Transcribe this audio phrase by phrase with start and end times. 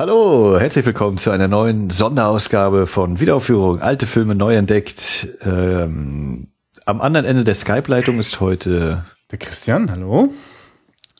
[0.00, 3.82] Hallo, herzlich willkommen zu einer neuen Sonderausgabe von Wiederaufführung.
[3.82, 5.28] Alte Filme neu entdeckt.
[5.42, 6.48] Ähm,
[6.86, 9.90] am anderen Ende der Skype-Leitung ist heute der Christian.
[9.90, 10.32] Hallo.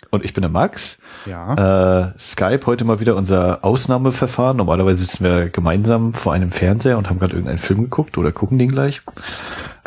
[0.08, 0.98] Und ich bin der Max.
[1.26, 2.06] Ja.
[2.06, 4.56] Äh, Skype heute mal wieder unser Ausnahmeverfahren.
[4.56, 8.56] Normalerweise sitzen wir gemeinsam vor einem Fernseher und haben gerade irgendeinen Film geguckt oder gucken
[8.56, 9.02] den gleich.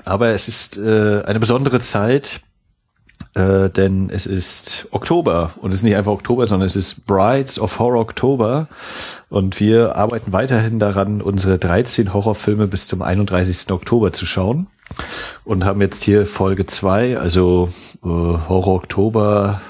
[0.06, 2.42] Aber es ist äh, eine besondere Zeit,
[3.36, 7.60] äh, denn es ist Oktober und es ist nicht einfach Oktober, sondern es ist Brides
[7.60, 8.68] of Horror Oktober
[9.30, 13.72] und wir arbeiten weiterhin daran, unsere 13 Horrorfilme bis zum 31.
[13.72, 14.68] Oktober zu schauen
[15.44, 17.70] und haben jetzt hier Folge 2, also
[18.04, 19.62] äh, Horror Oktober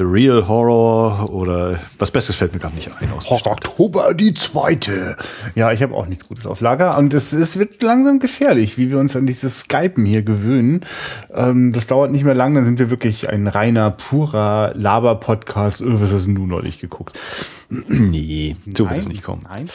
[0.00, 3.12] The Real Horror oder was Besseres fällt mir gar nicht ein.
[3.12, 5.14] Aus Horror Oktober die zweite.
[5.54, 8.88] Ja, ich habe auch nichts Gutes auf Lager und es, es wird langsam gefährlich, wie
[8.88, 10.86] wir uns an dieses Skypen hier gewöhnen.
[11.34, 15.82] Ähm, das dauert nicht mehr lang, dann sind wir wirklich ein reiner, purer Laber-Podcast.
[15.82, 17.18] Öh, was hast denn du neulich geguckt?
[17.68, 19.46] Nee, so wird es nicht kommen.
[19.52, 19.68] Nein.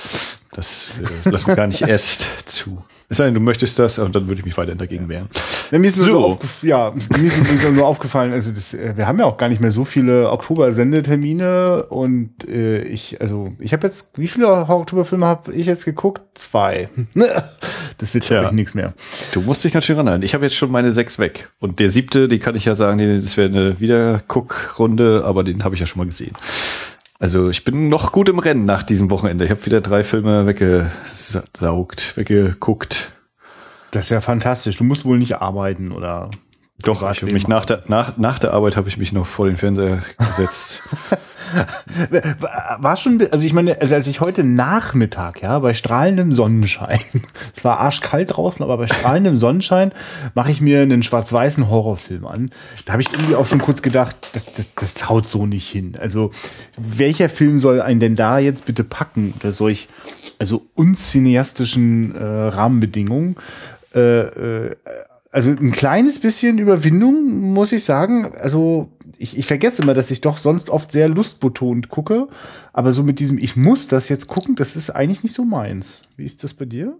[0.54, 0.90] Das
[1.26, 2.80] äh, lassen wir gar nicht erst zu.
[3.08, 5.30] Es sei denn, du möchtest das und dann würde ich mich weiterhin dagegen wehren.
[5.72, 6.40] Ja, mir ist so.
[6.42, 9.62] so ja, mir ist nur aufgefallen, also das, äh, wir haben ja auch gar nicht
[9.62, 15.54] mehr so viele Oktober-Sendetermine und äh, ich, also ich habe jetzt, wie viele Oktoberfilme habe
[15.54, 16.22] ich jetzt geguckt?
[16.34, 16.90] Zwei.
[17.98, 18.94] das wird ja nichts mehr.
[19.34, 20.24] Du musst dich ganz schön ranhalten.
[20.24, 23.22] Ich habe jetzt schon meine sechs weg und der siebte, die kann ich ja sagen,
[23.22, 26.36] das wäre eine Wiederguckrunde, aber den habe ich ja schon mal gesehen.
[27.20, 29.46] Also ich bin noch gut im Rennen nach diesem Wochenende.
[29.46, 33.12] Ich habe wieder drei Filme weggesaugt, weggeguckt.
[33.92, 34.78] Das ist ja fantastisch.
[34.78, 36.30] Du musst wohl nicht arbeiten oder
[36.86, 39.48] doch, ich habe mich nach der, nach, nach der Arbeit habe ich mich noch vor
[39.48, 40.84] den Fernseher gesetzt.
[42.80, 47.00] war schon, also ich meine, also als ich heute Nachmittag, ja, bei strahlendem Sonnenschein,
[47.56, 49.92] es war arschkalt draußen, aber bei strahlendem Sonnenschein
[50.36, 52.52] mache ich mir einen schwarz-weißen Horrorfilm an.
[52.86, 55.98] Da habe ich irgendwie auch schon kurz gedacht, das, das, das haut so nicht hin.
[56.00, 56.32] Also
[56.78, 59.88] welcher Film soll einen denn da jetzt bitte packen unter solch,
[60.38, 63.38] also unzineastischen äh, Rahmenbedingungen?
[63.94, 64.76] Äh, äh,
[65.36, 68.32] also ein kleines bisschen Überwindung, muss ich sagen.
[68.40, 72.30] Also ich, ich vergesse immer, dass ich doch sonst oft sehr lustbetont gucke.
[72.72, 76.04] Aber so mit diesem, ich muss das jetzt gucken, das ist eigentlich nicht so meins.
[76.16, 76.98] Wie ist das bei dir?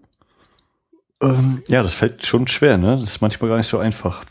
[1.22, 2.98] Ähm, ja, das fällt schon schwer, ne?
[3.00, 4.26] Das ist manchmal gar nicht so einfach.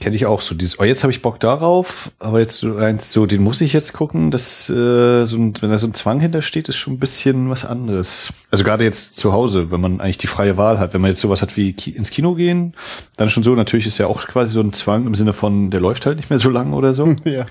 [0.00, 3.12] Kenne ich auch so dieses, oh, jetzt habe ich Bock darauf, aber jetzt so eins,
[3.12, 6.20] so, den muss ich jetzt gucken, das, äh, so ein, wenn da so ein Zwang
[6.20, 8.30] hintersteht, ist schon ein bisschen was anderes.
[8.50, 11.20] Also gerade jetzt zu Hause, wenn man eigentlich die freie Wahl hat, wenn man jetzt
[11.20, 12.74] sowas hat wie Ki ins Kino gehen,
[13.16, 15.80] dann schon so, natürlich ist ja auch quasi so ein Zwang im Sinne von, der
[15.80, 17.14] läuft halt nicht mehr so lang oder so.
[17.24, 17.44] Ja.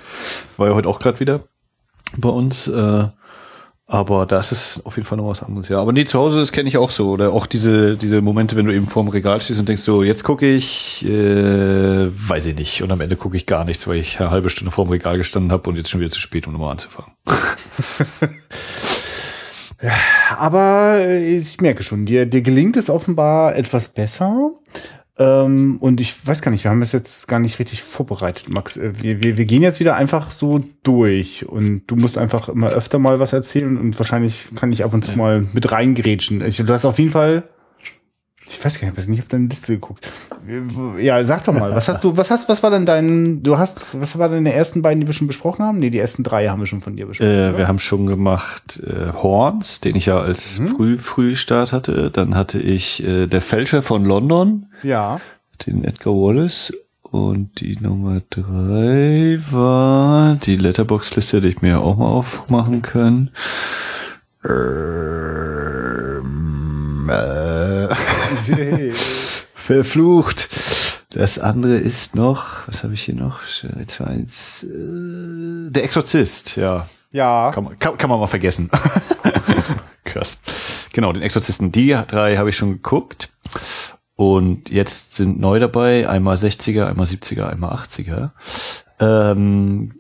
[0.58, 1.44] War ja heute auch gerade wieder
[2.18, 2.68] bei uns.
[2.68, 3.08] Äh,
[3.90, 5.80] aber das ist auf jeden Fall noch was anderes, ja.
[5.80, 7.10] Aber nee, zu Hause, das kenne ich auch so.
[7.10, 10.26] Oder auch diese, diese Momente, wenn du eben vorm Regal stehst und denkst so, jetzt
[10.26, 12.84] gucke ich, äh, weiß ich nicht.
[12.84, 15.54] Und am Ende gucke ich gar nichts, weil ich eine halbe Stunde vorm Regal gestanden
[15.54, 17.14] habe und jetzt schon wieder zu spät, um nochmal anzufangen.
[20.38, 24.52] Aber ich merke schon, dir, dir gelingt es offenbar etwas besser.
[25.20, 28.78] Ähm, und ich weiß gar nicht, wir haben das jetzt gar nicht richtig vorbereitet, Max.
[28.78, 32.70] Äh, wir, wir, wir gehen jetzt wieder einfach so durch und du musst einfach immer
[32.70, 36.46] öfter mal was erzählen und wahrscheinlich kann ich ab und zu mal mit reingrätschen.
[36.46, 37.44] Ich, du hast auf jeden Fall
[38.48, 40.10] ich weiß gar nicht, ich habe nicht auf deine Liste geguckt.
[41.00, 43.86] Ja, sag doch mal, was hast du, was hast, was war denn dein, du hast,
[44.00, 45.80] was war denn die ersten beiden, die wir schon besprochen haben?
[45.80, 47.30] Nee, die ersten drei haben wir schon von dir besprochen.
[47.30, 50.68] Äh, wir haben schon gemacht äh, Horns, den ich ja als mhm.
[50.68, 52.10] früh Frühstart hatte.
[52.10, 54.68] Dann hatte ich äh, der Fälscher von London.
[54.82, 55.20] Ja.
[55.66, 56.74] Den Edgar Wallace.
[57.02, 63.32] Und die Nummer drei war die Letterbox-Liste, die ich mir auch mal aufmachen kann.
[64.44, 65.67] Äh,
[69.56, 70.50] Verflucht.
[71.12, 73.40] Das andere ist noch, was habe ich hier noch?
[73.80, 76.86] Jetzt war eins, äh, der Exorzist, ja.
[77.12, 77.52] Ja.
[77.54, 78.70] Kann man, kann, kann man mal vergessen.
[80.04, 80.38] Krass.
[80.94, 83.30] Genau, den Exorzisten, die drei habe ich schon geguckt.
[84.16, 88.32] Und jetzt sind neu dabei, einmal 60er, einmal 70er, einmal 80er.
[89.00, 89.94] Ähm,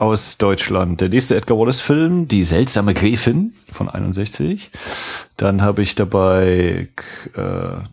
[0.00, 1.02] aus Deutschland.
[1.02, 4.70] Der nächste Edgar Wallace-Film, Die seltsame Gräfin von 61.
[5.36, 6.88] Dann habe ich dabei,
[7.36, 7.40] äh,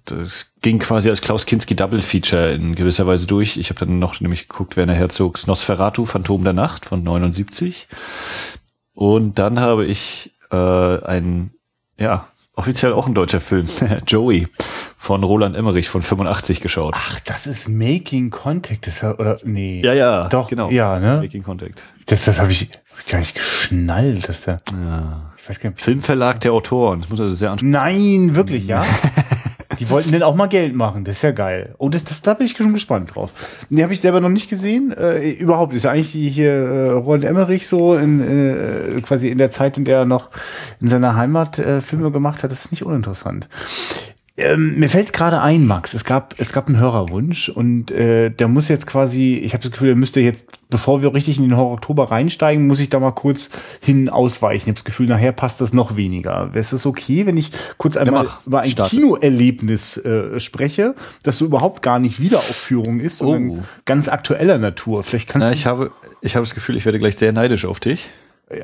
[0.06, 3.58] das ging quasi als Klaus Kinski Double Feature in gewisser Weise durch.
[3.58, 7.90] Ich habe dann noch nämlich geguckt, Werner Herzogs Nosferatu, Phantom der Nacht von 79.
[8.94, 11.52] Und dann habe ich äh, ein,
[12.00, 13.66] ja, offiziell auch ein deutscher Film,
[14.08, 14.48] Joey
[15.08, 16.94] von Roland Emmerich von 85 geschaut.
[16.98, 19.80] Ach, das ist Making Contact, das, oder nee.
[19.82, 20.70] Ja, ja, doch, genau.
[20.70, 21.22] Ja, ne?
[21.22, 21.82] Making Contact.
[22.08, 24.58] Das, das habe ich, hab ich gar nicht geschnallt, dass der.
[24.74, 25.32] Ja.
[25.38, 25.82] Ich weiß gar nicht.
[25.82, 27.00] Filmverlag der Autoren.
[27.00, 28.84] Das muss also sehr Nein, wirklich, ja.
[29.80, 31.06] Die wollten denn auch mal Geld machen.
[31.06, 31.76] Das ist ja geil.
[31.78, 33.32] Oh, das, das da bin ich schon gespannt drauf.
[33.70, 34.92] Die habe ich selber noch nicht gesehen.
[34.92, 39.38] Äh, überhaupt ist ja eigentlich die hier äh, Roland Emmerich so in, äh, quasi in
[39.38, 40.32] der Zeit, in der er noch
[40.82, 42.52] in seiner Heimat äh, Filme gemacht hat.
[42.52, 43.48] Das ist nicht uninteressant.
[44.40, 48.48] Ähm, mir fällt gerade ein, Max, es gab, es gab einen Hörerwunsch und äh, der
[48.48, 51.58] muss jetzt quasi, ich habe das Gefühl, der müsste jetzt, bevor wir richtig in den
[51.58, 53.50] Horror Oktober reinsteigen, muss ich da mal kurz
[53.82, 54.66] hin ausweichen.
[54.66, 56.54] Ich habe das Gefühl, nachher passt das noch weniger.
[56.54, 58.46] Wäre es okay, wenn ich kurz einmal mach.
[58.46, 58.76] über ein.
[58.76, 60.94] Kinoerlebnis äh, spreche,
[61.24, 63.58] das so überhaupt gar nicht Wiederaufführung ist, sondern Oh.
[63.86, 65.04] ganz aktueller Natur.
[65.04, 65.92] Vielleicht kannst Na, du ich habe,
[66.22, 68.10] ich habe das Gefühl, ich werde gleich sehr neidisch auf dich.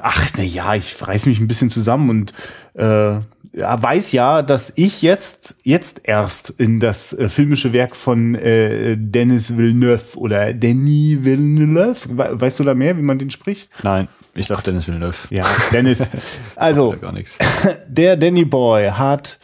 [0.02, 2.34] Ach, na ja, ich reiß mich ein bisschen zusammen und
[2.76, 3.20] äh,
[3.56, 8.96] ja, weiß ja, dass ich jetzt jetzt erst in das äh, filmische Werk von äh,
[8.98, 13.70] Dennis Villeneuve oder Denis Villeneuve, we weißt du da mehr, wie man den spricht?
[13.84, 15.18] Nein, ich sag Dennis Villeneuve.
[15.30, 16.04] Ja, Dennis.
[16.56, 17.38] Also, gar nichts.
[17.88, 19.38] der Danny Boy hat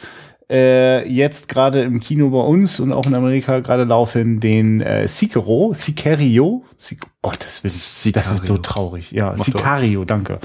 [0.50, 5.06] äh, jetzt gerade im Kino bei uns und auch in Amerika gerade laufen den äh,
[5.06, 8.56] Sicario, Sicario, Sic Gottes Willen, das ist so Sicario.
[8.62, 9.12] traurig.
[9.12, 10.38] Ja, Mach Sicario, danke.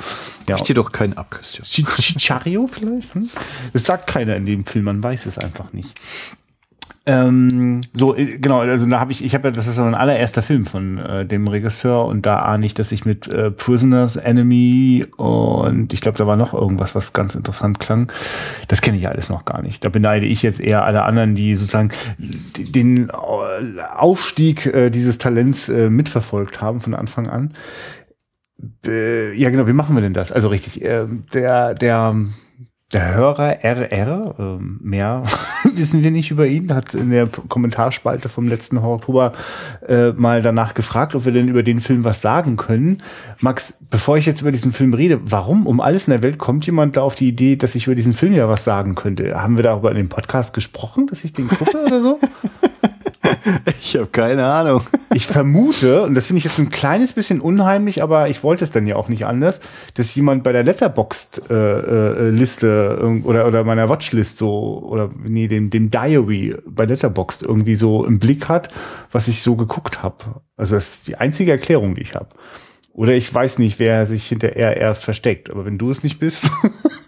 [0.48, 1.66] Ja, Ich dir doch keinen ab, Christian.
[1.66, 3.16] Chi- Chichario vielleicht?
[3.16, 3.30] Hm?
[3.74, 5.90] Das sagt keiner in dem Film, man weiß es einfach nicht.
[7.08, 10.42] Ähm, so, äh, genau, also da habe ich, ich habe ja, das ist mein allererster
[10.42, 15.06] Film von äh, dem Regisseur und da ahne ich, dass ich mit äh, Prisoners, Enemy
[15.16, 18.12] und ich glaube, da war noch irgendwas, was ganz interessant klang.
[18.68, 19.86] Das kenne ich alles noch gar nicht.
[19.86, 23.14] Da beneide ich jetzt eher alle anderen, die sozusagen den äh,
[23.96, 27.54] Aufstieg äh, dieses Talents äh, mitverfolgt haben von Anfang an.
[28.84, 30.32] Äh, ja, genau, wie machen wir denn das?
[30.32, 32.16] Also richtig, äh, der, der,
[32.94, 35.24] der Hörer RR, ähm, mehr
[35.78, 39.34] wissen wir nicht über ihn, hat in der Kommentarspalte vom letzten Oktober
[39.88, 42.98] äh, mal danach gefragt, ob wir denn über den Film was sagen können.
[43.40, 46.66] Max, bevor ich jetzt über diesen Film rede, warum um alles in der Welt kommt
[46.66, 49.42] jemand da auf die Idee, dass ich über diesen Film ja was sagen könnte?
[49.42, 52.20] Haben wir darüber in dem Podcast gesprochen, dass ich den gucke oder so?
[53.82, 54.82] Ich habe keine Ahnung.
[55.14, 58.72] Ich vermute, und das finde ich jetzt ein kleines bisschen unheimlich, aber ich wollte es
[58.72, 59.60] dann ja auch nicht anders,
[59.94, 65.70] dass jemand bei der Letterboxd-Liste äh, irg- oder, oder meiner Watchlist so, oder nee, dem,
[65.70, 68.70] dem Diary bei Letterboxd irgendwie so im Blick hat,
[69.12, 70.42] was ich so geguckt habe.
[70.58, 72.30] Also das ist die einzige Erklärung, die ich habe.
[72.94, 76.50] Oder ich weiß nicht, wer sich hinter RR versteckt, aber wenn du es nicht bist,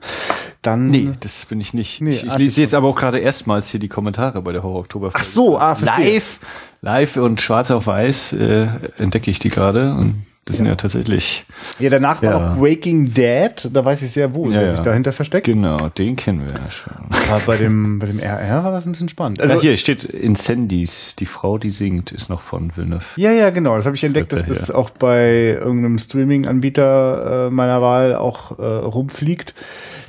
[0.68, 0.88] dann.
[0.92, 2.02] Nee, das bin ich nicht.
[2.02, 4.62] Nee, ich, ich ah, lese jetzt aber auch gerade erstmals hier die Kommentare bei der
[4.64, 5.10] Horror Oktober.
[5.14, 6.14] Ach so, ah, verstehe.
[6.16, 6.40] live,
[6.82, 8.68] live und schwarz auf weiß äh,
[8.98, 10.14] entdecke ich die gerade und
[10.46, 11.44] das sind ja tatsächlich
[11.78, 12.56] Ja, danach war Ja.
[12.56, 14.72] noch Waking Dead, da weiß ich sehr wohl, Ja, wer ja.
[14.78, 15.46] sich dahinter versteckt.
[15.46, 16.94] genau, den kennen wir ja schon.
[17.30, 19.42] Aber bei dem, bei dem RR war das ein bisschen spannend.
[19.42, 23.04] Also, Also hier steht Incendies, die Frau, die singt, ist noch von Villeneuve.
[23.18, 23.76] ja, ja, genau.
[23.76, 24.54] Das habe ich entdeckt, dass Ja.
[24.56, 29.54] das auch bei irgendeinem Streaming-Anbieter äh, meiner Wahl auch äh, rumfliegt.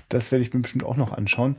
[0.08, 1.56] Das werde ich mir bestimmt auch noch anschauen.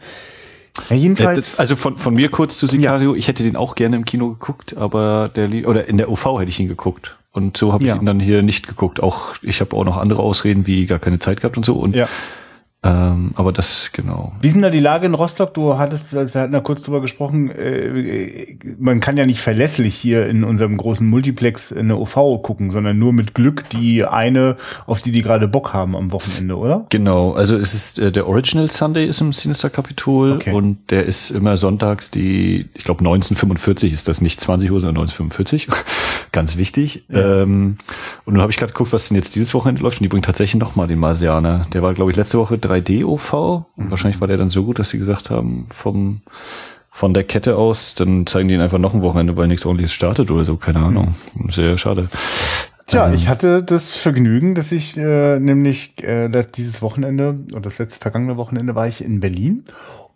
[0.90, 1.60] Ja, jedenfalls.
[1.60, 4.78] Also von, von mir kurz zu Sicario, ich hätte den auch gerne im Kino geguckt,
[4.78, 7.18] aber der oder in der OV hätte ich ihn geguckt.
[7.32, 7.96] Und so habe Ja.
[7.96, 9.02] ich ihn dann hier nicht geguckt.
[9.02, 11.76] Auch ich habe auch noch andere Ausreden wie gar keine Zeit gehabt und so.
[11.76, 12.08] Und ja.
[12.82, 14.32] Ähm, aber das genau.
[14.42, 15.54] Wie ist denn da die Lage in Rostock?
[15.54, 20.28] Du hattest, wir hatten da kurz drüber gesprochen, äh, man kann ja nicht verlässlich hier
[20.28, 24.56] in unserem großen Multiplex eine OV gucken, sondern nur mit Glück die eine,
[24.86, 26.86] auf die die gerade Bock haben am Wochenende, oder?
[26.90, 30.54] Genau, also es ist äh, der Original Sunday ist im Sinister Kapitol Okay.
[30.54, 35.04] und der ist immer sonntags die, ich glaube 1945 ist das nicht 20 Uhr, sondern
[35.04, 35.68] 1945.
[36.32, 37.06] Ganz wichtig.
[37.12, 37.78] Ähm,
[38.26, 40.26] und nun habe ich gerade geguckt, was denn jetzt dieses Wochenende läuft und die bringt
[40.26, 41.64] tatsächlich noch mal den Marsianer.
[41.74, 43.34] Der war, glaube ich, letzte Woche 3D OV
[43.76, 46.22] und wahrscheinlich war der dann so gut, dass sie gesagt haben, vom
[46.92, 49.94] von der Kette aus, dann zeigen die ihn einfach noch ein Wochenende, weil nichts ordentliches
[49.94, 51.16] startet oder so, keine Ahnung.
[51.50, 52.10] Sehr schade.
[52.88, 58.00] Tja, ich hatte das Vergnügen, dass ich äh, nämlich äh, dieses Wochenende oder das letzte
[58.00, 59.64] vergangene Wochenende war ich in Berlin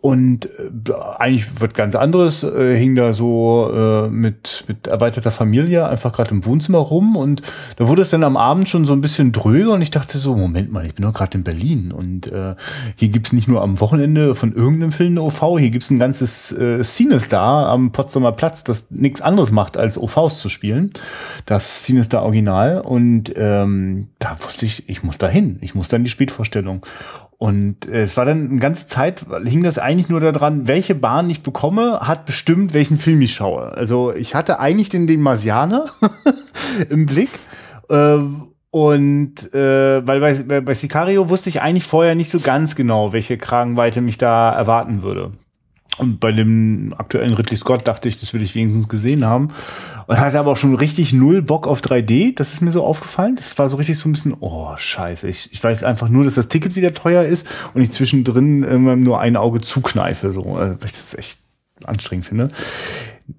[0.04, 5.88] und äh, eigentlich wird ganz anderes, äh, hing da so äh, mit, mit erweiterter Familie
[5.88, 7.40] einfach gerade im Wohnzimmer rum und
[7.76, 10.36] da wurde es dann am Abend schon so ein bisschen dröger und ich dachte so,
[10.36, 12.54] Moment mal, ich bin doch gerade in Berlin und äh,
[12.96, 16.52] hier gibt's nicht nur am Wochenende von irgendeinem Film eine OV, hier gibt's ein ganzes
[16.52, 20.90] äh, Cinestar am Potsdamer Platz, das nichts anderes macht, als OVs zu spielen.
[21.46, 26.04] Das Cinestar Original und ähm, da wusste ich, ich muss da hin, ich muss dann
[26.04, 26.84] die Spätvorstellung.
[27.38, 31.28] Und äh, es war dann eine ganze Zeit, hing das eigentlich nur daran, welche Bahn
[31.30, 33.72] ich bekomme, hat bestimmt, welchen Film ich schaue.
[33.72, 35.86] Also ich hatte eigentlich den, den Marsianer
[36.88, 37.30] im Blick.
[37.90, 42.74] Ähm, und äh, weil bei, bei, bei Sicario wusste ich eigentlich vorher nicht so ganz
[42.74, 45.32] genau, welche Kragenweite mich da erwarten würde.
[45.98, 49.50] Und bei dem aktuellen Ridley Scott dachte ich, das will ich wenigstens gesehen haben.
[50.06, 52.34] Und hatte aber auch schon richtig null Bock auf 3D.
[52.34, 53.36] Das ist mir so aufgefallen.
[53.36, 55.28] Das war so richtig so ein bisschen, oh, scheiße.
[55.28, 59.02] Ich, ich weiß einfach nur, dass das Ticket wieder teuer ist und ich zwischendrin irgendwann
[59.02, 60.32] nur ein Auge zukneife.
[60.32, 61.38] So, Äh, das ist echt
[61.84, 62.50] anstrengend finde.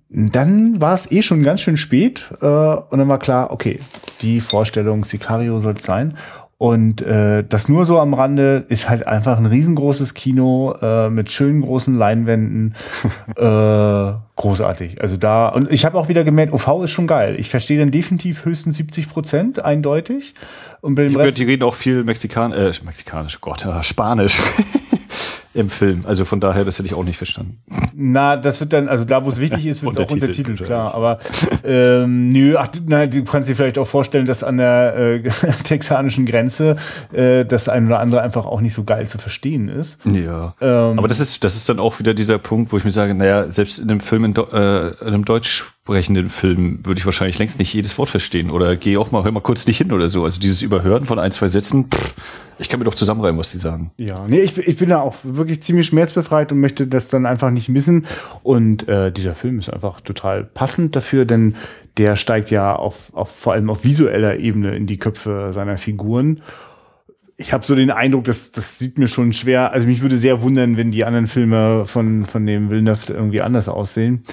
[0.09, 3.79] Dann war es eh schon ganz schön spät äh, und dann war klar, okay,
[4.21, 6.17] die Vorstellung Sicario soll es sein.
[6.57, 11.29] Und äh, das nur so am Rande ist halt einfach ein riesengroßes Kino äh, mit
[11.29, 12.75] schönen großen Leinwänden.
[13.35, 15.01] äh, großartig.
[15.01, 17.35] Also da, und ich habe auch wieder gemerkt, OV ist schon geil.
[17.37, 20.33] Ich verstehe dann definitiv höchstens 70 Prozent, eindeutig.
[20.79, 24.39] Und bei dem ich Rest, die reden auch viel Mexikan äh, Mexikanisch, Gott, äh, Spanisch.
[25.55, 26.03] im Film.
[26.05, 27.59] Also von daher, das hätte ich auch nicht verstanden.
[27.95, 30.93] Na, das wird dann, also da, wo es wichtig ist, wird auch untertitelt, klar.
[30.93, 31.19] Aber
[31.63, 35.23] ähm, nö, ach, na, du kannst dir vielleicht auch vorstellen, dass an der äh,
[35.63, 36.75] texanischen Grenze
[37.13, 39.97] äh, das ein oder andere einfach auch nicht so geil zu verstehen ist.
[40.03, 40.55] Ja.
[40.59, 43.13] Ähm, aber das ist, das ist dann auch wieder dieser Punkt, wo ich mir sage,
[43.13, 47.37] naja, selbst in einem Film, in, äh, in einem Deutsch sprechenden Film würde ich wahrscheinlich
[47.37, 50.09] längst nicht jedes Wort verstehen oder gehe auch mal, hör mal kurz nicht hin oder
[50.09, 50.23] so.
[50.23, 52.15] Also dieses Überhören von ein, zwei Sätzen, pff,
[52.57, 53.91] ich kann mir doch zusammenreimen, was die sagen.
[53.97, 57.51] Ja, nee, ich, ich bin da auch wirklich ziemlich schmerzbefreit und möchte das dann einfach
[57.51, 58.05] nicht missen.
[58.43, 61.55] Und äh, dieser Film ist einfach total passend dafür, denn
[61.97, 66.41] der steigt ja auf, auf vor allem auf visueller Ebene in die Köpfe seiner Figuren
[67.37, 69.73] ich habe so den Eindruck, dass das sieht mir schon schwer.
[69.73, 73.67] Also mich würde sehr wundern, wenn die anderen Filme von von dem Villeneuve irgendwie anders
[73.67, 74.23] aussehen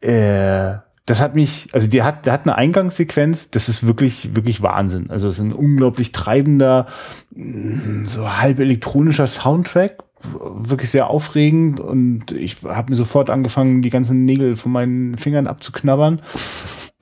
[0.00, 4.62] äh, das hat mich, also der hat, der hat eine Eingangssequenz, das ist wirklich, wirklich
[4.62, 5.10] Wahnsinn.
[5.10, 6.86] Also es ist ein unglaublich treibender,
[7.34, 13.90] mm, so halb elektronischer Soundtrack, wirklich sehr aufregend und ich habe mir sofort angefangen, die
[13.90, 16.20] ganzen Nägel von meinen Fingern abzuknabbern.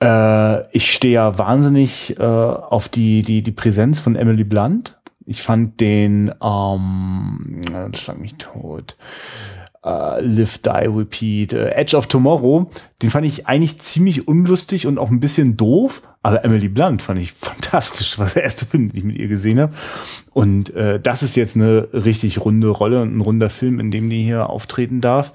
[0.01, 4.97] Äh, ich stehe ja wahnsinnig äh, auf die, die, die Präsenz von Emily Blunt.
[5.25, 7.61] Ich fand den, ähm,
[7.93, 8.95] schlag mich tot
[9.85, 12.69] uh, Live, Die, Repeat, uh, Edge of Tomorrow,
[13.01, 17.19] den fand ich eigentlich ziemlich unlustig und auch ein bisschen doof, aber Emily Blunt fand
[17.19, 19.73] ich fantastisch, war der erste Film, den ich mit ihr gesehen habe.
[20.31, 24.09] Und äh, das ist jetzt eine richtig runde Rolle und ein runder Film, in dem
[24.09, 25.33] die hier auftreten darf.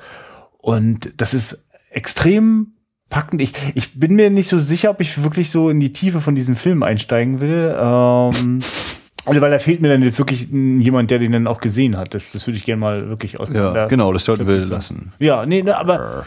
[0.59, 2.75] Und das ist extrem
[3.11, 3.41] packend.
[3.41, 6.35] Ich, ich bin mir nicht so sicher, ob ich wirklich so in die Tiefe von
[6.35, 7.75] diesem Film einsteigen will.
[7.79, 8.61] Ähm,
[9.26, 12.14] Also, weil da fehlt mir dann jetzt wirklich jemand, der den dann auch gesehen hat.
[12.14, 13.50] Das, das würde ich gerne mal wirklich aus.
[13.50, 15.12] Ja, genau, das sollten wir lassen.
[15.19, 16.26] Ja, nee, ne, aber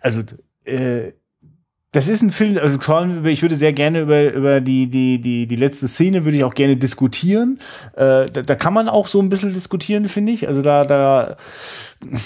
[0.00, 0.22] also
[0.64, 1.12] äh,
[1.92, 5.20] das ist ein Film, also vor allem, ich würde sehr gerne über, über die, die,
[5.20, 7.60] die, die letzte Szene würde ich auch gerne diskutieren.
[7.94, 10.48] Äh, da, da kann man auch so ein bisschen diskutieren, finde ich.
[10.48, 11.36] Also da, da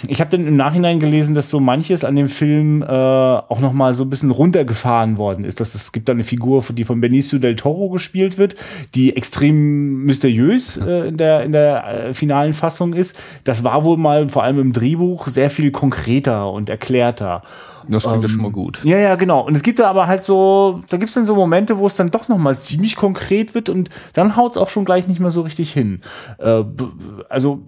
[0.06, 3.72] ich habe dann im Nachhinein gelesen, dass so manches an dem Film äh, auch noch
[3.72, 5.60] mal so ein bisschen runtergefahren worden ist.
[5.60, 8.54] Dass es gibt da eine Figur, die von Benicio del Toro gespielt wird,
[8.94, 13.16] die extrem mysteriös äh, in der in der äh, finalen Fassung ist.
[13.44, 17.42] Das war wohl mal vor allem im Drehbuch sehr viel konkreter und erklärter.
[17.88, 18.78] Das klingt ähm, ja schon mal gut.
[18.84, 19.40] Ja, ja, genau.
[19.40, 21.96] Und es gibt da aber halt so, da gibt es dann so Momente, wo es
[21.96, 25.18] dann doch noch mal ziemlich konkret wird und dann haut es auch schon gleich nicht
[25.18, 26.02] mehr so richtig hin.
[26.38, 26.62] Äh,
[27.28, 27.62] also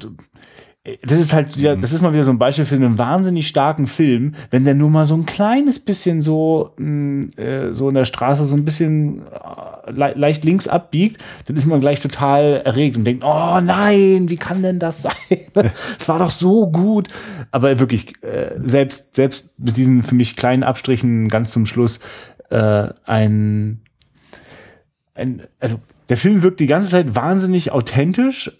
[1.02, 1.80] das ist halt wieder, mhm.
[1.80, 4.90] das ist mal wieder so ein Beispiel für einen wahnsinnig starken Film, wenn der nur
[4.90, 9.22] mal so ein kleines bisschen so, mm, äh, so in der Straße so ein bisschen
[9.22, 14.28] äh, le leicht links abbiegt, dann ist man gleich total erregt und denkt, oh nein,
[14.28, 15.38] wie kann denn das sein?
[15.98, 17.08] Es war doch so gut.
[17.50, 21.98] Aber wirklich, äh, selbst, selbst mit diesen für mich kleinen Abstrichen ganz zum Schluss,
[22.50, 23.80] äh, ein,
[25.14, 28.50] ein, also der Film wirkt die ganze Zeit wahnsinnig authentisch,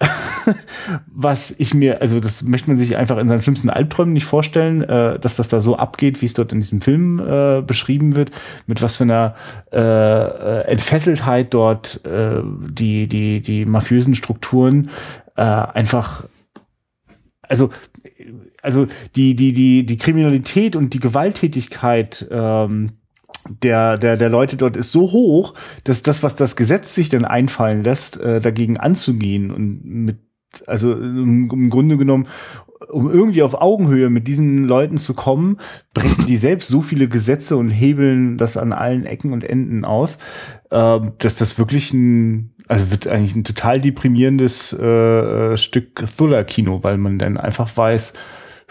[1.07, 4.83] was ich mir, also das möchte man sich einfach in seinen schlimmsten Albträumen nicht vorstellen,
[4.83, 8.31] äh, dass das da so abgeht, wie es dort in diesem Film äh, beschrieben wird,
[8.67, 9.35] mit was für einer
[9.73, 14.91] äh, äh Entfesseltheit dort äh, die, die, die mafiösen Strukturen
[15.37, 16.25] äh, einfach,
[17.43, 17.71] also
[18.63, 22.89] also die, die, die, die Kriminalität und die Gewalttätigkeit ähm,
[23.49, 27.25] der, der, der Leute dort ist so hoch, dass das, was das Gesetz sich dann
[27.25, 30.19] einfallen lässt, äh, dagegen anzugehen und mit,
[30.67, 32.27] also im, Grunde genommen,
[32.91, 35.59] um irgendwie auf Augenhöhe mit diesen Leuten zu kommen,
[35.95, 40.19] brechen die selbst so viele Gesetze und hebeln das an allen Ecken und Enden aus,
[40.71, 46.97] äh, dass das wirklich ein, also wird eigentlich ein total deprimierendes äh Stück Thriller-Kino, weil
[46.97, 48.15] man dann einfach weiß,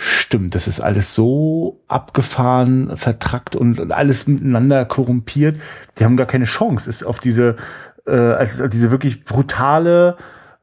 [0.04, 5.60] stimmt, das ist alles so abgefahren, vertrackt und alles miteinander korrumpiert.
[5.98, 7.56] Die haben gar keine Chance, es auf diese,
[8.06, 10.18] äh, als, als diese wirklich brutale,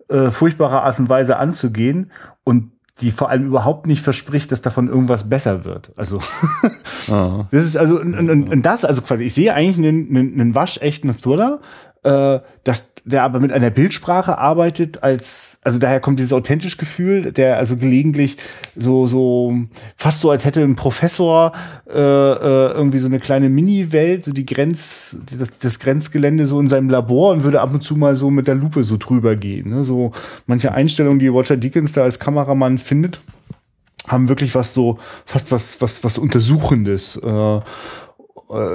[0.08, 2.10] äh, furchtbare Art und Weise anzugehen
[2.44, 5.92] und die vor allem überhaupt nicht verspricht, dass davon irgendwas besser wird.
[5.96, 6.20] Also
[7.10, 7.46] ah.
[7.50, 10.54] das ist also und, und, und das also quasi ich sehe eigentlich einen, einen, einen
[10.54, 11.60] waschechten Thriller,
[12.02, 17.32] äh, dass der aber mit einer Bildsprache arbeitet, als, also daher kommt dieses authentisch Gefühl,
[17.32, 18.36] der also gelegentlich
[18.76, 19.54] so, so,
[19.96, 21.52] fast so, als hätte ein Professor
[21.88, 26.68] äh, äh, irgendwie so eine kleine Mini-Welt, so die Grenz, das, das Grenzgelände so in
[26.68, 29.70] seinem Labor und würde ab und zu mal so mit der Lupe so drüber gehen.
[29.70, 29.84] Ne?
[29.84, 30.12] So
[30.46, 33.20] manche Einstellungen, die Roger Dickens da als Kameramann findet
[34.08, 37.16] haben wirklich was so, fast was, was, was Untersuchendes.
[37.16, 37.60] Äh,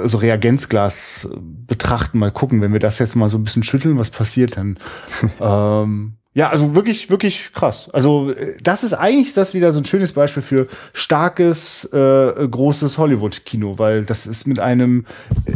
[0.04, 4.10] so Reagenzglas betrachten, mal gucken, wenn wir das jetzt mal so ein bisschen schütteln, was
[4.10, 4.78] passiert dann?
[5.40, 7.88] ähm, ja, also wirklich, wirklich krass.
[7.94, 8.30] Also
[8.62, 14.04] das ist eigentlich das wieder so ein schönes Beispiel für starkes, äh, großes Hollywood-Kino, weil
[14.04, 15.06] das ist mit einem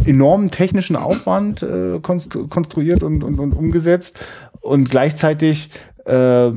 [0.06, 4.20] enormen technischen Aufwand äh, konstru konstruiert und, und, und umgesetzt
[4.62, 5.68] und gleichzeitig
[6.06, 6.50] äh,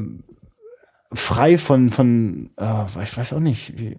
[1.11, 3.97] frei von, von äh, ich weiß auch nicht, wie,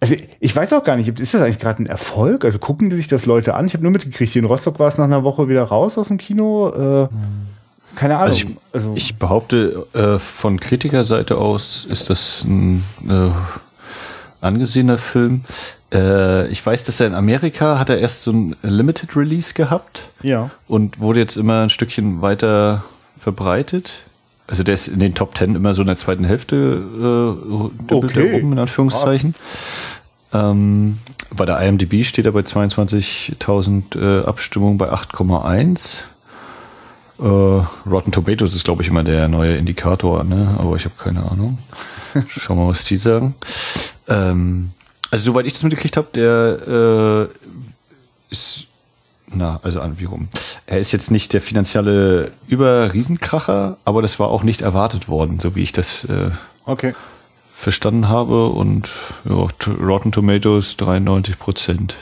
[0.00, 2.44] also ich weiß auch gar nicht, ist das eigentlich gerade ein Erfolg?
[2.44, 3.66] Also gucken die sich das Leute an?
[3.66, 6.08] Ich habe nur mitgekriegt, hier in Rostock war es nach einer Woche wieder raus aus
[6.08, 6.68] dem Kino.
[6.68, 7.08] Äh,
[7.96, 8.28] keine Ahnung.
[8.28, 13.30] Also ich, also ich behaupte, äh, von Kritikerseite aus ist das ein äh,
[14.40, 15.44] angesehener Film.
[15.92, 20.10] Äh, ich weiß, dass er in Amerika hat er erst so ein Limited Release gehabt.
[20.22, 20.50] Ja.
[20.68, 22.84] Und wurde jetzt immer ein Stückchen weiter
[23.18, 24.02] verbreitet.
[24.48, 28.32] Also der ist in den Top Ten immer so in der zweiten Hälfte äh, okay.
[28.32, 29.34] rum, in Anführungszeichen.
[30.32, 30.98] Ähm,
[31.36, 36.04] bei der IMDb steht er bei 22.000 äh, Abstimmungen bei 8,1.
[37.18, 37.24] Äh,
[37.90, 40.56] Rotten Tomatoes ist, glaube ich, immer der neue Indikator, ne?
[40.58, 41.58] aber ich habe keine Ahnung.
[42.28, 43.34] Schauen wir mal, was die sagen.
[44.08, 44.70] Ähm,
[45.10, 48.67] also soweit ich das mitgekriegt habe, der äh, ist
[49.30, 50.28] na, also an wie rum.
[50.66, 55.54] Er ist jetzt nicht der finanzielle Überriesenkracher, aber das war auch nicht erwartet worden, so
[55.54, 56.30] wie ich das äh,
[56.64, 56.94] okay.
[57.54, 58.48] verstanden habe.
[58.48, 58.90] Und
[59.24, 59.46] ja,
[59.80, 61.96] Rotten Tomatoes 93 Prozent.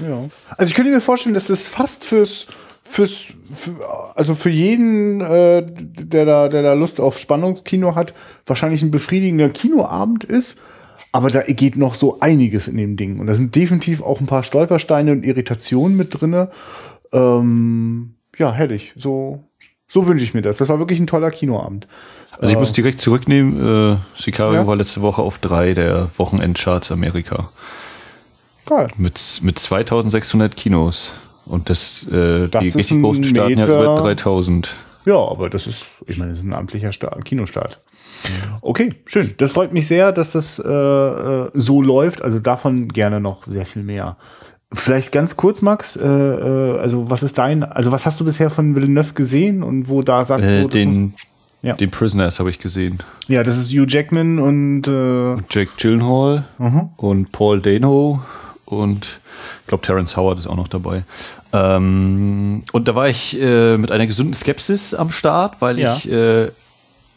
[0.00, 0.28] Ja.
[0.56, 2.46] Also ich könnte mir vorstellen, dass das fast fürs
[2.86, 8.14] fürs für, also für jeden, äh, der da der da Lust auf Spannungskino hat,
[8.46, 10.58] wahrscheinlich ein befriedigender Kinoabend ist.
[11.12, 13.20] Aber da geht noch so einiges in dem Ding.
[13.20, 16.50] Und da sind definitiv auch ein paar Stolpersteine und Irritationen mit drinne.
[17.12, 18.92] Ähm, ja, herrlich.
[18.96, 19.44] So,
[19.88, 20.56] so wünsche ich mir das.
[20.56, 21.86] Das war wirklich ein toller Kinoabend.
[22.38, 23.94] Also ich äh, muss direkt zurücknehmen.
[23.94, 24.66] Äh, Sicario ja?
[24.66, 27.48] war letzte Woche auf drei der Wochenendcharts Amerika.
[28.66, 28.86] Geil.
[28.96, 31.12] Mit, mit 2600 Kinos.
[31.46, 34.74] Und das, äh, das die richtig großen starten ja über 3000.
[35.04, 37.78] Ja, aber das ist, ich meine, das ist ein amtlicher Start, Kinostart.
[38.60, 39.34] Okay, schön.
[39.38, 42.22] Das freut mich sehr, dass das äh, äh, so läuft.
[42.22, 44.16] Also davon gerne noch sehr viel mehr.
[44.72, 45.96] Vielleicht ganz kurz, Max.
[45.96, 47.62] Äh, äh, also was ist dein?
[47.62, 51.14] Also was hast du bisher von Villeneuve gesehen und wo da sagt äh, den
[51.62, 51.74] ja.
[51.74, 52.98] den Prisoners habe ich gesehen.
[53.28, 56.90] Ja, das ist Hugh Jackman und äh Jake Gyllenhaal mhm.
[56.96, 58.22] und Paul Dano
[58.66, 59.20] und
[59.60, 61.04] ich glaube Terence Howard ist auch noch dabei.
[61.52, 65.96] Ähm, und da war ich äh, mit einer gesunden Skepsis am Start, weil Ja.
[65.96, 66.48] ich äh,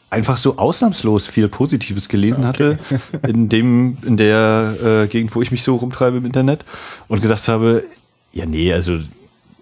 [0.09, 2.79] einfach so ausnahmslos viel Positives gelesen hatte
[3.27, 6.63] in dem in der äh, Gegend, wo ich mich so rumtreibe im Internet
[7.07, 7.83] und gedacht habe,
[8.31, 8.99] ja nee, also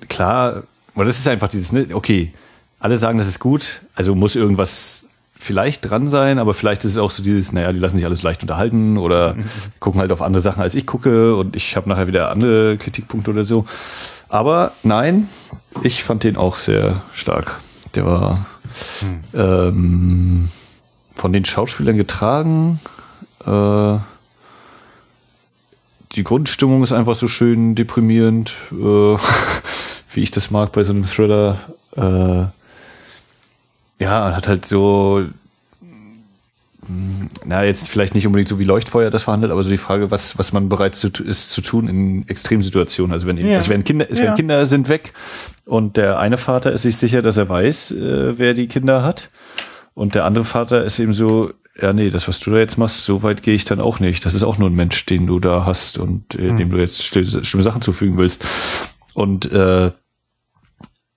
[0.08, 2.32] klar, aber das ist einfach dieses, ne, okay,
[2.80, 6.98] alle sagen, das ist gut, also muss irgendwas vielleicht dran sein, aber vielleicht ist es
[6.98, 9.36] auch so dieses, naja, die lassen sich alles leicht unterhalten oder
[9.80, 13.32] gucken halt auf andere Sachen, als ich gucke und ich habe nachher wieder andere Kritikpunkte
[13.32, 13.66] oder so.
[14.30, 15.28] Aber nein,
[15.84, 17.60] ich fand den auch sehr stark.
[17.94, 18.46] Der war
[19.34, 20.50] ähm,
[21.16, 22.80] von den Schauspielern getragen.
[23.46, 23.98] Äh,
[26.12, 28.76] die Grundstimmung ist einfach so schön deprimierend, äh,
[30.14, 31.60] wie ich das mag bei so einem Thriller.
[31.96, 32.46] Äh,
[34.04, 35.26] ja, hat halt so,
[37.46, 40.38] na, jetzt vielleicht nicht unbedingt so wie Leuchtfeuer das verhandelt, aber so die Frage, was,
[40.38, 43.12] was man bereit zu, ist zu tun in Extremsituationen.
[43.14, 43.58] Also wenn, Ja.
[43.58, 44.26] es werden Kinder, es Ja.
[44.26, 45.14] werden Kinder sind weg
[45.66, 49.30] und der eine Vater ist sich sicher, dass er weiß, äh, wer die Kinder hat.
[49.94, 53.06] Und der andere Vater ist eben so, ja, nee, das, was du da jetzt machst,
[53.06, 54.26] so weit gehe ich dann auch nicht.
[54.26, 57.04] Das ist auch nur ein Mensch, den du da hast und äh, dem du jetzt
[57.04, 58.44] schlimme, schlimme Sachen zufügen willst.
[59.14, 59.92] Und äh,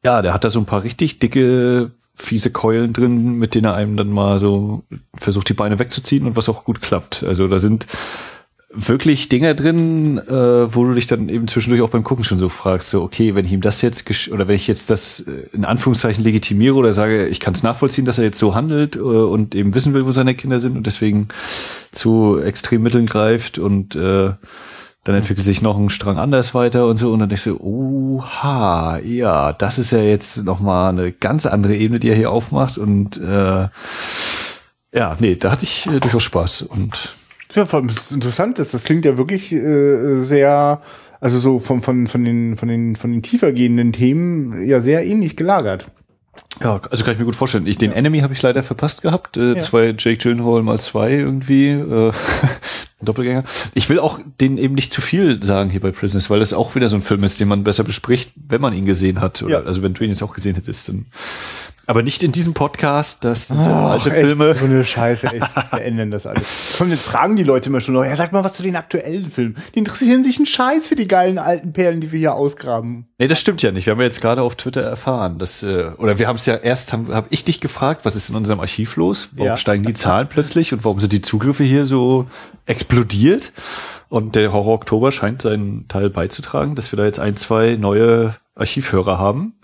[0.05, 3.75] ja, der hat da so ein paar richtig dicke, fiese Keulen drin, mit denen er
[3.75, 4.83] einem dann mal so
[5.17, 7.23] versucht, die Beine wegzuziehen und was auch gut klappt.
[7.23, 7.87] Also da sind
[8.71, 12.49] wirklich Dinger drin, äh, wo du dich dann eben zwischendurch auch beim Gucken schon so
[12.49, 15.65] fragst, so, okay, wenn ich ihm das jetzt, oder wenn ich jetzt das äh, in
[15.65, 19.55] Anführungszeichen legitimiere oder sage, ich kann es nachvollziehen, dass er jetzt so handelt äh, und
[19.55, 21.29] eben wissen will, wo seine Kinder sind und deswegen
[21.93, 24.33] zu Extremmitteln greift und äh,
[25.05, 27.13] dann entwickelt sich noch ein Strang anders weiter und so.
[27.13, 31.99] Und dann denkst du, oha, ja, das ist ja jetzt nochmal eine ganz andere Ebene,
[31.99, 32.79] die er hier aufmacht.
[32.79, 33.69] Und äh,
[34.93, 36.63] ja, nee, da hatte ich äh, durchaus Spaß.
[36.63, 37.15] Und
[37.55, 40.83] Ja, vor allem, das interessant ist, das klingt ja wirklich äh, sehr,
[41.21, 45.07] also so von, von, von, den, von, den, von den tiefer gehenden Themen ja sehr
[45.07, 45.87] ähnlich gelagert.
[46.63, 47.67] Ja, also kann ich mir gut vorstellen.
[47.67, 49.37] Ich, den Enemy habe ich leider verpasst gehabt.
[49.37, 49.73] Äh, Das Ja.
[49.75, 51.71] war Jake Gyllenhaal mal zwei irgendwie.
[51.71, 52.13] Äh,
[53.01, 53.45] Doppelgänger.
[53.75, 56.75] Ich will auch den eben nicht zu viel sagen hier bei Prisoners, weil das auch
[56.75, 59.41] wieder so ein Film ist, den man besser bespricht, wenn man ihn gesehen hat.
[59.43, 59.67] Oder, Ja.
[59.67, 61.07] Also wenn du ihn jetzt auch gesehen hättest, dann
[61.91, 64.55] Aber nicht in diesem Podcast, das sind Ach, alte echt, Filme.
[64.55, 65.49] So eine Scheiße, echt.
[65.73, 66.43] Wir ändern das alles.
[66.77, 69.31] Komm, jetzt fragen die Leute immer schon noch, ja, sag mal was zu den aktuellen
[69.31, 69.57] Filmen.
[69.75, 73.07] Die interessieren sich einen Scheiß für die geilen alten Perlen, die wir hier ausgraben.
[73.19, 73.87] Nee, das stimmt ja nicht.
[73.87, 76.57] Wir haben ja jetzt gerade auf Twitter erfahren, dass, äh, oder wir haben es ja
[76.57, 79.31] erst, habe hab ich dich gefragt, was ist in unserem Archiv los?
[79.33, 79.57] Warum Ja.
[79.57, 82.27] steigen die Zahlen plötzlich und warum sind die Zugriffe hier so
[82.67, 83.53] explodiert?
[84.11, 88.35] Und der Horror Oktober scheint seinen Teil beizutragen, dass wir da jetzt ein, zwei neue
[88.55, 89.55] Archivhörer haben.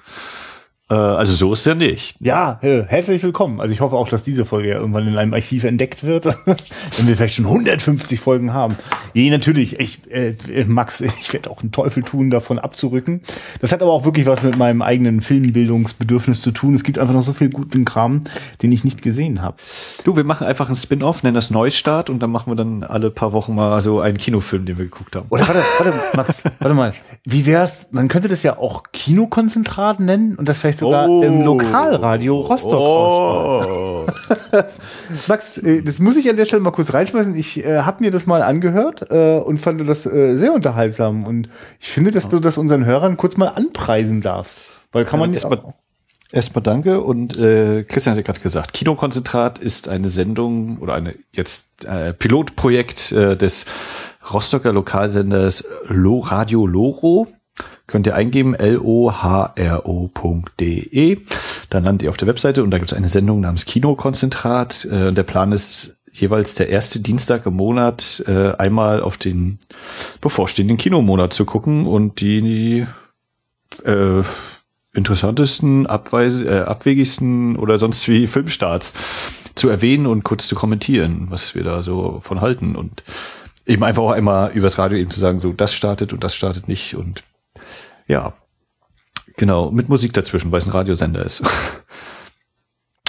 [0.91, 2.17] Äh, also so ist ja nicht.
[2.21, 3.61] Ja, äh, herzlich willkommen.
[3.61, 7.09] Also ich hoffe auch, dass diese Folge ja irgendwann in einem Archiv entdeckt wird, wenn
[7.09, 8.77] wir vielleicht schon 150 Folgen haben.
[9.15, 10.35] Je, natürlich, ich, äh,
[10.67, 13.23] Max, ich werde auch einen Teufel tun, davon abzurücken.
[13.61, 16.75] Das hat aber auch wirklich was mit meinem eigenen Filmbildungsbedürfnis zu tun.
[16.75, 18.23] Es gibt einfach noch so viel guten Kram,
[18.63, 19.57] den ich nicht gesehen habe.
[20.05, 23.11] Du, wir machen einfach einen Spin-off, nennen das Neustart und dann machen wir dann alle
[23.11, 25.27] paar Wochen mal so einen Kinofilm, den wir geguckt haben.
[25.31, 26.93] Oder warte, warte, Max, warte mal.
[27.25, 27.89] Wie wär's?
[27.93, 31.23] Man könnte das ja auch Kinokonzentrat nennen und das vielleicht sogar Oh.
[31.23, 34.07] im Lokalradio Rostock ausstrahlen.
[35.29, 37.35] Max, äh, das muss ich an der Stelle mal kurz reinschmeißen.
[37.35, 41.25] Ich äh, habe mir das mal angehört äh, und fand das äh, sehr unterhaltsam.
[41.25, 41.49] Und
[41.81, 44.61] ich finde, dass du das unseren Hörern kurz mal anpreisen darfst.
[44.93, 45.45] Weil kann man nicht.
[45.45, 45.75] erstmal
[46.33, 51.15] erstmal danke und äh, Christian hat ja gerade gesagt, Kinokonzentrat ist eine Sendung oder eine
[51.33, 53.67] jetzt äh, Pilotprojekt äh, des
[54.33, 57.29] Rostocker Lokalsenders Lo Radio Loro.
[57.87, 59.19] Könnt ihr eingeben l-o-h-r-o.de.
[61.71, 64.87] Dann landet ihr auf der Webseite und da gibt es eine Sendung namens Kinokonzentrat.
[64.87, 69.59] Äh, der Plan ist jeweils der erste Dienstag im Monat äh, einmal auf den
[70.21, 72.87] bevorstehenden Kinomonat zu gucken und die
[73.85, 74.23] äh,
[74.95, 78.95] interessantesten, abweise, äh, abwegigsten oder sonst wie Filmstarts
[79.57, 83.03] zu erwähnen und kurz zu kommentieren, was wir da so von halten und
[83.67, 86.69] eben einfach auch einmal übers Radio eben zu sagen, so das startet und das startet
[86.69, 87.25] nicht und
[88.07, 88.35] ja,
[89.37, 91.43] genau, mit Musik dazwischen, weil es ein Radiosender ist.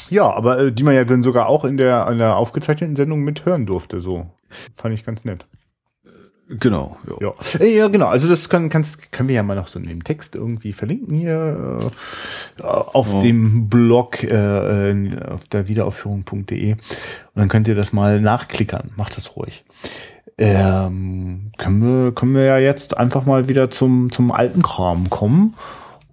[0.10, 3.21] Ja, aber äh, die man ja dann sogar auch in der, in der aufgezeichneten Sendung
[3.21, 4.01] mithören durfte.
[4.01, 4.29] So
[4.75, 5.47] fand ich ganz nett.
[6.47, 7.15] genau, ja.
[7.29, 8.05] Ja, Äh, ja genau.
[8.05, 11.15] Also das kann, kannst, können wir ja mal noch so in dem Text irgendwie verlinken
[11.17, 11.79] hier
[12.60, 13.21] äh, auf Ja.
[13.21, 16.79] dem Blog äh, äh, auf der Wiederaufführung.de und
[17.34, 18.91] dann könnt ihr das mal nachklickern.
[18.97, 19.65] Macht das ruhig.
[20.37, 25.55] Ähm, können wir können wir ja jetzt einfach mal wieder zum zum alten Kram kommen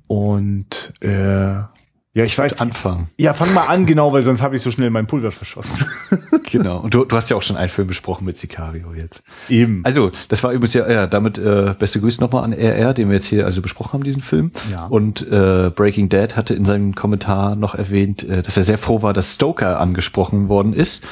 [0.06, 1.68] und äh, ja
[2.14, 3.08] ich weiß Anfang.
[3.18, 5.88] ja fang mal an genau weil sonst habe ich so schnell mein Pulver verschossen
[6.52, 6.80] Genau.
[6.80, 9.22] Und du, du hast ja auch schon einen Film besprochen mit Sicario jetzt.
[9.48, 13.08] eben Also, das war übrigens ja, ja damit äh, beste Grüße nochmal an RR, den
[13.08, 14.52] wir jetzt hier also besprochen haben, diesen Film.
[14.70, 14.84] Ja.
[14.86, 19.00] Und äh, Breaking Dead hatte in seinem Kommentar noch erwähnt, äh, dass er sehr froh
[19.00, 21.04] war, dass Stoker angesprochen worden ist.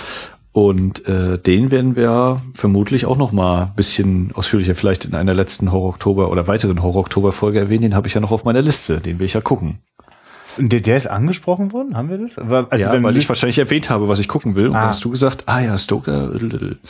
[0.52, 5.32] Und äh, den werden wir vermutlich auch noch mal ein bisschen ausführlicher vielleicht in einer
[5.34, 7.82] letzten Horror-Oktober oder weiteren Horror-Oktober-Folge erwähnen.
[7.82, 9.78] Den habe ich ja noch auf meiner Liste, den will ich ja gucken.
[10.58, 13.88] und der, der ist angesprochen worden haben wir das also ja, weil ich wahrscheinlich erwähnt
[13.90, 14.66] habe, was ich gucken will.
[14.66, 14.80] Und Ah.
[14.80, 16.32] dann hast du gesagt, ah ja, Stoker.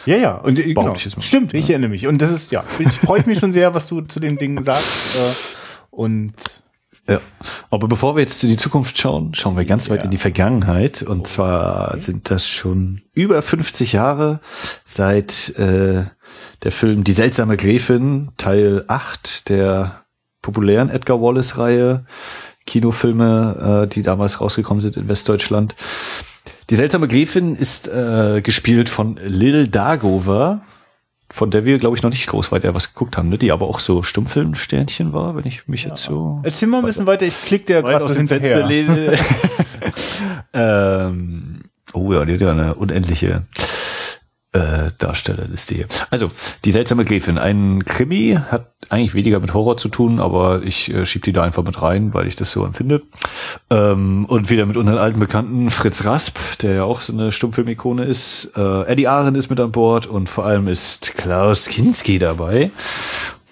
[0.06, 0.94] Ja, ja, und äh, genau.
[0.94, 1.22] Ich mal.
[1.22, 2.06] stimmt, ich erinnere mich.
[2.06, 5.16] Und das ist, ja, ich freue mich schon sehr, was du zu dem Ding sagst.
[5.16, 5.20] Äh,
[5.90, 6.32] und
[7.06, 7.20] Ja.
[7.72, 10.04] Aber bevor wir jetzt in die Zukunft schauen, schauen wir ganz weit Ja.
[10.06, 11.02] in die Vergangenheit.
[11.02, 14.40] Und zwar sind das schon über 50 Jahre
[14.84, 16.04] seit äh,
[16.64, 20.04] der Film Die seltsame Gräfin, Teil 8 der
[20.42, 22.06] populären Edgar Wallace-Reihe,
[22.66, 25.76] Kinofilme, äh, die damals rausgekommen sind in Westdeutschland.
[26.70, 30.62] Die seltsame Gräfin ist äh, gespielt von Lil Dagover,
[31.30, 33.38] von der wir, glaube ich, noch nicht groß weiter was geguckt haben, ne?
[33.38, 37.06] die aber auch so Stummfilmsternchen war, wenn ich mich jetzt so erzähl mal ein bisschen
[37.06, 38.66] weiter, ich klick dir gerade aus dem hinterher.
[38.66, 39.18] Fenster lehne.
[40.52, 41.60] ähm,
[41.92, 43.46] oh ja, die hat ja eine unendliche
[44.52, 45.86] äh, Darstellerliste hier.
[46.10, 46.30] Also,
[46.64, 47.38] die seltsame Gräfin.
[47.38, 51.42] Ein Krimi hat eigentlich weniger mit Horror zu tun, aber ich äh, schieb die da
[51.42, 53.02] einfach mit rein, weil ich das so empfinde.
[53.70, 58.04] Ähm, und wieder mit unseren alten Bekannten Fritz Rasp, der ja auch so eine Stummfilmikone
[58.04, 58.50] ist.
[58.56, 62.70] Äh, Eddie Ahren ist mit an Bord und vor allem ist Klaus Kinski dabei.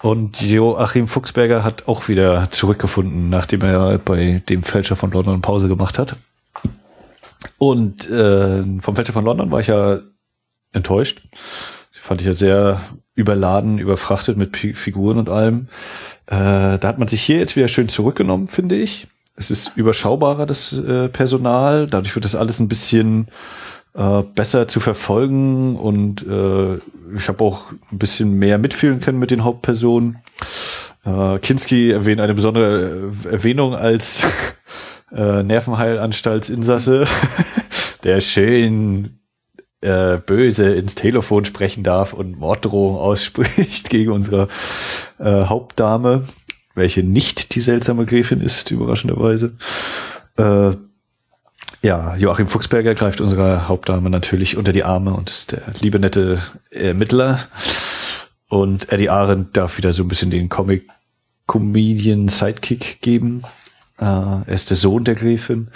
[0.01, 5.67] Und Joachim Fuchsberger hat auch wieder zurückgefunden, nachdem er bei dem Fälscher von London Pause
[5.67, 6.15] gemacht hat.
[7.57, 9.99] Und äh, vom Fälscher von London war ich ja
[10.73, 11.21] enttäuscht.
[11.95, 12.81] Die fand ich ja sehr
[13.15, 15.67] überladen, überfrachtet mit Pi- Figuren und allem.
[16.27, 19.07] Äh, da hat man sich hier jetzt wieder schön zurückgenommen, finde ich.
[19.35, 21.87] Es ist überschaubarer, das äh, Personal.
[21.87, 23.27] Dadurch wird das alles ein bisschen
[23.93, 26.75] äh, besser zu verfolgen und äh,
[27.15, 30.19] ich habe auch ein bisschen mehr mitfühlen können mit den Hauptpersonen.
[31.05, 34.23] Äh, Kinski erwähnt eine besondere äh, Erwähnung als
[35.11, 37.05] äh, Nervenheilanstaltsinsasse,
[38.03, 39.18] der schön
[39.81, 44.49] äh, böse ins Telefon sprechen darf und Morddrohungen ausspricht gegen unsere
[45.19, 46.23] äh, Hauptdame,
[46.75, 49.53] welche nicht die seltsame Gräfin ist, überraschenderweise.
[50.37, 50.71] Äh,
[51.81, 56.37] Ja, Joachim Fuchsberger greift unserer Hauptdame natürlich unter die Arme und ist der liebe nette
[56.71, 57.39] Ermittler.
[58.49, 63.43] Und Eddie Arendt darf wieder so ein bisschen den Comic-Comedian-Sidekick geben.
[63.97, 65.69] Äh, er ist der Sohn der Gräfin.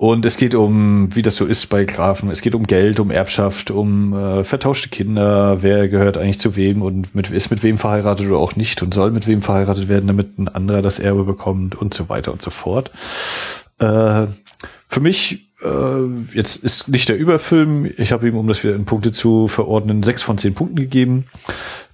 [0.00, 3.10] Und es geht um, wie das so ist bei Grafen, es geht um Geld, um
[3.10, 7.78] Erbschaft, um äh, vertauschte Kinder, wer gehört eigentlich zu wem und mit, ist mit wem
[7.78, 11.24] verheiratet oder auch nicht und soll mit wem verheiratet werden, damit ein anderer das Erbe
[11.24, 12.92] bekommt und so weiter und so fort.
[13.80, 14.28] Äh,
[14.86, 18.84] für mich, äh, jetzt ist nicht der Überfilm, ich habe ihm, um das wieder in
[18.84, 21.24] Punkte zu verordnen, sechs von zehn Punkten gegeben,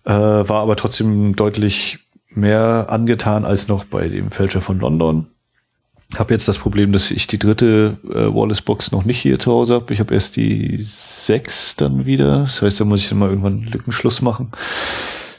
[0.05, 5.29] äh, war aber trotzdem deutlich mehr angetan als noch bei dem Fälscher von London
[6.19, 9.75] habe jetzt das Problem, dass ich die dritte äh, Wallace-Box noch nicht hier zu Hause
[9.75, 9.93] habe.
[9.93, 12.41] Ich habe erst die sechs dann wieder.
[12.41, 14.51] Das heißt, da muss ich dann mal irgendwann Lückenschluss machen.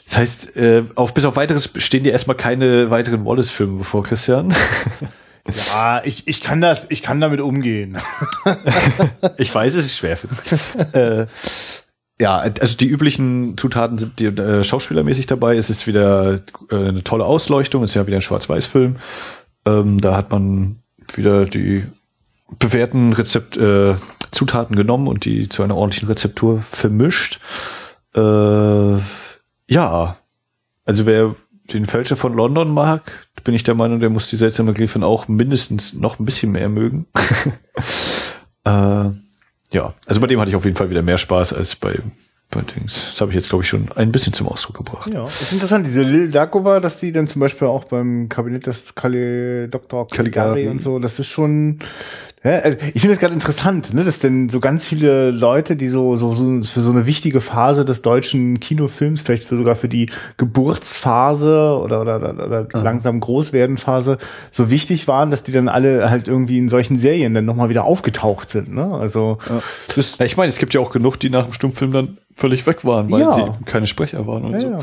[0.06, 4.54] Das heißt, äh, auf, bis auf weiteres stehen dir erstmal keine weiteren Wallace-Filme bevor, Christian.
[5.68, 7.98] Ja, ich, ich kann das, ich kann damit umgehen.
[9.38, 10.94] ich weiß, es ist schwer für mich.
[10.94, 11.26] äh,
[12.20, 15.56] ja, also die üblichen Zutaten sind die, äh, schauspielermäßig dabei.
[15.56, 17.84] Es ist wieder äh, eine tolle Ausleuchtung.
[17.84, 18.96] Es ist ja wieder ein Schwarz-Weiß-Film.
[19.66, 20.76] Ähm, da hat man
[21.14, 21.84] wieder die
[22.58, 23.96] bewährten Rezept, äh,
[24.30, 27.40] Zutaten genommen und die zu einer ordentlichen Rezeptur vermischt.
[28.14, 28.98] Äh,
[29.68, 30.16] ja,
[30.84, 31.34] also wer
[31.72, 35.26] den Fälscher von London mag, bin ich der Meinung, der muss die seltsame Gräfin auch
[35.26, 37.06] mindestens noch ein bisschen mehr mögen.
[38.64, 39.10] äh,
[39.72, 42.00] ja, also bei dem hatte ich auf jeden Fall wieder mehr Spaß als bei
[42.50, 45.12] das habe ich jetzt, glaube ich, schon ein bisschen zum Ausdruck gebracht.
[45.12, 48.94] Ja, ist interessant, diese Lil Dakova, dass die dann zum Beispiel auch beim Kabinett des
[48.94, 50.06] Kali Dr.
[50.08, 51.80] Caligari und so, das ist schon,
[52.44, 55.88] ja, also ich finde es gerade interessant, ne, dass denn so ganz viele Leute, die
[55.88, 59.88] so, so, so für so eine wichtige Phase des deutschen Kinofilms, vielleicht für sogar für
[59.88, 62.82] die Geburtsphase oder, oder, oder, oder ah.
[62.82, 64.18] langsam Großwerdenphase
[64.52, 67.84] so wichtig waren, dass die dann alle halt irgendwie in solchen Serien dann nochmal wieder
[67.84, 68.72] aufgetaucht sind.
[68.72, 68.94] Ne?
[68.94, 70.06] Also ja.
[70.18, 72.84] Ja, ich meine, es gibt ja auch genug, die nach dem Stummfilm dann völlig weg
[72.84, 73.30] waren, weil ja.
[73.30, 74.78] sie keine Sprecher waren und so.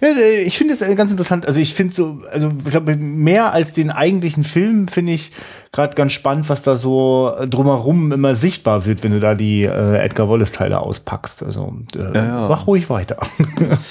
[0.00, 1.46] Ja, ich finde es ganz interessant.
[1.46, 5.32] Also ich finde so, also ich glaube, mehr als den eigentlichen Film finde ich
[5.72, 9.98] gerade ganz spannend, was da so drumherum immer sichtbar wird, wenn du da die äh,
[9.98, 11.42] Edgar Wallace-Teile auspackst.
[11.42, 12.48] Also äh, ja, ja.
[12.48, 13.18] mach ruhig weiter.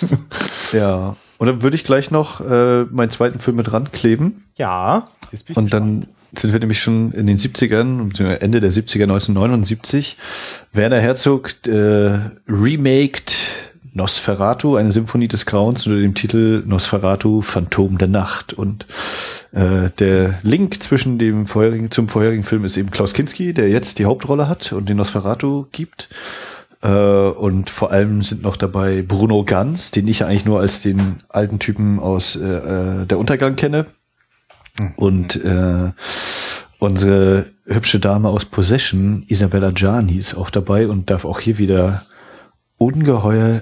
[0.74, 1.16] ja.
[1.38, 4.46] Und dann würde ich gleich noch äh, meinen zweiten Film mit rankleben.
[4.58, 5.06] Ja.
[5.56, 6.08] Und dann
[6.40, 10.18] sind wir nämlich schon in den 70ern, Ende der 70er, 1979.
[10.74, 13.45] Werner Herzog äh, remaked
[13.96, 18.54] Nosferatu, eine Symphonie des Grauens unter dem Titel Nosferatu, Phantom der Nacht.
[18.54, 18.86] Und
[19.54, 23.98] äh, der Link zwischen dem vorherigen, zum vorherigen Film ist eben Klaus Kinski, der jetzt
[23.98, 26.10] die Hauptrolle hat und den Nosferatu gibt.
[26.82, 31.20] Äh, und vor allem sind noch dabei Bruno Ganz, den ich eigentlich nur als den
[31.30, 33.86] alten Typen aus äh, äh Der Untergang kenne.
[34.98, 35.92] Und äh,
[36.80, 42.06] unsere hübsche Dame aus Possession, Isabella Gianni, ist auch dabei und darf auch hier wieder
[42.78, 43.62] ungeheuer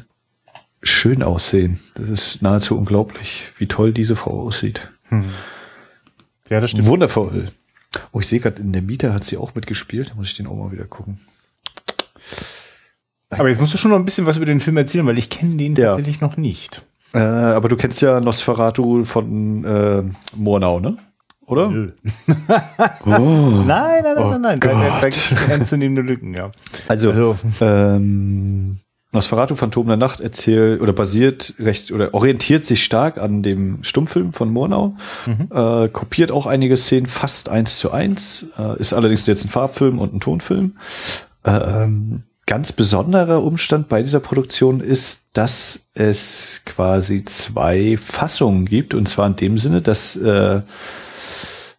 [0.84, 1.80] schön aussehen.
[1.96, 4.92] Das ist nahezu unglaublich, wie toll diese Frau aussieht.
[5.06, 5.26] Hm.
[6.50, 6.88] Ja, das stimmt.
[6.88, 7.48] Wundervoll.
[8.12, 10.12] Oh, ich sehe gerade, in der Mieter hat sie auch mitgespielt.
[10.12, 11.20] Da muss ich den auch mal wieder gucken.
[13.30, 15.30] Aber jetzt musst du schon noch ein bisschen was über den Film erzählen, weil ich
[15.30, 15.96] kenne den ja.
[15.96, 16.84] tatsächlich noch nicht.
[17.14, 20.04] Äh, aber du kennst ja Nosferatu von äh,
[20.36, 20.98] Murnau, ne?
[21.46, 21.70] Oder?
[21.70, 21.92] Nö.
[23.06, 23.10] oh.
[23.66, 24.60] Nein, nein, nein, oh nein, nein.
[24.60, 26.52] Da, da, da gibt es ernstzunehmende Lücken, ja.
[26.88, 28.78] Also, also ähm,
[29.14, 34.34] Nosferatu Phantom der Nacht erzählt oder basiert recht oder orientiert sich stark an dem Stummfilm
[34.34, 34.96] von Murnau,
[35.28, 35.50] mhm.
[35.54, 40.00] äh, kopiert auch einige Szenen fast eins zu eins, äh, ist allerdings jetzt ein Farbfilm
[40.00, 40.78] und ein Tonfilm.
[41.44, 41.88] Äh,
[42.46, 49.28] ganz besonderer Umstand bei dieser Produktion ist, dass es quasi zwei Fassungen gibt und zwar
[49.28, 50.62] in dem Sinne, dass äh,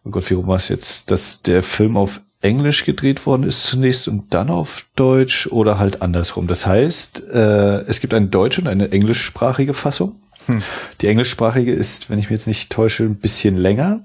[0.05, 3.63] oh Gott, wie rum war es jetzt, dass der Film auf Englisch gedreht worden ist
[3.63, 6.47] zunächst und dann auf Deutsch oder halt andersrum.
[6.47, 10.15] Das heißt, äh, es gibt eine deutsche und eine englischsprachige Fassung.
[10.45, 10.61] Hm.
[11.01, 14.01] Die englischsprachige ist, wenn ich mich jetzt nicht täusche, ein bisschen länger.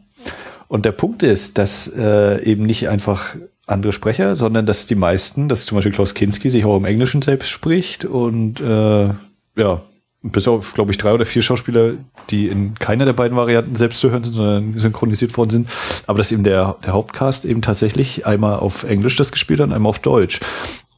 [0.69, 5.49] Und der Punkt ist, dass äh, eben nicht einfach andere Sprecher, sondern dass die meisten,
[5.49, 9.13] dass zum Beispiel Klaus Kinski sich auch im Englischen selbst spricht und äh,
[9.57, 9.83] ja,
[10.23, 11.95] bis auf, glaube ich, drei oder vier Schauspieler,
[12.29, 15.71] die in keiner der beiden Varianten selbst zu hören sind, sondern synchronisiert worden sind.
[16.07, 19.73] Aber dass eben der, der Hauptcast eben tatsächlich einmal auf Englisch das gespielt hat und
[19.73, 20.41] einmal auf Deutsch.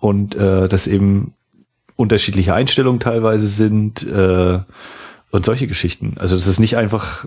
[0.00, 1.34] Und äh, dass eben
[1.94, 4.58] unterschiedliche Einstellungen teilweise sind äh,
[5.30, 6.16] und solche Geschichten.
[6.18, 7.26] Also dass es nicht einfach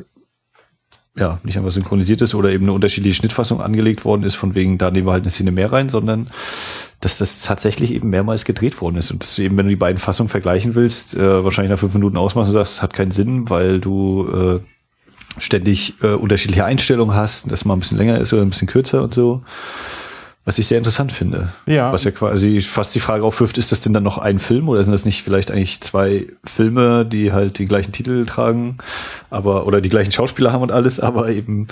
[1.17, 4.78] ja, nicht einfach synchronisiert ist oder eben eine unterschiedliche Schnittfassung angelegt worden ist, von wegen,
[4.78, 6.30] da nehmen wir halt eine Szene mehr rein, sondern
[6.99, 9.78] dass das tatsächlich eben mehrmals gedreht worden ist und dass du eben, wenn du die
[9.78, 13.12] beiden Fassungen vergleichen willst, äh, wahrscheinlich nach fünf Minuten ausmachst und sagst, das hat keinen
[13.12, 14.60] Sinn, weil du äh,
[15.38, 19.04] ständig äh, unterschiedliche Einstellungen hast, dass mal ein bisschen länger ist oder ein bisschen kürzer
[19.04, 19.41] und so.
[20.45, 21.49] Was ich sehr interessant finde.
[21.65, 21.91] Ja.
[21.91, 24.84] Was ja quasi fast die Frage aufwirft, ist das denn dann noch ein Film oder
[24.84, 28.77] sind das nicht vielleicht eigentlich zwei Filme, die halt den gleichen Titel tragen,
[29.31, 31.67] aber oder die gleichen Schauspieler haben und alles, aber eben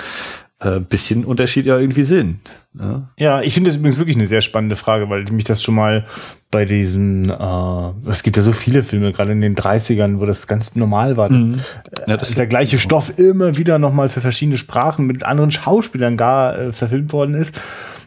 [0.59, 2.39] äh, bisschen Unterschied ja irgendwie sind.
[2.79, 5.75] Ja, ja ich finde das übrigens wirklich eine sehr spannende Frage, weil mich das schon
[5.75, 6.05] mal
[6.49, 10.47] bei diesen, äh, es gibt ja so viele Filme, gerade in den 30ern, wo das
[10.47, 11.59] ganz normal war, dass, mhm.
[12.07, 16.57] ja, das der gleiche Stoff immer wieder nochmal für verschiedene Sprachen mit anderen Schauspielern gar
[16.57, 17.53] äh, verfilmt worden ist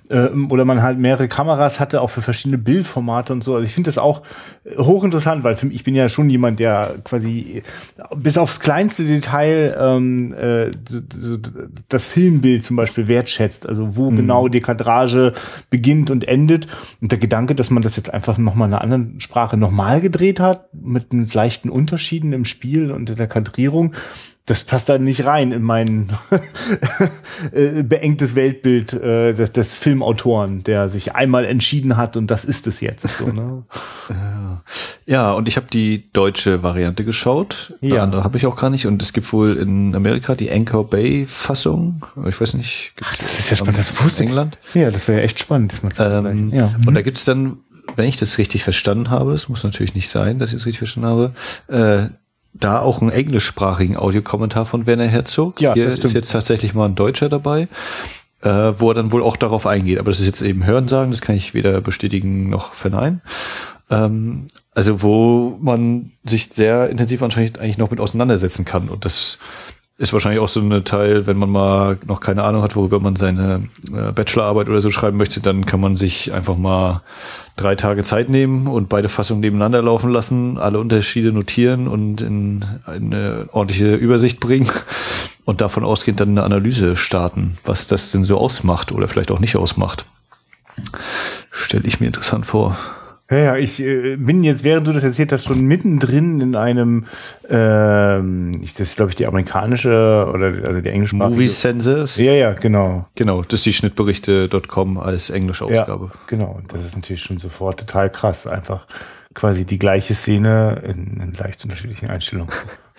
[0.09, 3.55] äh, oder man halt mehrere Kameras hatte, auch für verschiedene Bildformate und so.
[3.55, 4.23] Also ich finde das auch
[4.65, 7.63] äh, hochinteressant, weil für mich, ich bin ja schon jemand, der quasi
[8.17, 10.71] bis aufs kleinste Detail ähm, äh,
[11.89, 13.69] das Filmbild zum Beispiel wertschätzt.
[13.69, 14.17] Also wo mhm.
[14.17, 15.33] genau die Kadrage
[15.71, 16.67] beginnt und endet.
[17.01, 20.41] Und der Gedanke, dass man das jetzt einfach nochmal in einer anderen Sprache nochmal gedreht
[20.41, 23.95] hat, mit, mit leichten Unterschieden im Spiel und in der Kadrierung,
[24.47, 26.09] das passt da nicht rein in mein
[27.53, 32.69] äh, beengtes Weltbild äh, des, des Filmautoren, der sich einmal entschieden hat und das ist
[32.69, 33.09] es jetzt.
[33.09, 33.65] So, ne?
[35.07, 37.75] ja, und ich habe die deutsche Variante geschaut.
[37.81, 38.05] Ja.
[38.05, 38.87] andere habe ich auch gar nicht.
[38.87, 42.07] Und es gibt wohl in Amerika die Anchor Bay Fassung.
[42.29, 42.93] Ich weiß nicht.
[43.03, 43.79] Ach, das ist ja spannend.
[43.79, 44.59] Das wusste England.
[44.75, 45.73] Ja, das wäre ja echt spannend.
[45.73, 46.73] Das mal ähm, ja.
[46.87, 47.57] Und da gibt's dann,
[47.97, 50.79] wenn ich das richtig verstanden habe, es muss natürlich nicht sein, dass ich es richtig
[50.79, 51.33] verstanden habe,
[51.67, 52.17] äh,
[52.59, 55.61] da auch einen englischsprachigen Audiokommentar von Werner Herzog.
[55.61, 57.69] Ja, Hier ist jetzt tatsächlich mal ein Deutscher dabei,
[58.43, 59.99] äh, wo er dann wohl auch darauf eingeht.
[59.99, 63.21] Aber das ist jetzt eben Hörensagen, das kann ich weder bestätigen noch verneinen.
[63.91, 68.89] Ähm, also wo man sich sehr intensiv anscheinend eigentlich noch mit auseinandersetzen kann.
[68.89, 69.39] Und das
[69.99, 73.17] ist wahrscheinlich auch so eine Teil, wenn man mal noch keine Ahnung hat, worüber man
[73.17, 77.01] seine äh, Bachelorarbeit oder so schreiben möchte, dann kann man sich einfach mal
[77.57, 82.65] drei Tage Zeit nehmen und beide Fassungen nebeneinander laufen lassen, alle Unterschiede notieren und in
[82.85, 84.71] eine ordentliche Übersicht bringen
[85.47, 89.41] und davon ausgehend dann eine Analyse starten, was das denn so ausmacht oder vielleicht auch
[89.41, 90.05] nicht ausmacht.
[91.51, 92.77] Stelle ich mir interessant vor.
[93.29, 97.07] Ja, ja, ich äh, bin jetzt, während du das erzählt hast, schon mittendrin in einem,
[97.49, 102.19] ähm, ich, das ist glaube ich die amerikanische oder also die englische Movie Census.
[102.19, 103.07] Ja, ja, genau.
[103.17, 106.11] Genau, das ist die Schnittberichte.com als englische Ausgabe.
[106.13, 108.87] Ja, genau, das ist natürlich schon sofort total krass, einfach
[109.35, 112.53] quasi die gleiche Szene in, in leicht unterschiedlichen Einstellungen.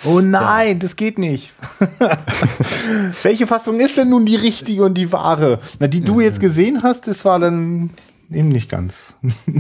[0.05, 0.73] Oh nein, ja.
[0.75, 1.53] das geht nicht.
[3.23, 5.59] Welche Fassung ist denn nun die richtige und die wahre?
[5.79, 7.89] Na, die du jetzt gesehen hast, das war dann
[8.31, 9.15] eben nicht ganz.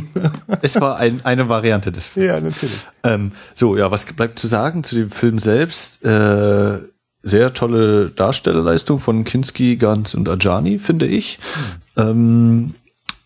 [0.61, 2.43] es war ein, eine Variante des Films.
[2.43, 2.87] Ja, natürlich.
[3.03, 6.03] Ähm, so, ja, was bleibt zu sagen zu dem Film selbst?
[6.05, 6.79] Äh,
[7.23, 11.39] sehr tolle Darstellerleistung von Kinski, Gans und Ajani, finde ich.
[11.95, 12.01] Mhm.
[12.01, 12.75] Ähm,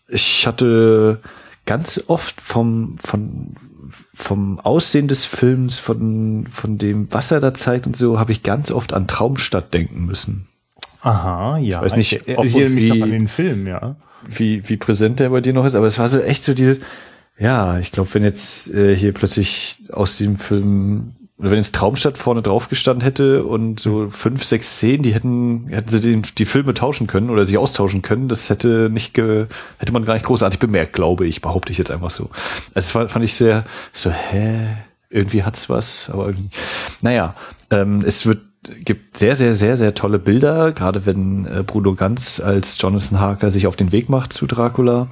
[0.08, 1.20] ich hatte
[1.66, 3.54] ganz oft vom, von,
[4.14, 8.42] vom Aussehen des Films, von, von dem, was er da zeigt und so, habe ich
[8.42, 10.48] ganz oft an Traumstadt denken müssen.
[11.02, 11.78] Aha, ja.
[11.78, 13.96] Ich weiß nicht, ich, ob ich erinnere mich noch an den Film, ja
[14.28, 16.80] wie, wie präsent der bei dir noch ist, aber es war so echt so dieses,
[17.38, 22.18] ja, ich glaube, wenn jetzt äh, hier plötzlich aus dem Film oder wenn jetzt Traumstadt
[22.18, 26.44] vorne drauf gestanden hätte und so fünf, sechs Szenen, die hätten, hätten sie den, die
[26.44, 29.46] Filme tauschen können oder sich austauschen können, das hätte nicht ge,
[29.78, 32.30] hätte man gar nicht großartig bemerkt, glaube ich, behaupte ich jetzt einfach so.
[32.74, 34.68] Also das fand ich sehr, so, hä?
[35.10, 36.50] Irgendwie hat's was, aber irgendwie,
[37.02, 37.34] naja,
[37.70, 38.40] ähm, es wird
[38.84, 43.50] gibt sehr, sehr, sehr, sehr tolle Bilder, gerade wenn äh, Bruno Ganz als Jonathan Harker
[43.50, 45.10] sich auf den Weg macht zu Dracula.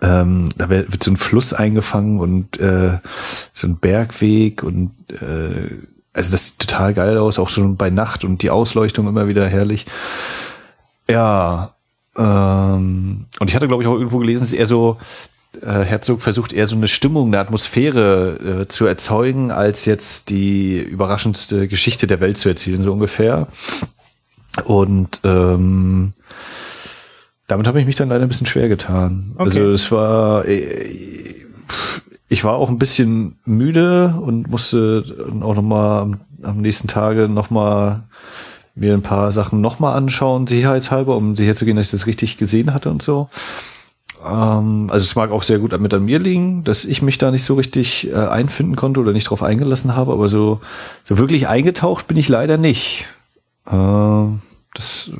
[0.00, 2.98] Ähm, da wird so ein Fluss eingefangen und äh,
[3.52, 5.78] so ein Bergweg und äh,
[6.14, 9.46] also das sieht total geil aus, auch schon bei Nacht und die Ausleuchtung immer wieder
[9.46, 9.84] herrlich.
[11.08, 11.74] Ja,
[12.16, 14.96] ähm, und ich hatte, glaube ich, auch irgendwo gelesen, es ist eher so
[15.62, 21.68] Herzog versucht eher so eine Stimmung, eine Atmosphäre äh, zu erzeugen, als jetzt die überraschendste
[21.68, 23.48] Geschichte der Welt zu erzählen, so ungefähr.
[24.64, 26.12] Und ähm,
[27.46, 29.32] damit habe ich mich dann leider ein bisschen schwer getan.
[29.34, 29.42] Okay.
[29.42, 31.34] Also es war, äh,
[32.28, 35.04] ich war auch ein bisschen müde und musste
[35.40, 38.04] auch nochmal am, am nächsten Tage nochmal
[38.74, 42.38] mir ein paar Sachen nochmal anschauen, sicherheitshalber, um sicher zu gehen, dass ich das richtig
[42.38, 43.28] gesehen hatte und so.
[44.24, 47.30] Ähm, also es mag auch sehr gut mit an mir liegen, dass ich mich da
[47.30, 50.60] nicht so richtig äh, einfinden konnte oder nicht drauf eingelassen habe, aber so,
[51.02, 53.06] so wirklich eingetaucht bin ich leider nicht.
[53.66, 54.26] Äh,
[54.74, 55.10] das,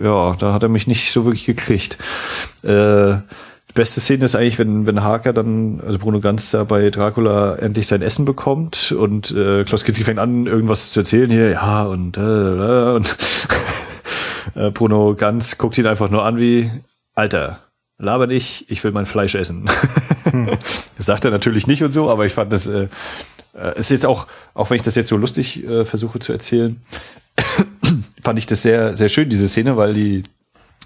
[0.00, 1.98] ja, da hat er mich nicht so wirklich gekriegt.
[2.62, 3.18] Äh,
[3.72, 7.54] die beste Szene ist eigentlich, wenn, wenn Harker dann, also Bruno Ganz da bei Dracula
[7.56, 11.84] endlich sein Essen bekommt und äh, Klaus Kinski fängt an, irgendwas zu erzählen hier, ja,
[11.84, 13.16] und, äh, und
[14.56, 16.70] äh, Bruno Ganz guckt ihn einfach nur an wie,
[17.14, 17.60] Alter,
[18.02, 19.64] laber nicht, ich will mein Fleisch essen.
[20.24, 20.48] Hm.
[20.96, 22.86] Das sagt er natürlich nicht und so, aber ich fand das, äh,
[23.54, 26.80] äh, ist jetzt auch, auch wenn ich das jetzt so lustig äh, versuche zu erzählen,
[28.22, 30.22] fand ich das sehr, sehr schön, diese Szene, weil die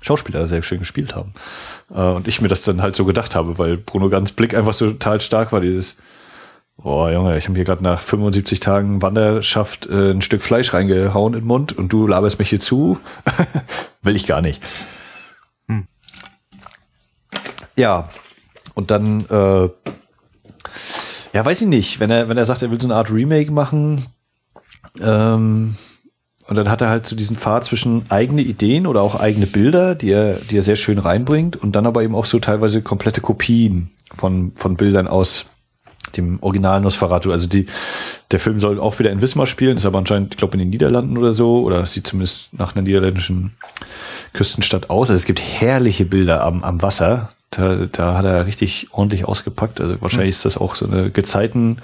[0.01, 1.35] Schauspieler sehr schön gespielt haben.
[1.95, 4.75] Äh, und ich mir das dann halt so gedacht habe, weil Bruno Ganz Blick einfach
[4.75, 5.97] so total stark war, dieses,
[6.77, 11.35] boah Junge, ich habe hier gerade nach 75 Tagen Wanderschaft äh, ein Stück Fleisch reingehauen
[11.35, 12.99] in den Mund und du laberst mich hier zu.
[14.03, 14.63] Will ich gar nicht.
[17.77, 18.09] Ja,
[18.75, 19.69] und dann, äh,
[21.33, 23.51] ja, weiß ich nicht, wenn er, wenn er sagt, er will so eine Art Remake
[23.51, 24.07] machen,
[25.01, 25.77] ähm,
[26.49, 29.95] und dann hat er halt so diesen Pfad zwischen eigene Ideen oder auch eigene Bilder,
[29.95, 33.21] die er, die er sehr schön reinbringt und dann aber eben auch so teilweise komplette
[33.21, 35.47] Kopien von, von Bildern aus
[36.17, 37.33] dem originalen Nosferatu.
[37.33, 37.67] Also die,
[38.31, 40.71] der Film soll auch wieder in Wismar spielen, ist aber anscheinend, ich glaube, in den
[40.71, 43.57] Niederlanden oder so, oder sieht zumindest nach einer niederländischen
[44.33, 45.11] Küstenstadt aus.
[45.11, 47.31] Also es gibt herrliche Bilder am, am Wasser.
[47.51, 49.81] Da, da hat er richtig ordentlich ausgepackt.
[49.81, 50.39] Also wahrscheinlich mhm.
[50.39, 51.81] ist das auch so eine Gezeiten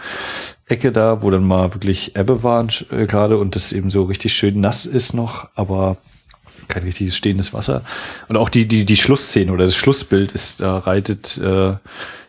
[0.67, 4.33] Ecke da, wo dann mal wirklich Ebbe war äh, gerade und das eben so richtig
[4.33, 5.99] schön nass ist noch, aber
[6.69, 7.83] kein richtiges stehendes Wasser.
[8.29, 11.77] Und auch die, die, die Schlussszene oder das Schlussbild ist, da reitet äh,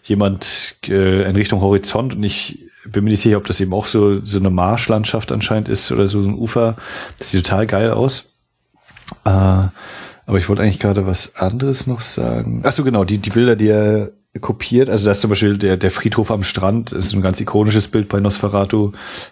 [0.03, 3.85] jemand äh, in Richtung Horizont und ich bin mir nicht sicher, ob das eben auch
[3.85, 6.75] so, so eine Marschlandschaft anscheinend ist oder so ein Ufer.
[7.17, 8.25] Das sieht total geil aus.
[9.25, 9.67] Äh,
[10.25, 12.61] aber ich wollte eigentlich gerade was anderes noch sagen.
[12.65, 14.11] Ach so, genau, die, die Bilder, die er
[14.41, 14.89] kopiert.
[14.89, 18.09] Also das ist zum Beispiel der, der Friedhof am Strand, ist ein ganz ikonisches Bild
[18.09, 18.91] bei Nosferatu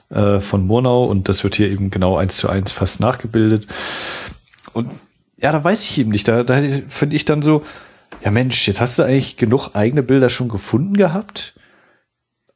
[0.10, 3.68] äh, von Murnau und das wird hier eben genau eins zu eins fast nachgebildet.
[4.74, 4.92] Und
[5.38, 6.28] ja, da weiß ich eben nicht.
[6.28, 7.64] Da, da finde ich dann so,
[8.24, 11.56] ja Mensch, jetzt hast du eigentlich genug eigene Bilder schon gefunden gehabt,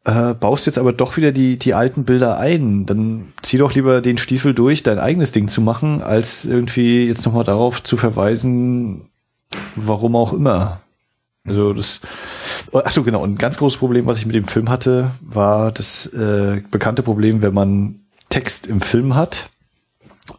[0.06, 2.86] äh, baust jetzt aber doch wieder die, die alten Bilder ein.
[2.86, 7.26] Dann zieh doch lieber den Stiefel durch, dein eigenes Ding zu machen, als irgendwie jetzt
[7.26, 9.10] nochmal darauf zu verweisen,
[9.76, 10.82] warum auch immer.
[11.48, 12.02] Also das,
[12.74, 13.22] ach so genau.
[13.22, 17.04] Und ein ganz großes Problem, was ich mit dem Film hatte, war das äh, bekannte
[17.04, 18.00] Problem, wenn man
[18.30, 19.50] Text im Film hat,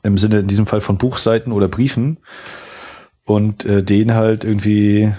[0.03, 2.19] im Sinne in diesem Fall von Buchseiten oder Briefen
[3.25, 5.13] und äh, den halt irgendwie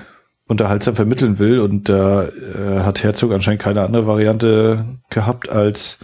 [0.48, 6.00] unterhaltsam vermitteln will und da äh, hat Herzog anscheinend keine andere Variante gehabt als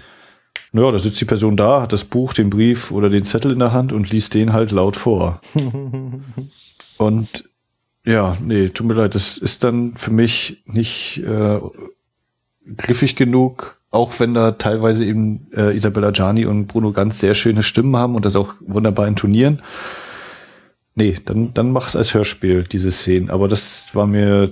[0.76, 3.60] naja, da sitzt die Person da, hat das Buch, den Brief oder den Zettel in
[3.60, 5.40] der Hand und liest den halt laut vor.
[6.98, 7.44] und
[8.06, 11.60] ja, nee, tut mir leid, das ist dann für mich nicht äh,
[12.76, 17.62] griffig genug, auch wenn da teilweise eben äh, Isabella Gianni und Bruno ganz sehr schöne
[17.62, 19.62] Stimmen haben und das auch wunderbar intonieren.
[20.96, 23.30] Nee, dann, dann mach es als Hörspiel, diese Szenen.
[23.30, 24.52] Aber das war mir,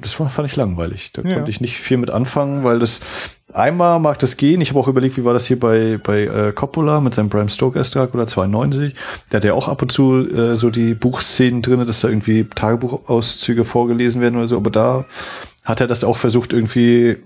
[0.00, 1.12] das war, fand ich langweilig.
[1.12, 1.34] Da ja.
[1.34, 3.00] konnte ich nicht viel mit anfangen, weil das,
[3.52, 4.60] einmal mag das gehen.
[4.60, 7.48] Ich habe auch überlegt, wie war das hier bei, bei äh, Coppola mit seinem Bram
[7.48, 8.94] Stoker Dracula 92.
[9.30, 12.44] Der hat ja auch ab und zu äh, so die Buchszenen drinne, dass da irgendwie
[12.44, 14.56] Tagebuchauszüge vorgelesen werden oder so.
[14.56, 15.04] Aber da
[15.62, 17.18] hat er das auch versucht irgendwie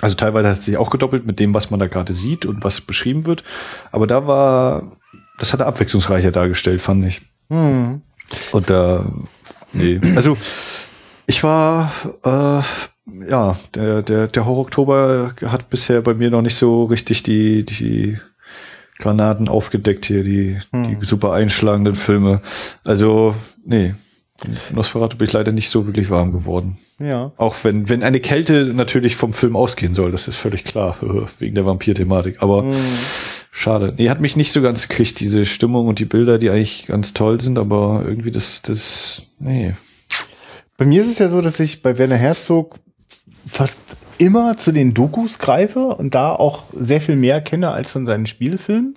[0.00, 2.64] also teilweise hat es sich auch gedoppelt mit dem, was man da gerade sieht und
[2.64, 3.44] was beschrieben wird.
[3.92, 4.98] Aber da war,
[5.38, 7.22] das hat er abwechslungsreicher dargestellt, fand ich.
[7.52, 8.00] Hm.
[8.52, 9.12] Und da,
[9.74, 10.00] nee.
[10.16, 10.38] Also
[11.26, 11.92] ich war,
[12.24, 17.64] äh, ja, der, der, der Horror-Oktober hat bisher bei mir noch nicht so richtig die,
[17.64, 18.18] die
[18.98, 20.98] Granaten aufgedeckt hier, die, hm.
[21.00, 22.40] die super einschlagenden Filme.
[22.84, 23.34] Also,
[23.64, 23.94] nee.
[24.72, 26.78] Nosferatu bin ich leider nicht so wirklich warm geworden.
[26.98, 27.32] Ja.
[27.36, 30.96] Auch wenn, wenn eine Kälte natürlich vom Film ausgehen soll, das ist völlig klar,
[31.38, 32.42] wegen der Vampir-Thematik.
[32.42, 32.74] Aber hm.
[33.52, 33.94] Schade.
[33.96, 37.14] Nee, hat mich nicht so ganz gekriegt, diese Stimmung und die Bilder, die eigentlich ganz
[37.14, 39.74] toll sind, aber irgendwie das, das, nee.
[40.76, 42.80] Bei mir ist es ja so, dass ich bei Werner Herzog
[43.46, 43.82] fast
[44.18, 48.26] immer zu den Dokus greife und da auch sehr viel mehr kenne als von seinen
[48.26, 48.96] Spielfilmen.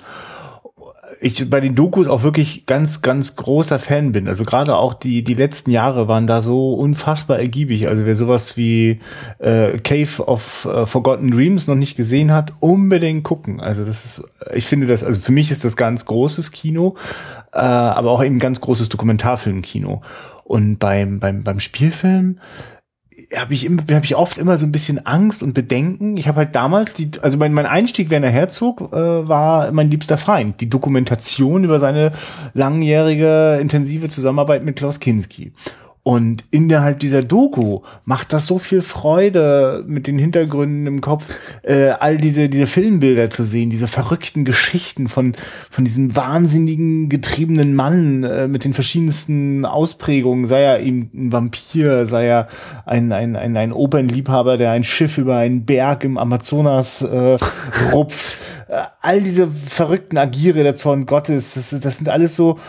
[1.21, 4.27] Ich bei den Dokus auch wirklich ganz, ganz großer Fan bin.
[4.27, 7.87] Also gerade auch die, die letzten Jahre waren da so unfassbar ergiebig.
[7.87, 8.99] Also wer sowas wie
[9.39, 13.59] äh, Cave of uh, Forgotten Dreams noch nicht gesehen hat, unbedingt gucken.
[13.59, 16.95] Also das ist, ich finde das, also für mich ist das ganz großes Kino,
[17.53, 20.01] äh, aber auch eben ganz großes Dokumentarfilmkino.
[20.43, 22.37] Und beim, beim, beim Spielfilm,
[23.35, 26.17] habe ich immer, habe ich oft immer so ein bisschen Angst und Bedenken.
[26.17, 28.95] Ich habe halt damals die, also mein, mein Einstieg Werner Herzog äh,
[29.27, 32.11] war mein liebster Feind, die Dokumentation über seine
[32.53, 35.53] langjährige intensive Zusammenarbeit mit Klaus Kinski.
[36.07, 41.87] Und innerhalb dieser Doku macht das so viel Freude mit den Hintergründen im Kopf, äh,
[41.99, 45.33] all diese, diese Filmbilder zu sehen, diese verrückten Geschichten von,
[45.71, 52.05] von diesem wahnsinnigen, getriebenen Mann äh, mit den verschiedensten Ausprägungen, sei er eben ein Vampir,
[52.05, 52.49] sei er
[52.85, 57.37] ein, ein, ein, ein Opernliebhaber, der ein Schiff über einen Berg im Amazonas äh,
[57.91, 58.41] rupft.
[58.67, 62.59] Äh, all diese verrückten Agiere der Zorn Gottes, das, das sind alles so,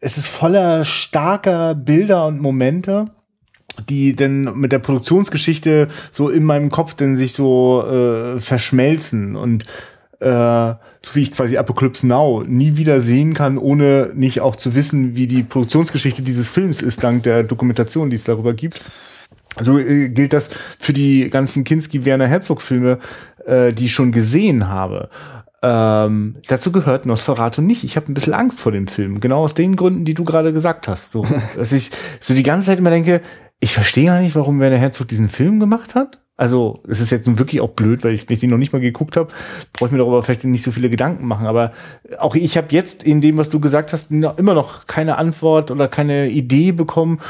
[0.00, 3.06] es ist voller starker Bilder und Momente
[3.88, 9.64] die denn mit der Produktionsgeschichte so in meinem Kopf denn sich so äh, verschmelzen und
[10.20, 14.74] äh, so wie ich quasi Apocalypse Now nie wieder sehen kann, ohne nicht auch zu
[14.74, 18.82] wissen, wie die Produktionsgeschichte dieses Films ist, dank der Dokumentation, die es darüber gibt.
[19.60, 22.98] So äh, gilt das für die ganzen Kinski-Werner Herzog-Filme,
[23.46, 25.10] äh, die ich schon gesehen habe.
[25.62, 27.84] Ähm, dazu gehört Nosferatu nicht.
[27.84, 29.20] Ich habe ein bisschen Angst vor dem Film.
[29.20, 31.12] Genau aus den Gründen, die du gerade gesagt hast.
[31.12, 31.90] So, dass ich
[32.20, 33.20] so die ganze Zeit immer denke,
[33.60, 36.18] ich verstehe gar nicht, warum Werner Herzog diesen Film gemacht hat.
[36.38, 38.72] Also, es ist jetzt nun wirklich auch blöd, weil ich, wenn ich den noch nicht
[38.72, 39.30] mal geguckt habe,
[39.74, 41.46] brauche ich mir darüber vielleicht nicht so viele Gedanken machen.
[41.46, 41.72] Aber
[42.18, 45.86] auch ich habe jetzt in dem, was du gesagt hast, immer noch keine Antwort oder
[45.86, 47.20] keine Idee bekommen,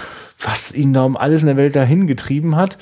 [0.41, 2.79] was ihn da um alles in der Welt dahin getrieben hat.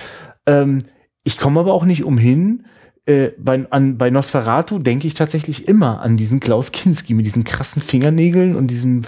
[0.46, 0.78] Ähm,
[1.24, 2.64] ich komme aber auch nicht umhin,
[3.06, 7.44] äh, bei, an, bei Nosferatu denke ich tatsächlich immer an diesen Klaus Kinski mit diesen
[7.44, 9.00] krassen Fingernägeln und diesem,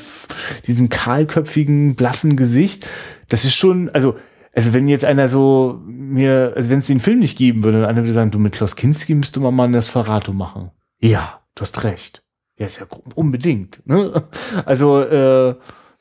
[0.67, 2.87] diesem kahlköpfigen, blassen Gesicht.
[3.29, 4.17] Das ist schon, also
[4.53, 8.03] also wenn jetzt einer so mir, also wenn es den Film nicht geben würde, einer
[8.03, 10.71] würde sagen, du mit Klaus Kinski müsste man mal ein Nosferatu machen.
[10.99, 12.25] Ja, du hast recht.
[12.59, 13.87] Ja, ist ja unbedingt.
[13.87, 14.25] Ne?
[14.65, 15.55] Also, äh,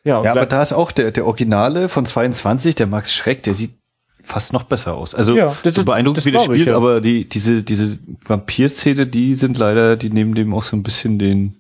[0.04, 0.24] ja.
[0.24, 3.80] Ja, aber da ist auch der, der Originale von 22, der Max Schreck, der sieht
[4.24, 5.16] fast noch besser aus.
[5.16, 6.76] Also ja, das so beeindruckend, wie der spielt, ich, ja.
[6.76, 11.20] aber die, diese, diese Vampir-Szene, die sind leider, die nehmen dem auch so ein bisschen
[11.20, 11.54] den,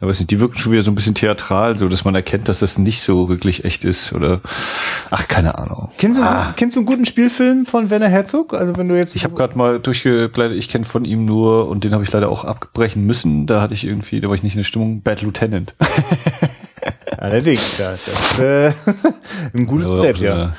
[0.00, 2.48] ja, weiß nicht, die wirken schon wieder so ein bisschen theatral, so dass man erkennt,
[2.48, 4.40] dass das nicht so wirklich echt ist oder
[5.10, 5.88] ach, keine Ahnung.
[5.98, 6.54] Kennst du, ah.
[6.56, 8.54] kennst du einen guten Spielfilm von Werner Herzog?
[8.54, 11.84] Also wenn du jetzt Ich habe gerade mal durchgeblättert, ich kenne von ihm nur und
[11.84, 13.46] den habe ich leider auch abbrechen müssen.
[13.46, 15.74] Da hatte ich irgendwie, da war ich nicht in der Stimmung, Bad Lieutenant.
[17.18, 18.72] Allerdings, das ist äh,
[19.54, 20.52] ein gutes Brett, ja.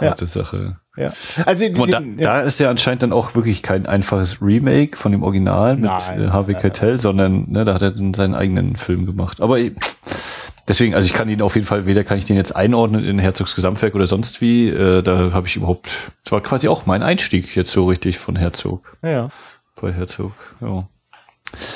[0.00, 0.30] Harte ja.
[0.30, 0.76] Sache.
[0.96, 1.12] Ja.
[1.44, 2.00] Also da, ja.
[2.16, 6.22] da ist ja anscheinend dann auch wirklich kein einfaches Remake von dem Original mit nein,
[6.22, 9.42] äh, Harvey Keitel, sondern ne, da hat er dann seinen eigenen Film gemacht.
[9.42, 9.58] Aber
[10.66, 13.18] deswegen, also ich kann ihn auf jeden Fall, weder kann ich den jetzt einordnen in
[13.18, 14.68] Herzogs Gesamtwerk oder sonst wie.
[14.68, 15.90] Äh, da habe ich überhaupt,
[16.24, 18.96] das war quasi auch mein Einstieg jetzt so richtig von Herzog.
[19.02, 19.28] Ja.
[19.80, 20.32] Bei Herzog,
[20.62, 20.88] ja.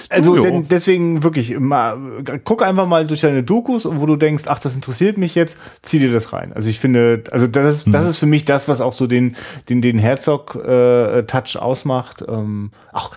[0.09, 1.99] Also denn, deswegen wirklich, mal,
[2.45, 5.57] guck einfach mal durch deine Dokus und wo du denkst, ach, das interessiert mich jetzt,
[5.83, 6.53] zieh dir das rein.
[6.53, 8.11] Also ich finde, also das ist, das mhm.
[8.11, 9.37] ist für mich das, was auch so den,
[9.69, 12.25] den, den Herzog-Touch äh, ausmacht.
[12.27, 13.13] Ähm, auch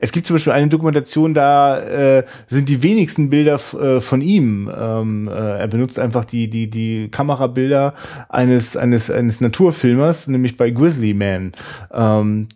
[0.00, 4.70] es gibt zum Beispiel eine Dokumentation, da äh, sind die wenigsten Bilder äh, von ihm.
[4.76, 7.94] Ähm, äh, er benutzt einfach die die die Kamerabilder
[8.28, 11.52] eines eines eines Naturfilmers, nämlich bei Grizzly Man.
[11.92, 12.48] Ähm,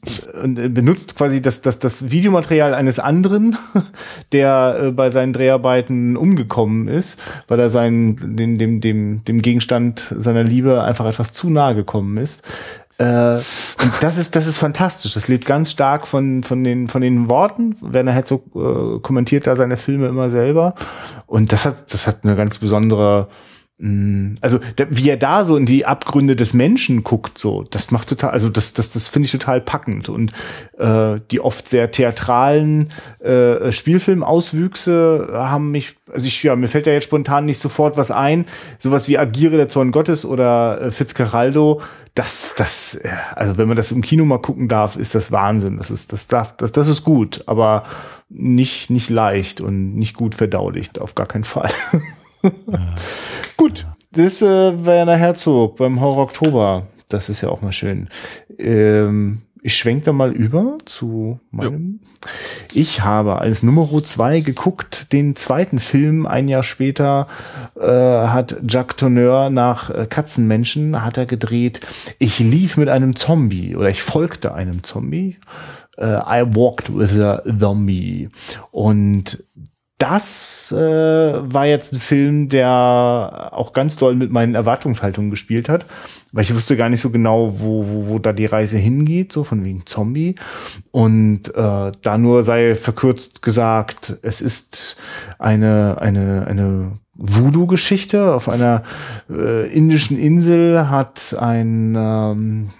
[0.42, 3.56] und benutzt quasi das das das Videomaterial eines anderen,
[4.32, 10.14] der äh, bei seinen Dreharbeiten umgekommen ist, weil er seinen dem dem dem dem Gegenstand
[10.16, 12.42] seiner Liebe einfach etwas zu nahe gekommen ist.
[13.00, 13.36] Äh,
[13.82, 15.14] und das ist, das ist fantastisch.
[15.14, 17.74] Das lebt ganz stark von, von, den, von den Worten.
[17.80, 20.74] Werner Herzog äh, kommentiert da seine Filme immer selber.
[21.26, 23.28] Und das hat, das hat eine ganz besondere,
[23.82, 24.60] also
[24.90, 28.50] wie er da so in die Abgründe des Menschen guckt, so das macht total, also
[28.50, 30.10] das das das finde ich total packend.
[30.10, 30.32] Und
[30.78, 36.92] äh, die oft sehr theatralen äh, Spielfilmauswüchse haben mich, also ich ja mir fällt ja
[36.92, 38.44] jetzt spontan nicht sofort was ein,
[38.78, 41.80] sowas wie Agiere der Zorn Gottes oder äh, Fitzgeraldo,
[42.14, 43.00] das das
[43.34, 46.26] also wenn man das im Kino mal gucken darf, ist das Wahnsinn, das ist das
[46.26, 47.84] darf das das ist gut, aber
[48.28, 51.70] nicht nicht leicht und nicht gut verdaulich, auf gar keinen Fall.
[53.56, 56.86] Gut, das äh, Werner Herzog beim Horror Oktober.
[57.08, 58.08] Das ist ja auch mal schön.
[58.58, 62.00] Ähm, ich schwenke da mal über zu meinem.
[62.02, 62.30] Ja.
[62.74, 67.28] Ich habe als Nummer zwei geguckt, den zweiten Film ein Jahr später
[67.78, 71.80] äh, hat Jacques Tourneur nach äh, Katzenmenschen hat er gedreht.
[72.18, 75.36] Ich lief mit einem Zombie oder ich folgte einem Zombie.
[75.98, 78.30] Uh, I walked with a zombie.
[78.70, 79.44] Und
[80.00, 85.84] das äh, war jetzt ein Film, der auch ganz doll mit meinen Erwartungshaltungen gespielt hat,
[86.32, 89.44] weil ich wusste gar nicht so genau, wo, wo, wo da die Reise hingeht, so
[89.44, 90.36] von wegen Zombie.
[90.90, 94.96] Und äh, da nur sei verkürzt gesagt, es ist
[95.38, 98.32] eine, eine, eine Voodoo-Geschichte.
[98.32, 98.84] Auf einer
[99.30, 102.70] äh, indischen Insel hat ein ähm,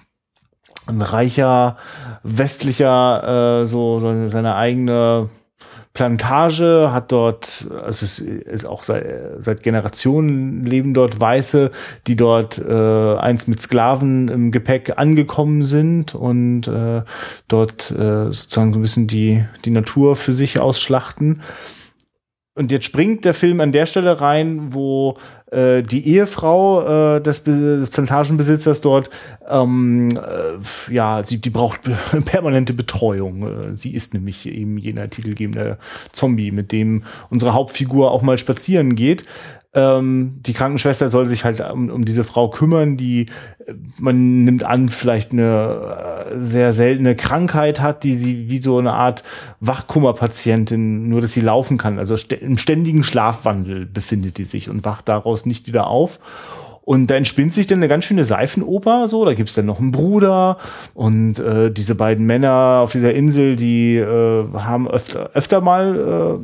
[0.87, 1.77] ein reicher
[2.23, 5.29] westlicher äh, so, so seine eigene
[5.93, 9.05] Plantage, hat dort, also es ist auch seit,
[9.39, 11.69] seit Generationen leben dort Weiße,
[12.07, 17.01] die dort äh, einst mit Sklaven im Gepäck angekommen sind und äh,
[17.49, 21.41] dort äh, sozusagen so ein bisschen die, die Natur für sich ausschlachten.
[22.53, 25.17] Und jetzt springt der Film an der Stelle rein, wo
[25.51, 29.09] äh, die Ehefrau äh, des, des Plantagenbesitzers dort,
[29.49, 31.79] ähm, äh, ja, sie, die braucht
[32.25, 33.43] permanente Betreuung.
[33.43, 35.77] Äh, sie ist nämlich eben jener titelgebende
[36.11, 39.23] Zombie, mit dem unsere Hauptfigur auch mal spazieren geht.
[39.73, 43.27] Ähm, die Krankenschwester soll sich halt um, um diese Frau kümmern, die
[43.65, 48.79] äh, man nimmt an, vielleicht eine äh, sehr seltene Krankheit hat, die sie wie so
[48.79, 49.23] eine Art
[49.61, 51.99] Wachkummerpatientin, nur dass sie laufen kann.
[51.99, 56.19] Also st im ständigen Schlafwandel befindet die sich und wacht daraus nicht wieder auf.
[56.83, 59.23] Und da entspinnt sich dann eine ganz schöne Seifenoper, so.
[59.23, 60.57] Da gibt's dann noch einen Bruder
[60.93, 65.95] und äh, diese beiden Männer auf dieser Insel, die äh, haben öfter, öfter mal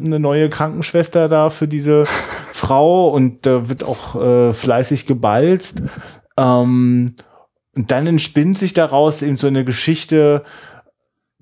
[0.01, 2.03] äh, eine neue Krankenschwester da für diese
[2.53, 5.81] Frau und da wird auch äh, fleißig gebalzt.
[6.37, 7.15] Ähm,
[7.75, 10.43] und dann entspinnt sich daraus eben so eine Geschichte,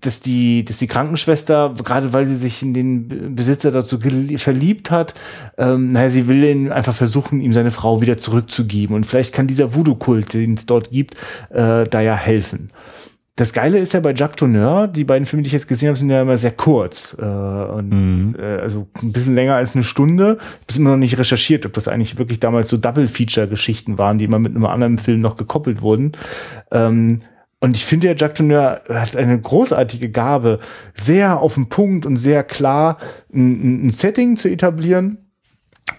[0.06, 5.14] dass die, dass die Krankenschwester, gerade weil sie sich in den Besitzer dazu verliebt hat,
[5.58, 8.96] ähm, naja, sie will ihn einfach versuchen, ihm seine Frau wieder zurückzugeben.
[8.96, 11.16] Und vielleicht kann dieser Voodoo-Kult, den es dort gibt,
[11.50, 12.72] äh, da ja helfen.
[13.38, 16.00] Das Geile ist ja bei Jacques Tourneur, die beiden Filme, die ich jetzt gesehen habe,
[16.00, 17.18] sind ja immer sehr kurz.
[17.20, 18.36] Äh, und, mhm.
[18.40, 20.38] äh, also ein bisschen länger als eine Stunde.
[20.68, 24.26] Ich habe immer noch nicht recherchiert, ob das eigentlich wirklich damals so Double-Feature-Geschichten waren, die
[24.26, 26.14] immer mit einem anderen Film noch gekoppelt wurden.
[26.72, 27.24] Ähm,
[27.60, 30.60] und ich finde, der Jacques Tourneur hat eine großartige Gabe,
[30.94, 32.98] sehr auf den Punkt und sehr klar
[33.34, 35.26] ein, ein Setting zu etablieren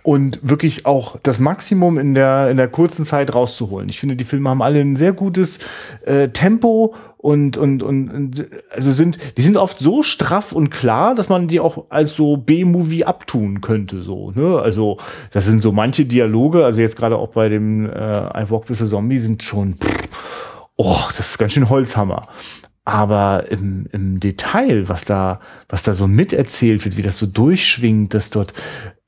[0.02, 3.88] und wirklich auch das Maximum in der, in der kurzen Zeit rauszuholen.
[3.88, 5.59] Ich finde, die Filme haben alle ein sehr gutes
[6.04, 11.14] äh, Tempo und, und, und, und also sind, die sind oft so straff und klar,
[11.14, 14.61] dass man die auch als so B-Movie abtun könnte, so, ne?
[14.61, 14.98] Also,
[15.32, 18.82] das sind so manche Dialoge, also jetzt gerade auch bei dem äh, I Walk with
[18.82, 20.05] a Zombie sind schon, pff,
[20.77, 22.29] oh, das ist ganz schön Holzhammer.
[22.85, 28.14] Aber im, im Detail, was da, was da so miterzählt wird, wie das so durchschwingt,
[28.14, 28.55] dass dort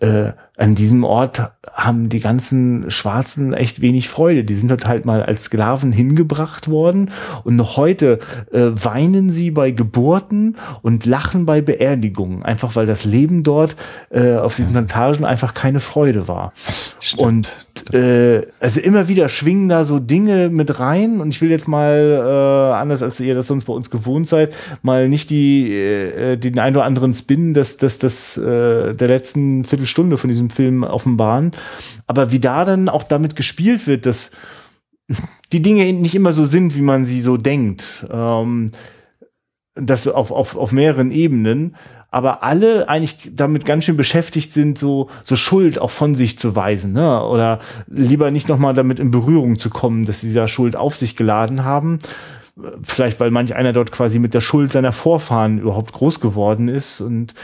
[0.01, 4.45] äh, an diesem Ort haben die ganzen Schwarzen echt wenig Freude.
[4.45, 7.13] Die sind dort halt mal als Sklaven hingebracht worden
[7.45, 8.19] und noch heute
[8.53, 13.77] äh, weinen sie bei Geburten und lachen bei Beerdigungen, einfach weil das Leben dort
[14.11, 16.53] äh, auf diesen Plantagen einfach keine Freude war.
[16.99, 17.23] Stimmt.
[17.23, 17.49] Und
[17.95, 21.95] äh, also immer wieder schwingen da so Dinge mit rein und ich will jetzt mal,
[21.95, 26.59] äh, anders als ihr das sonst bei uns gewohnt seid, mal nicht die, äh, den
[26.59, 30.83] ein oder anderen Spin des, des, des, äh, der letzten Viertelstunde von diesem diesem Film
[30.83, 31.53] offenbaren.
[32.07, 34.31] Aber wie da dann auch damit gespielt wird, dass
[35.53, 38.07] die Dinge nicht immer so sind, wie man sie so denkt.
[38.11, 38.71] Ähm,
[39.75, 41.77] das auf, auf, auf mehreren Ebenen,
[42.11, 46.57] aber alle eigentlich damit ganz schön beschäftigt sind, so, so Schuld auch von sich zu
[46.57, 47.23] weisen, ne?
[47.23, 51.17] Oder lieber nicht nochmal damit in Berührung zu kommen, dass sie da Schuld auf sich
[51.17, 51.99] geladen haben.
[52.83, 57.01] Vielleicht, weil manch einer dort quasi mit der Schuld seiner Vorfahren überhaupt groß geworden ist
[57.01, 57.35] und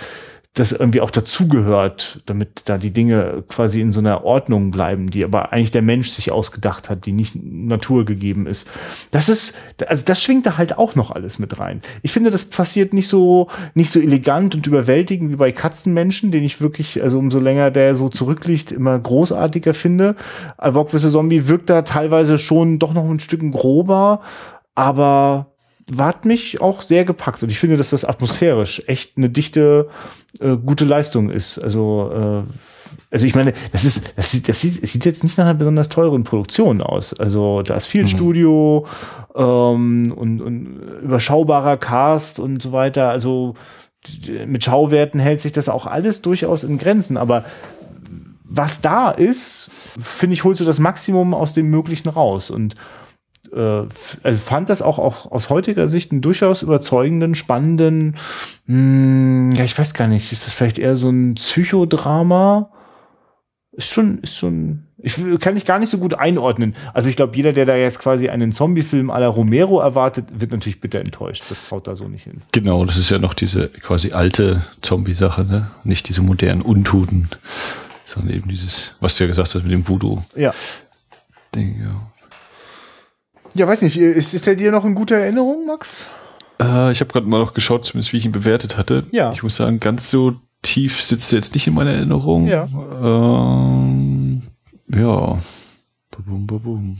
[0.54, 5.24] das irgendwie auch dazugehört, damit da die Dinge quasi in so einer Ordnung bleiben, die
[5.24, 8.68] aber eigentlich der Mensch sich ausgedacht hat, die nicht Natur gegeben ist.
[9.10, 11.82] Das ist, also das schwingt da halt auch noch alles mit rein.
[12.02, 16.44] Ich finde, das passiert nicht so, nicht so elegant und überwältigend wie bei Katzenmenschen, den
[16.44, 20.14] ich wirklich, also umso länger der so zurückliegt, immer großartiger finde.
[20.64, 24.20] I Walk with a Zombie wirkt da teilweise schon doch noch ein Stück grober,
[24.76, 25.53] aber
[25.98, 29.88] hat mich auch sehr gepackt und ich finde, dass das atmosphärisch echt eine dichte,
[30.40, 31.58] äh, gute Leistung ist.
[31.58, 32.50] Also, äh,
[33.10, 35.54] also ich meine, das ist, das sieht, das sieht, es sieht jetzt nicht nach einer
[35.54, 37.12] besonders teuren Produktion aus.
[37.14, 38.08] Also da ist viel mhm.
[38.08, 38.86] Studio
[39.34, 40.66] ähm, und, und
[41.02, 43.10] überschaubarer Cast und so weiter.
[43.10, 43.54] Also
[44.46, 47.16] mit Schauwerten hält sich das auch alles durchaus in Grenzen.
[47.16, 47.44] Aber
[48.44, 52.50] was da ist, finde ich, holst du das Maximum aus dem Möglichen raus.
[52.50, 52.74] Und
[53.54, 53.86] äh,
[54.22, 58.16] also fand das auch, auch aus heutiger Sicht einen durchaus überzeugenden, spannenden,
[58.66, 62.70] mh, hm, ja, ich weiß gar nicht, ist das vielleicht eher so ein Psychodrama?
[63.72, 66.76] Ist schon, ist schon, ich kann ich gar nicht so gut einordnen.
[66.92, 70.52] Also ich glaube, jeder, der da jetzt quasi einen Zombie-Film à la Romero erwartet, wird
[70.52, 71.42] natürlich bitter enttäuscht.
[71.50, 72.40] Das haut da so nicht hin.
[72.52, 75.70] Genau, das ist ja noch diese quasi alte Zombie-Sache, ne?
[75.82, 77.28] Nicht diese modernen Untuten,
[78.04, 80.22] sondern eben dieses, was du ja gesagt hast mit dem Voodoo.
[80.36, 80.54] Ja.
[81.52, 82.13] Ding, ja.
[83.54, 86.06] Ja, weiß nicht, ist, ist der dir noch in guter Erinnerung, Max?
[86.60, 89.06] Äh, ich habe gerade mal noch geschaut, zumindest wie ich ihn bewertet hatte.
[89.12, 89.32] Ja.
[89.32, 92.46] Ich muss sagen, ganz so tief sitzt er jetzt nicht in meiner Erinnerung.
[92.46, 92.66] Ja.
[93.02, 94.42] Ähm,
[94.88, 95.38] ja.
[96.10, 96.98] Babum, babum.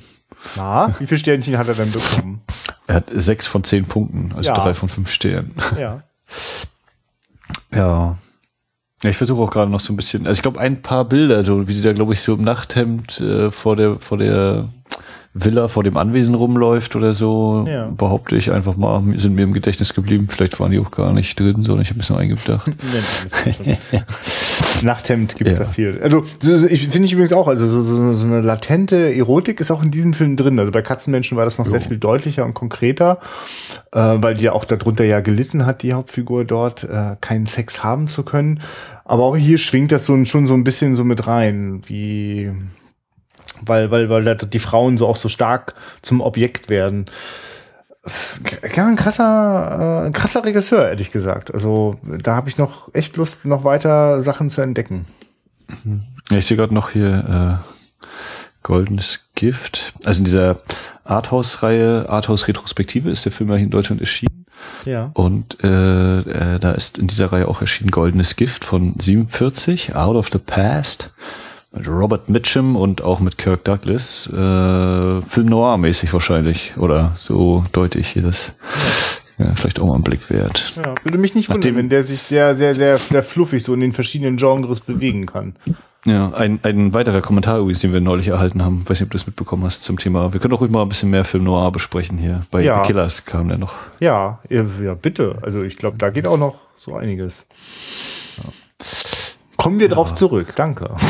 [0.57, 2.41] Na, wie viele Sternchen hat er denn bekommen?
[2.87, 4.55] Er hat sechs von zehn Punkten, also ja.
[4.55, 5.55] drei von fünf Sternen.
[5.79, 6.03] Ja.
[7.73, 8.19] Ja.
[9.03, 11.43] Ja, ich versuche auch gerade noch so ein bisschen, also ich glaube ein paar Bilder,
[11.45, 14.69] so wie sie da glaube ich so im Nachthemd äh, vor der vor der
[15.37, 17.87] Villa vor dem Anwesen rumläuft oder so, ja.
[17.89, 20.29] behaupte ich einfach mal, sind mir im Gedächtnis geblieben.
[20.29, 22.71] Vielleicht waren die auch gar nicht drin, sondern ich habe ein bisschen eingedacht.
[24.83, 25.57] Nachthemd gibt Ja.
[25.59, 25.99] da viel.
[26.03, 29.71] Also so- ich finde ich übrigens auch, also so, so, so eine latente Erotik ist
[29.71, 30.59] auch in diesem Film drin.
[30.59, 33.19] Also bei Katzenmenschen war das noch sehr viel deutlicher und konkreter,
[33.93, 37.83] äh, weil die ja auch darunter ja gelitten hat, die Hauptfigur dort, äh, keinen Sex
[37.83, 38.61] haben zu können.
[39.05, 42.51] Aber auch hier schwingt das so, schon so ein bisschen so mit rein, wie
[43.63, 47.07] weil, weil, weil die Frauen so auch so stark zum Objekt werden.
[48.75, 51.53] Ja, ein krasser, äh, ein krasser Regisseur, ehrlich gesagt.
[51.55, 55.07] Also da habe ich noch echt Lust, noch weiter Sachen zu entdecken.
[56.31, 57.69] Ich sehe gerade noch hier äh,
[58.63, 59.95] Goldenes Gift.
[60.05, 60.61] Also in dieser
[61.05, 64.47] Arthouse-Reihe, Arthouse-Retrospektive ist der Film ja hier in Deutschland erschienen.
[64.85, 65.11] Ja.
[65.15, 70.17] Und äh, äh, da ist in dieser Reihe auch erschienen Goldenes Gift von 47, Out
[70.17, 71.11] of the Past.
[71.77, 74.29] Mit Robert Mitchum und auch mit Kirk Douglas.
[74.29, 76.75] Äh, Film Noir-mäßig wahrscheinlich.
[76.77, 78.53] Oder so deute ich hier das.
[79.39, 80.75] Ja, vielleicht auch mal einen Blick wert.
[80.77, 83.81] Ja, würde mich nicht wundern, wenn der sich sehr, sehr, sehr, sehr fluffig so in
[83.81, 85.57] den verschiedenen Genres bewegen kann.
[86.07, 88.83] Ja, ein, ein weiterer Kommentar übrigens, den wir neulich erhalten haben.
[88.83, 90.33] Weiß nicht, ob du das mitbekommen hast zum Thema.
[90.33, 92.43] Wir können doch ruhig mal ein bisschen mehr Film Noir besprechen hier.
[92.53, 92.83] Bei Ja.
[92.85, 93.75] The Killers kam der noch.
[93.99, 95.39] Ja, ja, ja, bitte.
[95.43, 97.47] Also ich glaube, da geht auch noch so einiges.
[99.65, 100.53] Kommen wir drauf zurück.
[100.57, 100.91] Danke.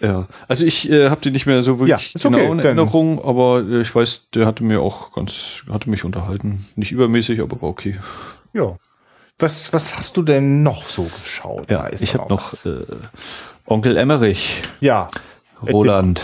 [0.00, 2.58] Ja, also ich äh, habe den nicht mehr so wirklich Ja, ist okay, genau in
[2.58, 6.66] Erinnerung, aber äh, ich weiß, der hatte mir auch ganz, hatte mich unterhalten.
[6.76, 7.98] Nicht übermäßig, aber war okay.
[8.52, 8.76] Ja.
[9.38, 11.70] Was, was hast du denn noch so geschaut?
[11.70, 12.84] Ja, ich habe noch äh,
[13.64, 15.06] Onkel Emmerich, Ja.
[15.62, 16.20] Roland.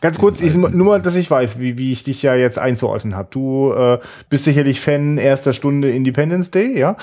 [0.00, 3.14] Ganz kurz, ich, nur mal, dass ich weiß, wie, wie ich dich ja jetzt einzuordnen
[3.14, 3.28] habe.
[3.30, 3.98] Du äh,
[4.28, 6.96] bist sicherlich Fan erster Stunde Independence Day, ja?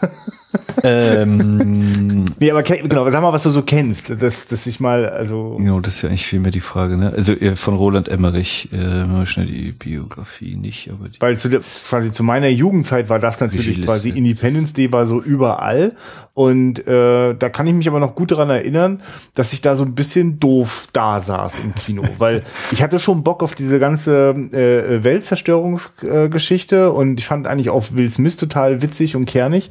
[0.82, 5.56] ähm, Nee, aber genau, sag mal, was du so kennst, dass, dass ich mal, also
[5.58, 6.96] genau, das ist ja eigentlich vielmehr die Frage.
[6.96, 7.12] Ne?
[7.14, 11.50] Also äh, von Roland Emmerich, äh, mal schnell die Biografie nicht, aber die, Weil zu
[11.50, 15.94] der, quasi zu meiner Jugendzeit war das natürlich quasi Independence Day war so überall.
[16.32, 19.02] Und äh, da kann ich mich aber noch gut daran erinnern,
[19.34, 22.04] dass ich da so ein bisschen doof da saß im Kino.
[22.18, 22.42] weil
[22.72, 27.84] ich hatte schon Bock auf diese ganze äh, Weltzerstörungsgeschichte äh, und ich fand eigentlich auch
[27.92, 29.70] Will Smith total witzig und kernig.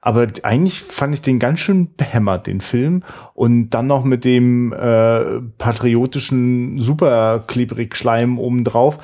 [0.00, 3.02] Aber eigentlich fand ich den ganz schön behämmert, den Film.
[3.34, 8.98] Und dann noch mit dem äh, patriotischen Superklebrig-Schleim obendrauf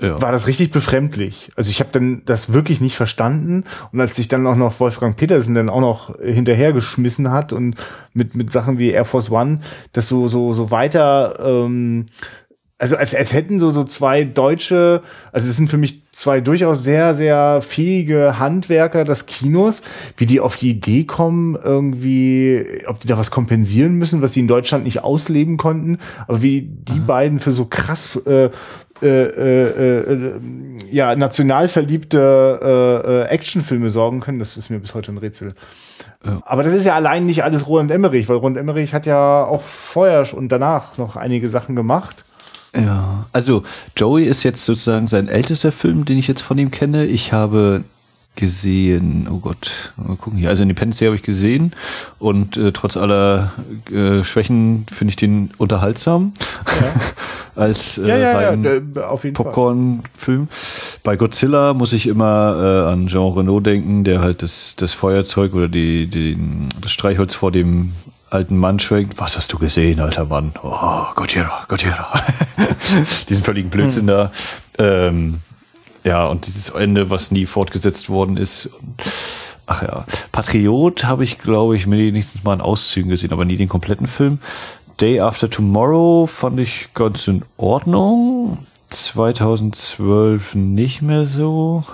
[0.00, 0.20] ja.
[0.20, 1.50] war das richtig befremdlich.
[1.56, 5.16] Also ich habe dann das wirklich nicht verstanden und als sich dann auch noch Wolfgang
[5.16, 7.76] Petersen dann auch noch hinterhergeschmissen hat und
[8.12, 9.60] mit mit Sachen wie Air Force One,
[9.92, 12.06] das so so so weiter ähm,
[12.78, 15.02] also als, als hätten so, so zwei deutsche,
[15.32, 19.80] also das sind für mich zwei durchaus sehr, sehr fähige Handwerker des Kinos,
[20.16, 24.40] wie die auf die Idee kommen, irgendwie, ob die da was kompensieren müssen, was sie
[24.40, 28.50] in Deutschland nicht ausleben konnten, aber wie die beiden für so krass äh,
[29.02, 30.40] äh, äh, äh,
[30.90, 35.54] ja, national verliebte äh, äh, Actionfilme sorgen können, das ist mir bis heute ein Rätsel.
[36.46, 39.62] Aber das ist ja allein nicht alles Roland Emmerich, weil Roland Emmerich hat ja auch
[39.62, 42.24] vorher und danach noch einige Sachen gemacht.
[42.74, 43.62] Ja, also
[43.96, 47.06] Joey ist jetzt sozusagen sein ältester Film, den ich jetzt von ihm kenne.
[47.06, 47.84] Ich habe
[48.36, 50.48] gesehen, oh Gott, mal gucken hier.
[50.48, 51.72] Also Independence Day habe ich gesehen
[52.18, 53.52] und äh, trotz aller
[53.92, 56.32] äh, Schwächen finde ich den unterhaltsam
[57.54, 59.16] als äh, Ja, ja, ja.
[59.32, 60.48] Popcorn-Film.
[61.04, 65.54] Bei Godzilla muss ich immer äh, an Jean Renault denken, der halt das, das Feuerzeug
[65.54, 67.92] oder die, den, das Streichholz vor dem
[68.34, 69.18] alten Mann schwenkt.
[69.18, 70.52] Was hast du gesehen, alter Mann?
[70.62, 72.12] Oh, Gojira, Gojira.
[73.28, 74.32] Diesen völligen Blödsinn da.
[74.78, 75.40] Ähm,
[76.02, 78.70] ja, und dieses Ende, was nie fortgesetzt worden ist.
[79.66, 83.68] Ach ja, Patriot habe ich, glaube ich, wenigstens mal in Auszügen gesehen, aber nie den
[83.68, 84.38] kompletten Film.
[85.00, 88.58] Day After Tomorrow fand ich ganz in Ordnung.
[88.90, 91.84] 2012 nicht mehr so.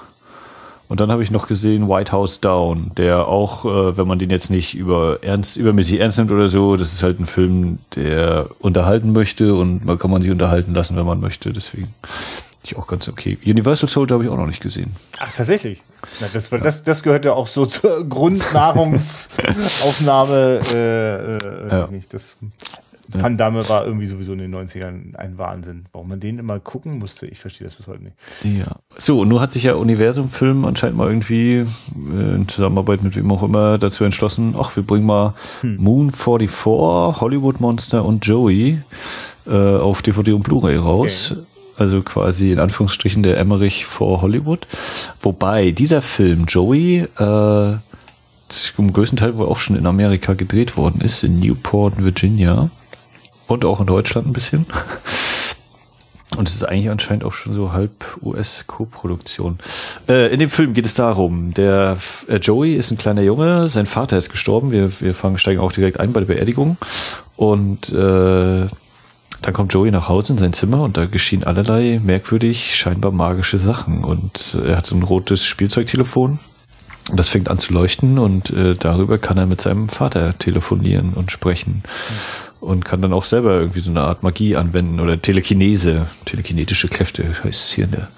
[0.91, 4.29] Und dann habe ich noch gesehen White House Down, der auch, äh, wenn man den
[4.29, 8.49] jetzt nicht über ernst, übermäßig ernst nimmt oder so, das ist halt ein Film, der
[8.59, 11.53] unterhalten möchte und man kann man sich unterhalten lassen, wenn man möchte.
[11.53, 11.95] Deswegen
[12.65, 13.39] ich auch ganz okay.
[13.47, 14.91] Universal Soldier habe ich auch noch nicht gesehen.
[15.21, 15.81] Ach, tatsächlich.
[16.21, 20.59] Na, das, das, das gehört ja auch so zur Grundnahrungsaufnahme.
[20.75, 21.87] Äh, äh, Ja.
[21.87, 22.13] nicht.
[22.13, 22.37] Das
[23.13, 25.87] Van Damme war irgendwie sowieso in den 90ern ein Wahnsinn.
[25.93, 28.17] Warum man den immer gucken musste, ich verstehe das bis heute nicht.
[28.43, 28.77] Ja.
[28.97, 33.17] So, und nun hat sich ja Universum Film anscheinend mal irgendwie äh, in Zusammenarbeit mit
[33.17, 38.79] wem auch immer dazu entschlossen, ach, wir bringen mal Moon 44, Hollywood Monster und Joey
[39.47, 41.35] äh, auf DVD und Blu-ray raus.
[41.77, 44.67] Also quasi in Anführungsstrichen der Emmerich for Hollywood.
[45.23, 47.77] Wobei dieser Film Joey äh,
[48.51, 52.71] zum größten Teil wohl auch schon in Amerika gedreht worden ist, in Newport, Virginia.
[53.51, 54.65] Und auch in Deutschland ein bisschen.
[56.37, 59.59] Und es ist eigentlich anscheinend auch schon so halb US-Co-Produktion.
[60.09, 61.97] Äh, in dem Film geht es darum, der
[62.29, 64.71] äh, Joey ist ein kleiner Junge, sein Vater ist gestorben.
[64.71, 66.77] Wir, wir fangen, steigen auch direkt ein bei der Beerdigung.
[67.35, 67.93] Und äh,
[69.43, 73.59] dann kommt Joey nach Hause in sein Zimmer und da geschehen allerlei merkwürdig, scheinbar magische
[73.59, 74.05] Sachen.
[74.05, 76.39] Und äh, er hat so ein rotes Spielzeugtelefon.
[77.11, 81.15] Und das fängt an zu leuchten und äh, darüber kann er mit seinem Vater telefonieren
[81.15, 81.83] und sprechen.
[81.83, 86.89] Mhm und kann dann auch selber irgendwie so eine Art Magie anwenden oder Telekinese, telekinetische
[86.89, 88.09] Kräfte heißt es hier in der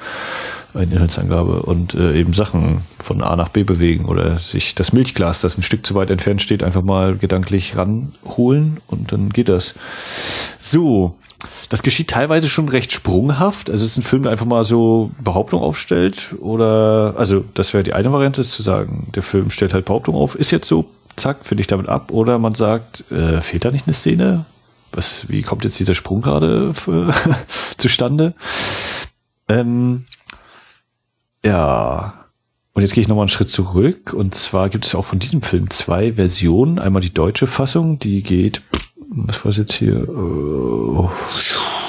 [0.74, 5.58] Inhaltsangabe und äh, eben Sachen von A nach B bewegen oder sich das Milchglas, das
[5.58, 9.74] ein Stück zu weit entfernt steht, einfach mal gedanklich ranholen und dann geht das.
[10.58, 11.16] So,
[11.68, 13.68] das geschieht teilweise schon recht sprunghaft.
[13.68, 17.84] Also es ist ein Film, der einfach mal so Behauptung aufstellt oder, also das wäre
[17.84, 20.88] die eine Variante, ist zu sagen, der Film stellt halt Behauptung auf, ist jetzt so,
[21.16, 22.10] zack, finde ich damit ab.
[22.12, 24.46] Oder man sagt, äh, fehlt da nicht eine Szene?
[24.92, 26.72] Was, wie kommt jetzt dieser Sprung gerade
[27.78, 28.34] zustande?
[29.48, 30.06] Ähm,
[31.44, 32.14] ja.
[32.74, 34.12] Und jetzt gehe ich nochmal einen Schritt zurück.
[34.12, 36.78] Und zwar gibt es auch von diesem Film zwei Versionen.
[36.78, 38.62] Einmal die deutsche Fassung, die geht,
[39.08, 40.08] was war es jetzt hier?
[40.08, 41.08] Äh,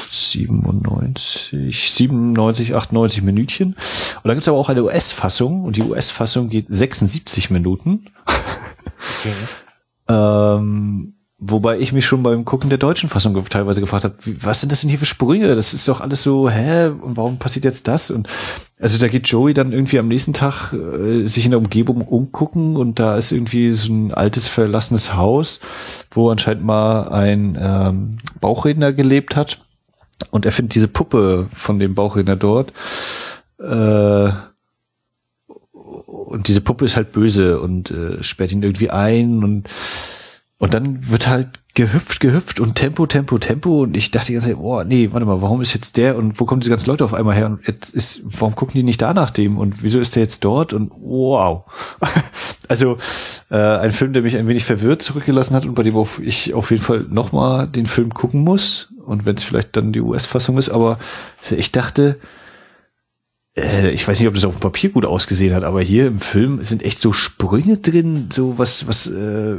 [0.06, 3.70] 97, 97, 98 Minütchen.
[3.70, 5.64] Und dann gibt es aber auch eine US-Fassung.
[5.64, 8.06] Und die US-Fassung geht 76 Minuten.
[10.08, 14.72] Ähm, wobei ich mich schon beim Gucken der deutschen Fassung teilweise gefragt habe, was sind
[14.72, 15.56] das denn hier für Sprünge?
[15.56, 16.88] Das ist doch alles so, hä?
[16.88, 18.12] Und warum passiert jetzt das?
[18.12, 18.28] Und
[18.80, 22.76] also da geht Joey dann irgendwie am nächsten Tag äh, sich in der Umgebung umgucken
[22.76, 25.60] und da ist irgendwie so ein altes verlassenes Haus,
[26.12, 29.60] wo anscheinend mal ein ähm, Bauchredner gelebt hat.
[30.32, 32.72] Und er findet diese Puppe von dem Bauchredner dort.
[33.60, 34.32] Äh,
[36.24, 39.68] und diese Puppe ist halt böse und äh, sperrt ihn irgendwie ein und
[40.64, 43.82] und dann wird halt gehüpft, gehüpft und Tempo, Tempo, Tempo.
[43.82, 46.40] Und ich dachte die ganze Zeit, boah, nee, warte mal, warum ist jetzt der und
[46.40, 47.48] wo kommen diese ganzen Leute auf einmal her?
[47.48, 49.58] Und jetzt ist, warum gucken die nicht da nach dem?
[49.58, 50.72] Und wieso ist der jetzt dort?
[50.72, 51.66] Und wow.
[52.70, 52.98] also
[53.52, 56.72] äh, ein Film, der mich ein wenig verwirrt zurückgelassen hat und bei dem ich auf
[56.72, 58.94] jeden Fall nochmal den Film gucken muss.
[59.06, 60.98] Und wenn es vielleicht dann die US-Fassung ist, aber
[61.52, 62.20] ich dachte,
[63.56, 66.20] äh, ich weiß nicht, ob das auf dem Papier gut ausgesehen hat, aber hier im
[66.20, 69.58] Film sind echt so Sprünge drin, so was, was äh,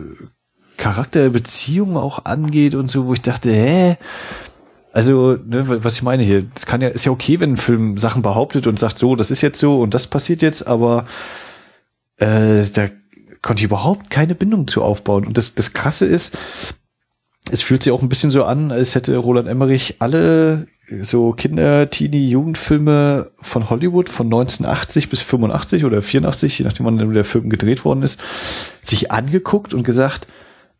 [0.76, 3.96] Charakterbeziehungen auch angeht und so, wo ich dachte, hä?
[4.92, 7.98] Also, ne, was ich meine hier, das kann ja, ist ja okay, wenn ein Film
[7.98, 11.06] Sachen behauptet und sagt, so, das ist jetzt so und das passiert jetzt, aber
[12.18, 12.88] äh, da
[13.42, 15.26] konnte ich überhaupt keine Bindung zu aufbauen.
[15.26, 16.36] Und das, das Krasse ist,
[17.50, 21.88] es fühlt sich auch ein bisschen so an, als hätte Roland Emmerich alle so Kinder,
[21.90, 27.48] Teenie, Jugendfilme von Hollywood von 1980 bis 85 oder 84, je nachdem wann der Film
[27.48, 28.20] gedreht worden ist,
[28.82, 30.26] sich angeguckt und gesagt,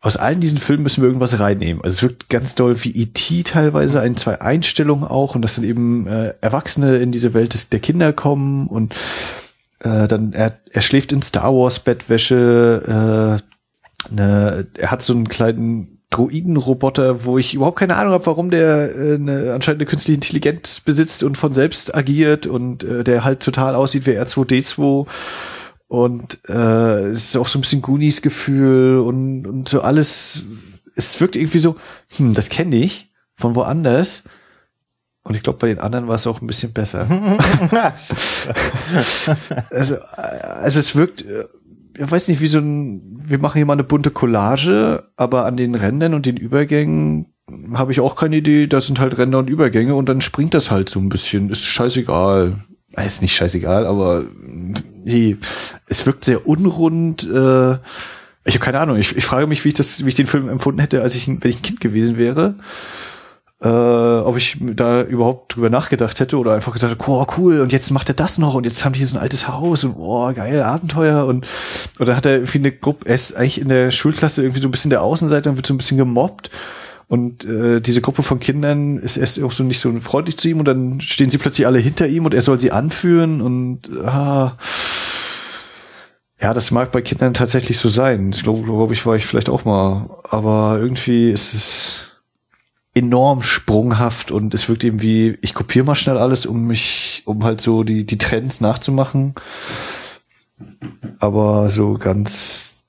[0.01, 1.83] aus allen diesen Filmen müssen wir irgendwas reinnehmen.
[1.83, 3.41] Also es wirkt ganz doll wie E.T.
[3.43, 7.69] teilweise, ein, zwei Einstellungen auch und dass dann eben äh, Erwachsene in diese Welt des,
[7.69, 8.93] der Kinder kommen und
[9.79, 13.41] äh, dann er, er schläft in Star Wars Bettwäsche,
[14.11, 18.51] äh, ne, er hat so einen kleinen Droidenroboter, wo ich überhaupt keine Ahnung habe, warum
[18.51, 23.23] der äh, eine, anscheinend eine künstliche Intelligenz besitzt und von selbst agiert und äh, der
[23.23, 25.07] halt total aussieht wie R2D2
[25.87, 30.43] und äh, es ist auch so ein bisschen Goonies-Gefühl und, und so alles.
[30.95, 31.75] Es wirkt irgendwie so,
[32.17, 34.23] hm, das kenne ich von woanders.
[35.23, 37.07] Und ich glaube, bei den anderen war es auch ein bisschen besser.
[39.71, 41.45] also, also es wirkt, äh,
[41.97, 45.57] ich weiß nicht, wie so ein, wir machen hier mal eine bunte Collage, aber an
[45.57, 47.27] den Rändern und den Übergängen
[47.73, 48.67] habe ich auch keine Idee.
[48.67, 51.49] Da sind halt Ränder und Übergänge und dann springt das halt so ein bisschen.
[51.49, 52.55] Ist scheißegal.
[52.97, 54.25] Äh, ist nicht scheißegal, aber
[55.05, 55.37] hey,
[55.87, 57.23] es wirkt sehr unrund.
[57.23, 57.77] Äh,
[58.47, 58.97] ich habe keine Ahnung.
[58.97, 61.27] Ich, ich frage mich, wie ich das, wie ich den Film empfunden hätte, als ich,
[61.27, 62.55] wenn ich ein Kind gewesen wäre
[63.65, 67.71] äh, ob ich da überhaupt drüber nachgedacht hätte oder einfach gesagt hätte, oh, cool, und
[67.71, 69.95] jetzt macht er das noch und jetzt haben die hier so ein altes Haus und
[69.97, 71.47] oh, geil, Abenteuer und
[71.99, 74.71] oder hat er irgendwie eine Gruppe, er ist eigentlich in der Schulklasse irgendwie so ein
[74.71, 76.51] bisschen der Außenseiter und wird so ein bisschen gemobbt
[77.07, 80.59] und äh, diese Gruppe von Kindern ist erst auch so nicht so freundlich zu ihm
[80.59, 84.57] und dann stehen sie plötzlich alle hinter ihm und er soll sie anführen und ah,
[86.39, 88.31] ja, das mag bei Kindern tatsächlich so sein.
[88.31, 90.09] Ich glaube, glaube ich, war ich vielleicht auch mal.
[90.23, 91.84] Aber irgendwie ist es
[92.95, 97.43] enorm sprunghaft und es wirkt eben wie, ich kopiere mal schnell alles, um mich, um
[97.43, 99.35] halt so die, die Trends nachzumachen.
[101.19, 102.85] Aber so ganz,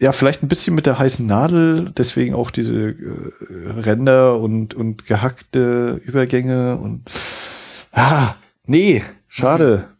[0.00, 5.06] ja, vielleicht ein bisschen mit der heißen Nadel, deswegen auch diese äh, Ränder und, und
[5.06, 7.04] gehackte Übergänge und,
[7.92, 8.34] ah,
[8.66, 9.90] nee, schade.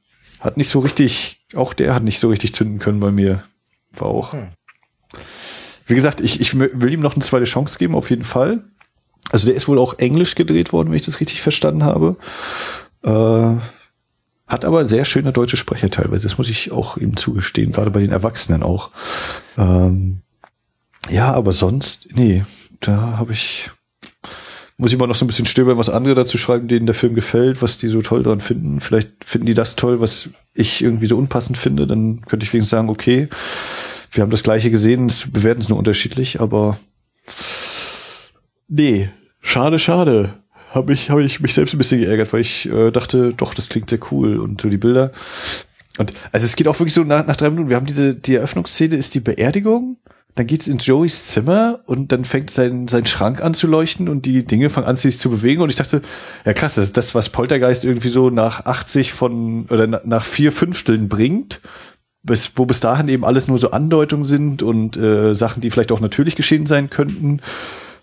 [0.40, 3.44] Hat nicht so richtig, auch der hat nicht so richtig zünden können bei mir.
[3.92, 4.32] War auch.
[4.32, 4.48] Hm.
[5.86, 8.64] Wie gesagt, ich, ich will ihm noch eine zweite Chance geben, auf jeden Fall
[9.30, 12.16] Also der ist wohl auch englisch gedreht worden, wenn ich das richtig verstanden habe.
[13.02, 13.56] Äh,
[14.46, 16.26] hat aber sehr schöne deutsche Sprecher teilweise.
[16.26, 18.90] Das muss ich auch ihm zugestehen, gerade bei den Erwachsenen auch.
[19.58, 20.22] Ähm,
[21.10, 22.44] ja, aber sonst, nee,
[22.80, 23.70] da habe ich
[24.80, 27.16] muss ich mal noch so ein bisschen stöbern, was andere dazu schreiben, denen der Film
[27.16, 28.80] gefällt, was die so toll daran finden.
[28.80, 31.88] Vielleicht finden die das toll, was ich irgendwie so unpassend finde.
[31.88, 33.28] Dann könnte ich wenigstens sagen, okay,
[34.12, 36.78] wir haben das gleiche gesehen, es bewerten es nur unterschiedlich, aber
[38.68, 39.10] nee,
[39.40, 40.34] schade, schade.
[40.70, 43.68] Habe ich, hab ich mich selbst ein bisschen geärgert, weil ich äh, dachte, doch, das
[43.68, 45.12] klingt sehr cool und so die Bilder.
[45.98, 47.70] Und also es geht auch wirklich so nach, nach drei Minuten.
[47.70, 49.98] Wir haben diese, die Eröffnungsszene ist die Beerdigung
[50.38, 54.24] dann geht's in Joeys Zimmer und dann fängt sein, sein Schrank an zu leuchten und
[54.24, 56.00] die Dinge fangen an sich zu bewegen und ich dachte,
[56.44, 60.52] ja krass, das ist das, was Poltergeist irgendwie so nach 80 von oder nach vier
[60.52, 61.60] Fünfteln bringt,
[62.22, 65.90] bis, wo bis dahin eben alles nur so Andeutungen sind und äh, Sachen, die vielleicht
[65.90, 67.40] auch natürlich geschehen sein könnten.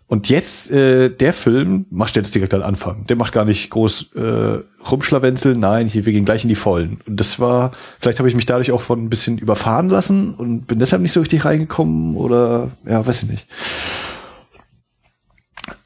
[0.08, 3.08] Und jetzt, äh, der Film macht jetzt direkt an Anfang.
[3.08, 5.60] Der macht gar nicht groß äh, rumschlawenzeln.
[5.60, 7.02] Nein, hier, wir gehen gleich in die Vollen.
[7.08, 10.68] Und das war, vielleicht habe ich mich dadurch auch von ein bisschen überfahren lassen und
[10.68, 13.48] bin deshalb nicht so richtig reingekommen oder, ja, weiß ich nicht.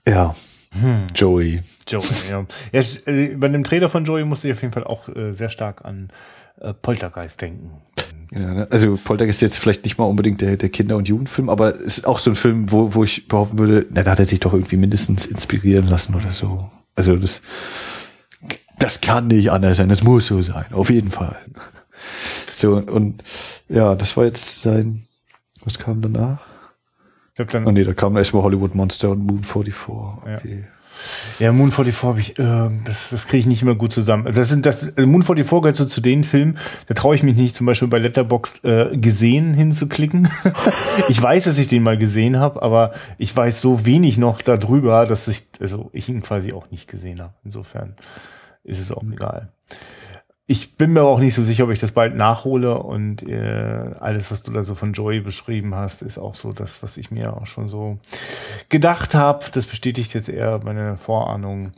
[0.06, 0.36] Ja,
[0.82, 1.08] hm.
[1.16, 1.64] Joey.
[1.88, 2.46] Joey, ja.
[2.74, 2.82] ja.
[3.06, 5.86] Äh, bei dem Trailer von Joey musste ich auf jeden Fall auch äh, sehr stark
[5.86, 6.10] an
[6.60, 7.82] äh, Poltergeist denken.
[8.32, 8.68] Ja, ne?
[8.70, 12.06] also Poltergeist ist jetzt vielleicht nicht mal unbedingt der, der Kinder- und Jugendfilm, aber ist
[12.06, 14.54] auch so ein Film, wo, wo ich behaupten würde, na, da hat er sich doch
[14.54, 16.70] irgendwie mindestens inspirieren lassen oder so.
[16.96, 17.42] Also das,
[18.78, 21.38] das kann nicht anders sein, das muss so sein, auf jeden Fall.
[22.54, 23.24] So, und
[23.68, 25.08] ja, das war jetzt sein,
[25.64, 26.40] was kam danach?
[27.30, 29.74] Ich glaub, dann, oh nee, da kam erstmal Hollywood Monster und Moon 44.
[30.24, 30.66] Okay.
[30.66, 30.79] Ja.
[31.40, 34.34] Ja, Moon 44 habe ich, äh, das, das kriege ich nicht immer gut zusammen.
[34.34, 37.36] Das sind das äh, Moon 44 gehört so zu den Filmen, da traue ich mich
[37.36, 40.28] nicht, zum Beispiel bei Letterbox äh, gesehen hinzuklicken.
[41.10, 45.06] ich weiß, dass ich den mal gesehen habe, aber ich weiß so wenig noch darüber,
[45.06, 47.34] dass ich, also ich ihn quasi auch nicht gesehen habe.
[47.44, 47.96] Insofern
[48.64, 49.50] ist es auch egal
[50.52, 54.32] ich bin mir auch nicht so sicher, ob ich das bald nachhole und äh, alles,
[54.32, 57.38] was du da so von Joey beschrieben hast, ist auch so das, was ich mir
[57.38, 58.00] auch schon so
[58.68, 59.46] gedacht habe.
[59.54, 61.72] Das bestätigt jetzt eher meine Vorahnung.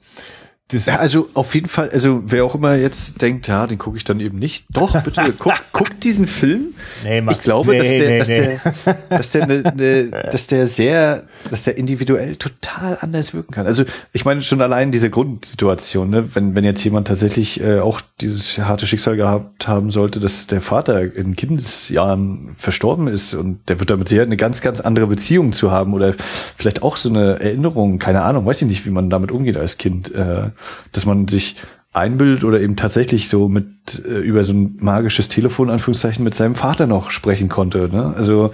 [0.72, 4.04] Ja, also auf jeden Fall, also wer auch immer jetzt denkt, ja, den gucke ich
[4.04, 4.66] dann eben nicht.
[4.70, 6.74] Doch, bitte, guck, guck diesen Film.
[7.04, 10.68] Nee, ich glaube, nee, dass, der, nee, dass, der, dass der, ne, ne, dass der
[10.68, 13.66] sehr, dass der individuell total anders wirken kann.
[13.66, 16.30] Also ich meine schon allein diese Grundsituation, ne?
[16.34, 20.62] wenn, wenn jetzt jemand tatsächlich äh, auch dieses harte Schicksal gehabt haben sollte, dass der
[20.62, 25.54] Vater in Kindesjahren verstorben ist und der wird damit sehr eine ganz, ganz andere Beziehung
[25.54, 26.14] zu haben oder
[26.56, 29.78] vielleicht auch so eine Erinnerung, keine Ahnung, weiß ich nicht, wie man damit umgeht als
[29.78, 30.14] Kind.
[30.14, 30.50] Äh,
[30.92, 31.56] dass man sich
[31.94, 36.56] einbildet oder eben tatsächlich so mit äh, über so ein magisches Telefon Anführungszeichen mit seinem
[36.56, 37.90] Vater noch sprechen konnte.
[37.92, 38.14] Ne?
[38.16, 38.54] Also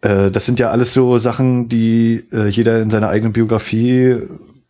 [0.00, 4.16] äh, das sind ja alles so Sachen, die äh, jeder in seiner eigenen Biografie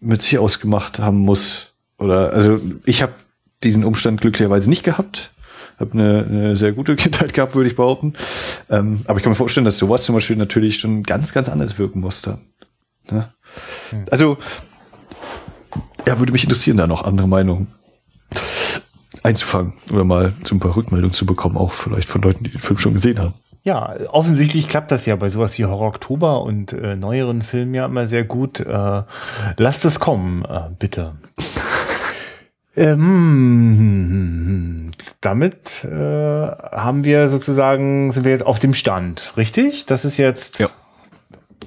[0.01, 1.73] mit sich ausgemacht haben muss.
[1.99, 3.15] Oder also ich habe
[3.65, 5.33] diesen Umstand glücklicherweise nicht gehabt.
[5.79, 8.15] Habe eine, eine sehr gute Kindheit gehabt, würde ich behaupten.
[8.69, 11.79] Ähm, aber ich kann mir vorstellen, dass sowas zum Beispiel natürlich schon ganz, ganz anders
[11.79, 12.39] wirken musste.
[13.11, 13.33] Ne?
[13.91, 14.05] Hm.
[14.11, 14.37] Also
[16.07, 17.69] ja, würde mich interessieren, da noch andere Meinungen
[19.23, 22.61] einzufangen oder mal so ein paar Rückmeldungen zu bekommen, auch vielleicht von Leuten, die den
[22.61, 23.35] Film schon gesehen haben.
[23.65, 27.85] Ja, offensichtlich klappt das ja bei sowas wie Horror Oktober und äh, neueren Filmen ja
[27.87, 28.61] immer sehr gut.
[28.61, 29.03] Äh,
[29.57, 31.17] lasst es kommen, äh, bitte.
[32.77, 33.73] ähm,
[35.21, 39.85] damit äh, haben wir sozusagen, sind wir jetzt auf dem Stand, richtig?
[39.87, 40.69] Das ist jetzt, ja.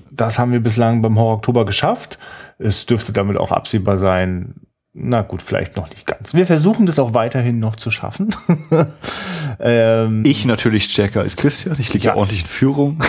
[0.09, 2.17] das haben wir bislang beim Horror Oktober geschafft.
[2.63, 4.55] Es dürfte damit auch absehbar sein,
[4.93, 6.33] na gut, vielleicht noch nicht ganz.
[6.33, 8.35] Wir versuchen das auch weiterhin noch zu schaffen.
[9.59, 11.77] ähm, ich natürlich stärker als Christian.
[11.79, 12.99] Ich liege ja, ordentlich in Führung.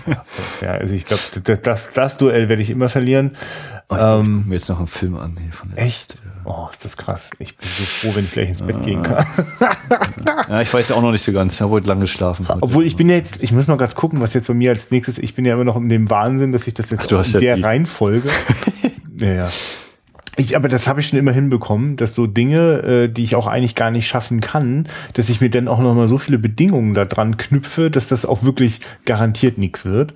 [0.62, 1.22] ja, also ich glaube,
[1.62, 3.36] das, das, Duell werde ich immer verlieren.
[3.90, 5.36] Oh, ich ähm, glaub, mir jetzt noch einen Film an.
[5.38, 6.14] Hier von der echt?
[6.14, 6.28] Liste.
[6.46, 7.30] Oh, ist das krass.
[7.38, 8.84] Ich bin so froh, wenn ich gleich ins Bett ah.
[8.84, 9.26] gehen kann.
[10.48, 11.56] ja, ich weiß auch noch nicht so ganz.
[11.56, 12.48] Ich habe heute lange geschlafen.
[12.48, 12.62] Heute.
[12.62, 14.90] Obwohl ich bin ja jetzt, ich muss mal gerade gucken, was jetzt bei mir als
[14.90, 17.32] nächstes, ich bin ja immer noch in dem Wahnsinn, dass ich das jetzt Ach, in
[17.40, 18.30] der ja Reihenfolge.
[19.18, 19.50] ja, ja.
[20.40, 23.48] Ich, aber das habe ich schon immer hinbekommen, dass so Dinge, äh, die ich auch
[23.48, 26.94] eigentlich gar nicht schaffen kann, dass ich mir dann auch noch mal so viele Bedingungen
[26.94, 30.14] da dran knüpfe, dass das auch wirklich garantiert nichts wird.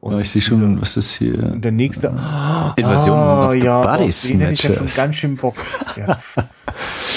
[0.00, 1.38] Und ja, ich sehe schon, was ist hier?
[1.38, 2.12] Der nächste.
[2.14, 4.52] Oh, Invasion oh, of the ja, Body Snatchers.
[4.52, 5.56] Ich ja schon ganz schön Bock.
[5.96, 6.18] Ja.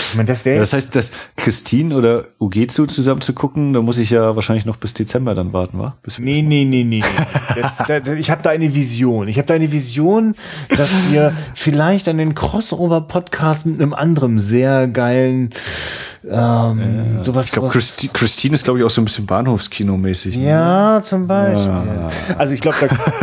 [0.09, 4.09] Ich meine, das Das heißt, das Christine oder Ugezu zusammen zu gucken, da muss ich
[4.09, 5.95] ja wahrscheinlich noch bis Dezember dann warten, wa?
[6.03, 7.01] Bis Nee, nee, nee, nee.
[7.55, 7.61] nee.
[7.87, 9.27] Da- da- ich habe da eine Vision.
[9.27, 10.35] Ich habe da eine Vision,
[10.75, 15.49] dass wir vielleicht einen Crossover-Podcast mit einem anderen sehr geilen
[16.29, 17.45] ähm, sowas.
[17.45, 20.37] Ich glaube, Christi Christine ist, glaube ich, auch so ein bisschen Bahnhofskino-mäßig.
[20.37, 20.49] ne?
[20.49, 21.71] Ja, zum Beispiel.
[22.37, 22.75] Also ich glaube,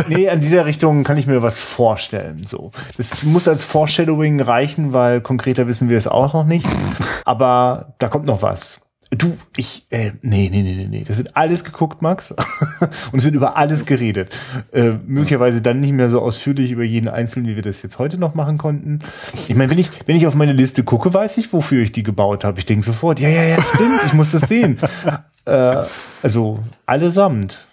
[0.07, 2.41] nee, an dieser Richtung kann ich mir was vorstellen.
[2.47, 6.67] So, das muss als Foreshadowing reichen, weil konkreter wissen wir es auch noch nicht.
[7.25, 8.81] Aber da kommt noch was.
[9.11, 11.03] Du, ich, äh, nee, nee, nee, nee, nee.
[11.07, 12.31] Das wird alles geguckt, Max.
[13.11, 14.35] Und es wird über alles geredet.
[14.71, 18.17] Äh, möglicherweise dann nicht mehr so ausführlich über jeden Einzelnen, wie wir das jetzt heute
[18.17, 18.99] noch machen konnten.
[19.33, 22.03] Ich meine, wenn ich, wenn ich auf meine Liste gucke, weiß ich, wofür ich die
[22.03, 22.59] gebaut habe.
[22.59, 24.79] Ich denke sofort, ja, ja, ja, stimmt, ich muss das sehen.
[25.45, 25.83] äh,
[26.23, 27.67] also allesamt.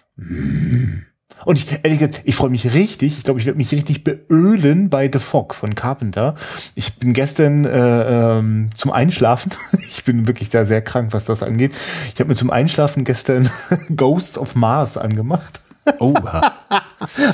[1.44, 3.18] Und ich, ehrlich gesagt, ich freue mich richtig.
[3.18, 6.34] Ich glaube, ich werde mich richtig beölen bei The Fog von Carpenter.
[6.74, 9.52] Ich bin gestern äh, ähm, zum Einschlafen.
[9.92, 11.72] Ich bin wirklich da sehr krank, was das angeht.
[12.12, 13.48] Ich habe mir zum Einschlafen gestern
[13.96, 15.60] Ghosts of Mars angemacht.
[15.98, 16.14] Oh,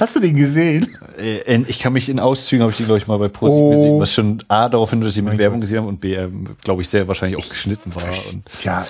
[0.00, 0.86] Hast du den gesehen?
[1.18, 3.70] äh, ich kann mich in Auszügen, habe ich die, glaube ich, mal bei ProSieben Oh.
[3.70, 6.16] gesehen, was schon A, darauf hin, dass ich mit Werbung gesehen habe und B,
[6.64, 8.04] glaube ich, sehr wahrscheinlich auch geschnitten war.
[8.04, 8.86] Und Ja,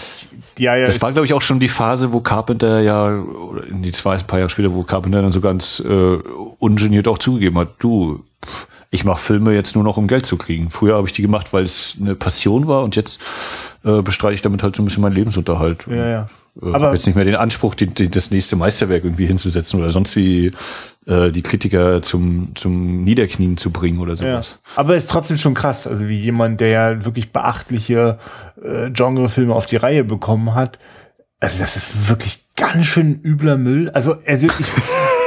[0.59, 0.87] ja, ja.
[0.87, 4.14] das war, glaube ich, auch schon die Phase, wo Carpenter ja, oder in die zwei,
[4.16, 6.16] ein paar Jahre später, wo Carpenter dann so ganz äh,
[6.59, 10.36] ungeniert auch zugegeben hat, du, pff, ich mache Filme jetzt nur noch, um Geld zu
[10.36, 10.70] kriegen.
[10.70, 13.20] Früher habe ich die gemacht, weil es eine Passion war und jetzt
[13.84, 15.86] äh, bestreite ich damit halt so ein bisschen meinen Lebensunterhalt.
[15.91, 16.26] ja, ja.
[16.61, 19.78] Äh, Aber hab jetzt nicht mehr den Anspruch, die, die, das nächste Meisterwerk irgendwie hinzusetzen
[19.78, 20.53] oder sonst wie
[21.07, 24.16] äh, die Kritiker zum, zum Niederknien zu bringen oder Ja.
[24.43, 24.59] sowas.
[24.74, 25.86] Aber ist trotzdem schon krass.
[25.86, 28.18] Also wie jemand, der ja wirklich beachtliche
[28.62, 30.78] äh, Genrefilme auf die Reihe bekommen hat.
[31.41, 33.91] Also das ist wirklich ganz schön übler Müll.
[33.91, 34.53] Also, also ich,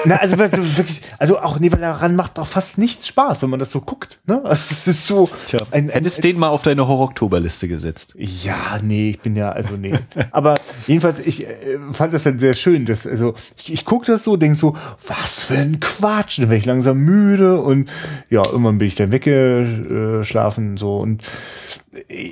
[0.05, 3.81] na, also wirklich, also auch daran macht auch fast nichts Spaß, wenn man das so
[3.81, 4.19] guckt.
[4.25, 4.41] Ne?
[4.43, 8.13] Also es ist so Tja, ein, ein, hättest den mal auf deine Horror-Oktober-Liste gesetzt.
[8.17, 9.93] ja, nee, ich bin ja, also nee.
[10.31, 10.55] Aber
[10.87, 12.85] jedenfalls, ich äh, fand das dann sehr schön.
[12.85, 14.75] Dass, also ich, ich gucke das so, denk so,
[15.07, 16.39] was für ein Quatsch.
[16.39, 17.89] Dann werde ich langsam müde und
[18.29, 21.23] ja, irgendwann bin ich dann weggeschlafen so und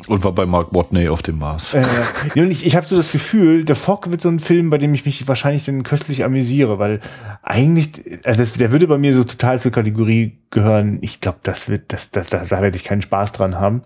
[0.08, 1.74] Und war bei Mark Watney auf dem Mars.
[1.74, 1.84] äh,
[2.40, 4.94] und ich, ich habe so das Gefühl, der Fog wird so ein Film, bei dem
[4.94, 7.02] ich mich wahrscheinlich dann köstlich amüsiere, weil
[7.44, 11.00] eigentlich, äh, das, der würde bei mir so total zur Kategorie gehören.
[11.02, 13.82] Ich glaube, das wird, das, da, da, da werde ich keinen Spaß dran haben.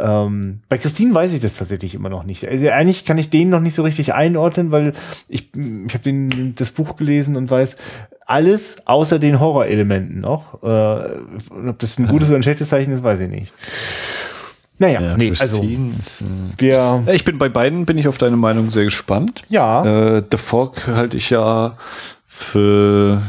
[0.00, 2.46] Ähm, bei Christine weiß ich das tatsächlich immer noch nicht.
[2.46, 4.94] Also eigentlich kann ich den noch nicht so richtig einordnen, weil
[5.28, 7.76] ich, ich habe das Buch gelesen und weiß
[8.26, 10.62] alles außer den Horrorelementen noch.
[10.64, 10.66] Äh,
[11.68, 13.52] ob das ein gutes oder ein schlechtes Zeichen ist, weiß ich nicht.
[14.78, 16.24] Naja, Ja, nee, also ist, äh,
[16.58, 19.42] wir, Ich bin bei beiden, bin ich auf deine Meinung sehr gespannt.
[19.48, 20.16] ja.
[20.18, 21.76] Äh, The Fog halte ich ja
[22.26, 23.22] für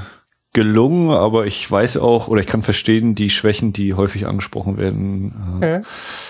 [0.53, 5.59] gelungen, aber ich weiß auch, oder ich kann verstehen, die Schwächen, die häufig angesprochen werden.
[5.61, 5.81] Äh, Ja.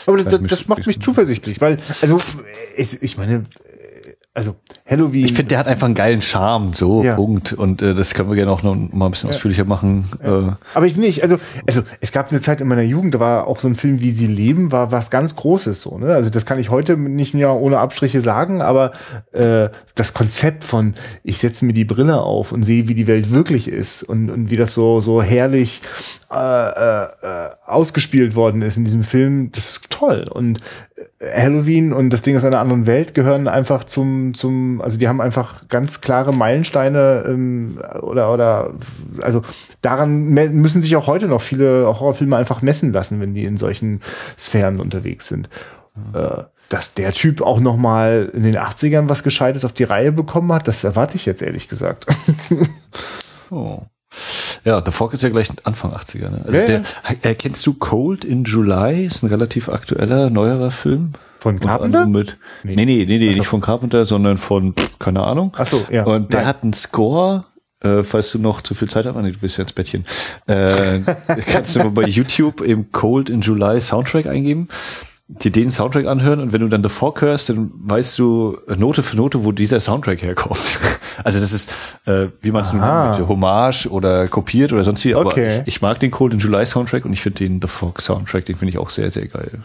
[0.07, 2.19] Aber das, das macht mich zuversichtlich, weil, also,
[2.75, 3.45] ich meine,
[4.35, 4.55] also
[4.85, 5.25] Halloween.
[5.25, 7.15] Ich finde, der hat einfach einen geilen Charme, so, Ja.
[7.15, 7.53] Punkt.
[7.53, 10.05] Und äh, das können wir gerne auch noch mal ein bisschen ausführlicher machen.
[10.21, 13.47] Äh, aber ich nicht, also, also es gab eine Zeit in meiner Jugend, da war
[13.47, 16.13] auch so ein Film wie Sie leben, war was ganz Großes so, ne?
[16.13, 18.91] Also das kann ich heute nicht mehr ohne Abstriche sagen, aber
[19.31, 23.33] äh, das Konzept von ich setze mir die Brille auf und sehe, wie die Welt
[23.33, 25.81] wirklich ist und, und wie das so so herrlich
[26.31, 30.27] äh, äh, äh, ausgespielt worden ist in diesem Film, das ist toll.
[30.29, 30.59] Und
[31.19, 35.07] äh, Halloween und das Ding aus einer anderen Welt gehören einfach zum, zum, also die
[35.07, 38.73] haben einfach ganz klare Meilensteine ähm, oder, oder,
[39.21, 39.41] also
[39.81, 44.01] daran müssen sich auch heute noch viele Horrorfilme einfach messen lassen, wenn die in solchen
[44.37, 45.49] Sphären unterwegs sind.
[46.13, 50.11] Äh, dass der Typ auch noch mal in den 80ern was Gescheites auf die Reihe
[50.11, 52.07] bekommen hat, das erwarte ich jetzt ehrlich gesagt.
[53.51, 53.79] oh.
[54.63, 56.29] Ja, The Fog ist ja gleich Anfang 80er.
[56.29, 56.41] Ne?
[56.45, 56.83] Also Ja, der,
[57.21, 59.05] äh, kennst du Cold in July?
[59.05, 61.13] Ist ein relativ aktueller, neuerer Film.
[61.45, 62.07] Von Carpenter?
[62.07, 65.55] Mit, nee, nee, nee, nee, nicht von Carpenter, sondern von, keine Ahnung.
[65.55, 66.03] Ach so, ja.
[66.03, 66.47] Und der Nein.
[66.47, 67.45] hat einen Score,
[67.81, 70.05] äh, falls du noch zu viel Zeit hast, nee, du bist ja ins Bettchen,
[70.47, 71.01] äh,
[71.51, 74.69] kannst du mal bei YouTube eben Cold in July Soundtrack eingeben,
[75.27, 78.75] dir den Soundtrack anhören und wenn du dann The Fog hörst, dann weißt du äh,
[78.75, 80.79] Note für Note, wo dieser Soundtrack herkommt.
[81.23, 81.71] Also das ist,
[82.07, 85.61] äh, wie man es nun nennt, Hommage oder kopiert oder sonst wie, aber Okay.
[85.61, 88.43] ich, ich mag den Cold in July Soundtrack und ich finde den The Fog Soundtrack,
[88.43, 89.63] den finde ich auch sehr, sehr geil.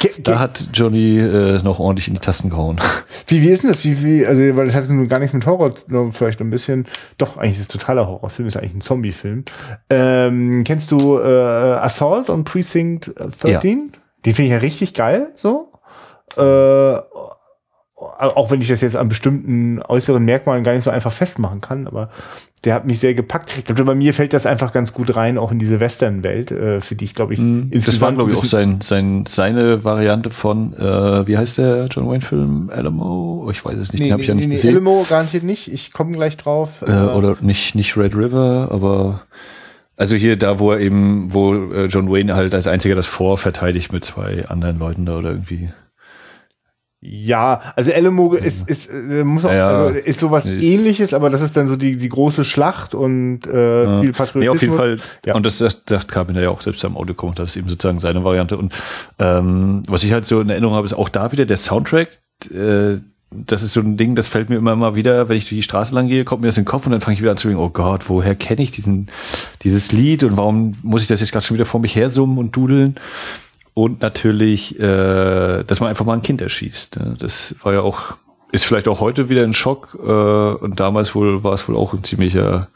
[0.00, 2.78] Ge- da hat Johnny äh, noch ordentlich in die Tasten gehauen.
[3.28, 3.84] Wie, wie ist denn das?
[3.84, 5.72] Wie, wie, also, weil das hat nun gar nichts mit Horror,
[6.12, 6.86] vielleicht ein bisschen,
[7.16, 9.44] doch, eigentlich ist es totaler Horrorfilm, ist eigentlich ein Zombie-Film.
[9.90, 13.92] Ähm, kennst du äh, Assault on Precinct 13?
[14.24, 15.72] Den finde ich ja richtig geil, so.
[16.36, 16.98] Äh,
[17.96, 21.86] auch wenn ich das jetzt an bestimmten äußeren Merkmalen gar nicht so einfach festmachen kann,
[21.86, 22.10] aber
[22.64, 23.56] der hat mich sehr gepackt.
[23.58, 26.80] Ich glaube, bei mir fällt das einfach ganz gut rein, auch in diese Western-Welt, äh,
[26.80, 30.30] für die ich, glaube ich, mm, Das war, glaube ich, auch sein, sein, seine Variante
[30.30, 32.70] von, äh, wie heißt der John Wayne-Film?
[32.74, 33.48] Alamo?
[33.50, 34.74] Ich weiß es nicht, nee, den habe nee, ich ja nicht nee, gesehen.
[34.74, 36.82] Alamo garantiert nicht, ich komme gleich drauf.
[36.86, 39.22] Äh, oder nicht, nicht Red River, aber
[39.96, 43.38] also hier da, wo er eben, wo äh, John Wayne halt als einziger das Vor
[43.38, 45.70] verteidigt mit zwei anderen Leuten da oder irgendwie.
[47.06, 51.28] Ja, also Alamo ist, ist, äh, muss auch, Ja, also ist sowas ist- ähnliches, aber
[51.28, 54.00] das ist dann so die, die große Schlacht und äh, Ja.
[54.00, 54.34] viel Patriotismus.
[54.42, 54.96] Nee, auf jeden Fall.
[55.26, 55.34] Ja.
[55.34, 58.24] Und das sagt, sagt Carpenter ja auch selbst am Audiokommentar, das ist eben sozusagen seine
[58.24, 58.56] Variante.
[58.56, 58.72] Und
[59.18, 62.08] ähm, was ich halt so in Erinnerung habe, ist auch da wieder der Soundtrack.
[62.50, 63.00] Äh,
[63.46, 65.62] das ist so ein Ding, das fällt mir immer mal wieder, wenn ich durch die
[65.62, 67.36] Straße lang gehe, kommt mir das in den Kopf und dann fange ich wieder an
[67.36, 69.08] zu denken, oh Gott, woher kenne ich diesen,
[69.62, 72.38] dieses Lied und warum muss ich das jetzt gerade schon wieder vor mich her summen
[72.38, 72.96] und dudeln?
[73.74, 77.00] Und natürlich, äh, dass man einfach mal ein Kind erschießt.
[77.00, 77.16] Ne?
[77.18, 78.16] Das war ja auch,
[78.52, 81.92] ist vielleicht auch heute wieder ein Schock äh, und damals wohl war es wohl auch
[81.92, 82.68] ein ziemlicher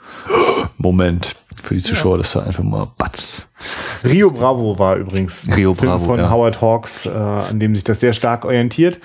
[0.76, 3.48] Moment für die Zuschauer, dass da einfach mal Batz.
[4.04, 6.30] Rio Bravo war übrigens Rio Film Bravo, von ja.
[6.30, 9.00] Howard Hawks, äh, an dem sich das sehr stark orientiert.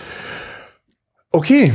[1.35, 1.72] Okay.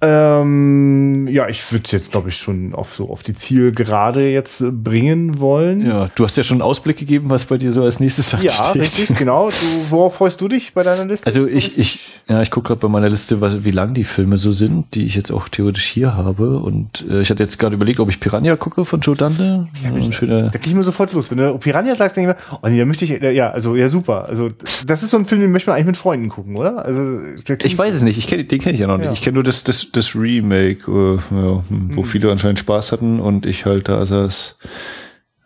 [0.00, 4.60] Ähm, ja, ich würde es jetzt, glaube ich, schon auf so auf die Zielgerade jetzt
[4.60, 5.84] äh, bringen wollen.
[5.84, 8.38] Ja, du hast ja schon einen Ausblick gegeben, was bei dir so als nächstes Ja,
[8.38, 8.82] ansteht.
[8.82, 9.48] richtig, genau.
[9.50, 9.56] Du,
[9.90, 11.26] worauf freust du dich bei deiner Liste?
[11.26, 14.36] Also ich, ich, ja, ich gucke gerade bei meiner Liste, was, wie lang die Filme
[14.36, 16.58] so sind, die ich jetzt auch theoretisch hier habe.
[16.58, 19.66] Und äh, ich hatte jetzt gerade überlegt, ob ich Piranha gucke von Joe Dante.
[19.82, 21.30] Ja, ein schöner, Da gehe ich mir sofort los.
[21.32, 23.88] Wenn du Piranha sagst, denke ich mir, oh nee, da möchte ich, ja, also, ja,
[23.88, 24.26] super.
[24.28, 24.50] Also,
[24.86, 26.84] das ist so ein Film, den möchte man eigentlich mit Freunden gucken, oder?
[26.84, 27.18] Also,
[27.64, 29.06] ich weiß es nicht, ich kenn, den kenne ich ja noch nicht.
[29.06, 29.12] Ja.
[29.12, 33.20] Ich kenne nur das, das, das Remake, äh, ja, hm, wo viele anscheinend Spaß hatten
[33.20, 34.56] und ich halt da saß.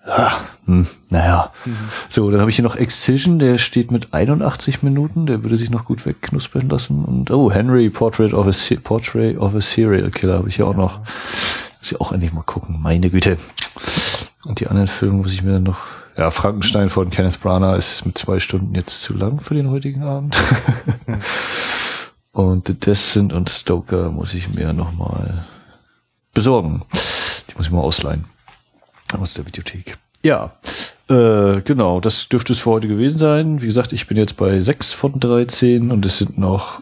[0.04, 0.32] Ah,
[0.66, 1.52] hm, naja.
[2.08, 5.70] So, dann habe ich hier noch Excision, der steht mit 81 Minuten, der würde sich
[5.70, 7.04] noch gut wegknuspern lassen.
[7.04, 10.76] Und oh, Henry, Portrait of a, Portrait of a Serial Killer habe ich hier auch
[10.76, 10.98] noch.
[10.98, 13.38] Muss ich auch endlich mal gucken, meine Güte.
[14.44, 15.78] Und die anderen Filme muss ich mir dann noch.
[16.16, 20.02] Ja, Frankenstein von Kenneth Branagh ist mit zwei Stunden jetzt zu lang für den heutigen
[20.02, 20.36] Abend.
[22.32, 25.46] Und The Descent und Stoker muss ich mir noch mal
[26.32, 26.82] besorgen.
[27.50, 28.24] Die muss ich mal ausleihen
[29.18, 29.98] aus der Videothek.
[30.22, 30.52] Ja,
[31.10, 33.60] äh, genau, das dürfte es für heute gewesen sein.
[33.60, 36.80] Wie gesagt, ich bin jetzt bei 6 von 13 und es sind noch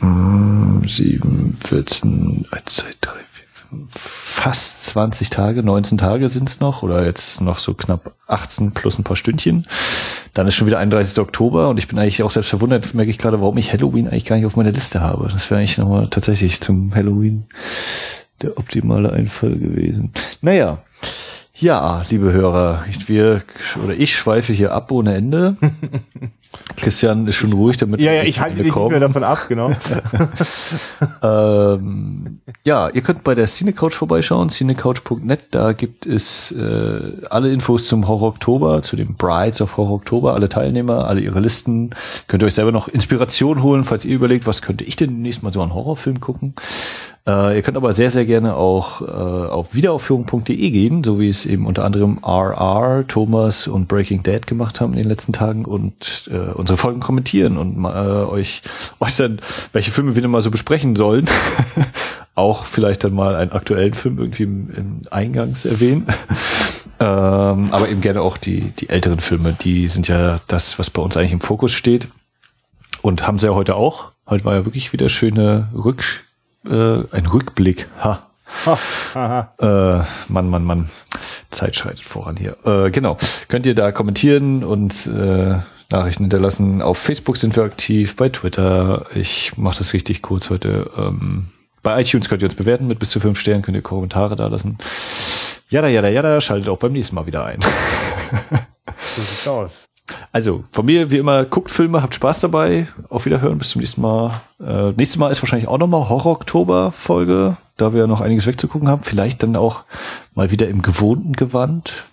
[0.00, 3.25] mh, 7, 14, 1, 2, 3, 4, 5,
[3.88, 9.04] fast 20 Tage, 19 Tage sind's noch oder jetzt noch so knapp 18 plus ein
[9.04, 9.66] paar Stündchen.
[10.34, 11.18] Dann ist schon wieder 31.
[11.18, 14.24] Oktober und ich bin eigentlich auch selbst verwundert, merke ich gerade, warum ich Halloween eigentlich
[14.26, 15.28] gar nicht auf meiner Liste habe.
[15.28, 17.46] Das wäre eigentlich nochmal tatsächlich zum Halloween
[18.42, 20.12] der optimale Einfall gewesen.
[20.42, 20.78] Naja,
[21.54, 23.42] ja, liebe Hörer, ich, wir
[23.82, 25.56] oder ich schweife hier ab ohne Ende.
[26.76, 29.70] Christian ist schon ruhig, damit ja, ja, ich halte dich nicht mehr davon ab, genau.
[31.22, 35.40] Ähm, ja, ihr könnt bei der Cinecouch vorbeischauen, cinecouch.net.
[35.50, 40.34] Da gibt es äh, alle Infos zum Horror Oktober, zu den Brides of Horror Oktober,
[40.34, 41.94] alle Teilnehmer, alle ihre Listen.
[42.28, 45.42] Könnt ihr euch selber noch Inspiration holen, falls ihr überlegt, was könnte ich denn demnächst
[45.42, 46.54] mal so einen Horrorfilm gucken.
[47.26, 51.44] Äh, ihr könnt aber sehr, sehr gerne auch äh, auf wiederaufführung.de gehen, so wie es
[51.44, 56.30] eben unter anderem RR, Thomas und Breaking Dead gemacht haben in den letzten Tagen und
[56.32, 58.62] äh, unsere Folgen kommentieren und äh, euch
[59.00, 59.40] äußern,
[59.72, 61.28] welche Filme wir denn mal so besprechen sollen.
[62.36, 66.06] auch vielleicht dann mal einen aktuellen Film irgendwie im, im Eingangs erwähnen.
[67.00, 71.02] ähm, aber eben gerne auch die, die älteren Filme, die sind ja das, was bei
[71.02, 72.08] uns eigentlich im Fokus steht.
[73.02, 74.12] Und haben sie ja heute auch.
[74.28, 76.25] Heute war ja wirklich wieder schöne Rück,
[76.70, 77.88] äh, ein Rückblick.
[78.02, 78.22] Ha.
[79.14, 79.50] Aha.
[79.58, 80.90] Äh, Mann, Mann, Mann.
[81.50, 82.56] Zeit schreitet voran hier.
[82.64, 83.16] Äh, genau.
[83.48, 85.56] Könnt ihr da kommentieren und äh,
[85.90, 86.82] Nachrichten hinterlassen.
[86.82, 89.06] Auf Facebook sind wir aktiv, bei Twitter.
[89.14, 90.90] Ich mache das richtig kurz heute.
[90.96, 91.48] Ähm,
[91.82, 94.48] bei iTunes könnt ihr uns bewerten mit bis zu fünf Sternen, könnt ihr Kommentare da
[94.48, 94.78] lassen.
[95.68, 97.60] Jada, jada, jada, schaltet auch beim nächsten Mal wieder ein.
[99.14, 99.86] So sieht's aus.
[100.32, 102.86] Also, von mir wie immer, guckt Filme, habt Spaß dabei.
[103.08, 104.40] Auf Wiederhören, bis zum nächsten Mal.
[104.60, 109.02] Äh, nächstes Mal ist wahrscheinlich auch nochmal Horror-Oktober-Folge, da wir noch einiges wegzugucken haben.
[109.02, 109.84] Vielleicht dann auch
[110.34, 112.06] mal wieder im gewohnten Gewand.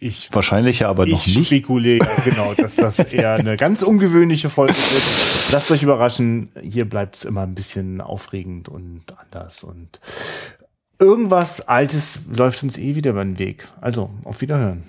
[0.00, 1.48] Ich, Wahrscheinlich ja, aber noch ich nicht.
[1.48, 5.52] spekuliere genau, dass das eher eine ganz ungewöhnliche Folge wird.
[5.52, 6.50] Lasst euch überraschen.
[6.62, 9.98] Hier bleibt's immer ein bisschen aufregend und anders und
[11.00, 13.66] irgendwas Altes läuft uns eh wieder über den Weg.
[13.80, 14.84] Also, auf Wiederhören.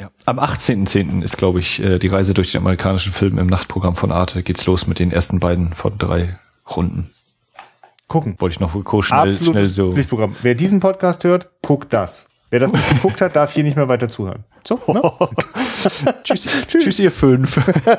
[0.00, 0.10] Ja.
[0.24, 1.22] Am 18.10.
[1.22, 4.42] ist, glaube ich, äh, die Reise durch den amerikanischen Film im Nachtprogramm von Arte.
[4.42, 6.38] Geht's los mit den ersten beiden von drei
[6.74, 7.10] Runden.
[8.08, 8.34] Gucken.
[8.38, 9.92] Wollte ich noch kurz schnell, schnell so.
[9.92, 10.34] Pflichtprogramm.
[10.42, 12.26] Wer diesen Podcast hört, guckt das.
[12.48, 14.44] Wer das nicht geguckt hat, darf hier nicht mehr weiter zuhören.
[14.66, 15.00] So, ne?
[16.24, 17.60] tschüss, tschüss, ihr fünf.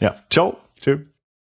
[0.00, 0.58] ja, ciao.
[0.78, 1.13] Tschüss.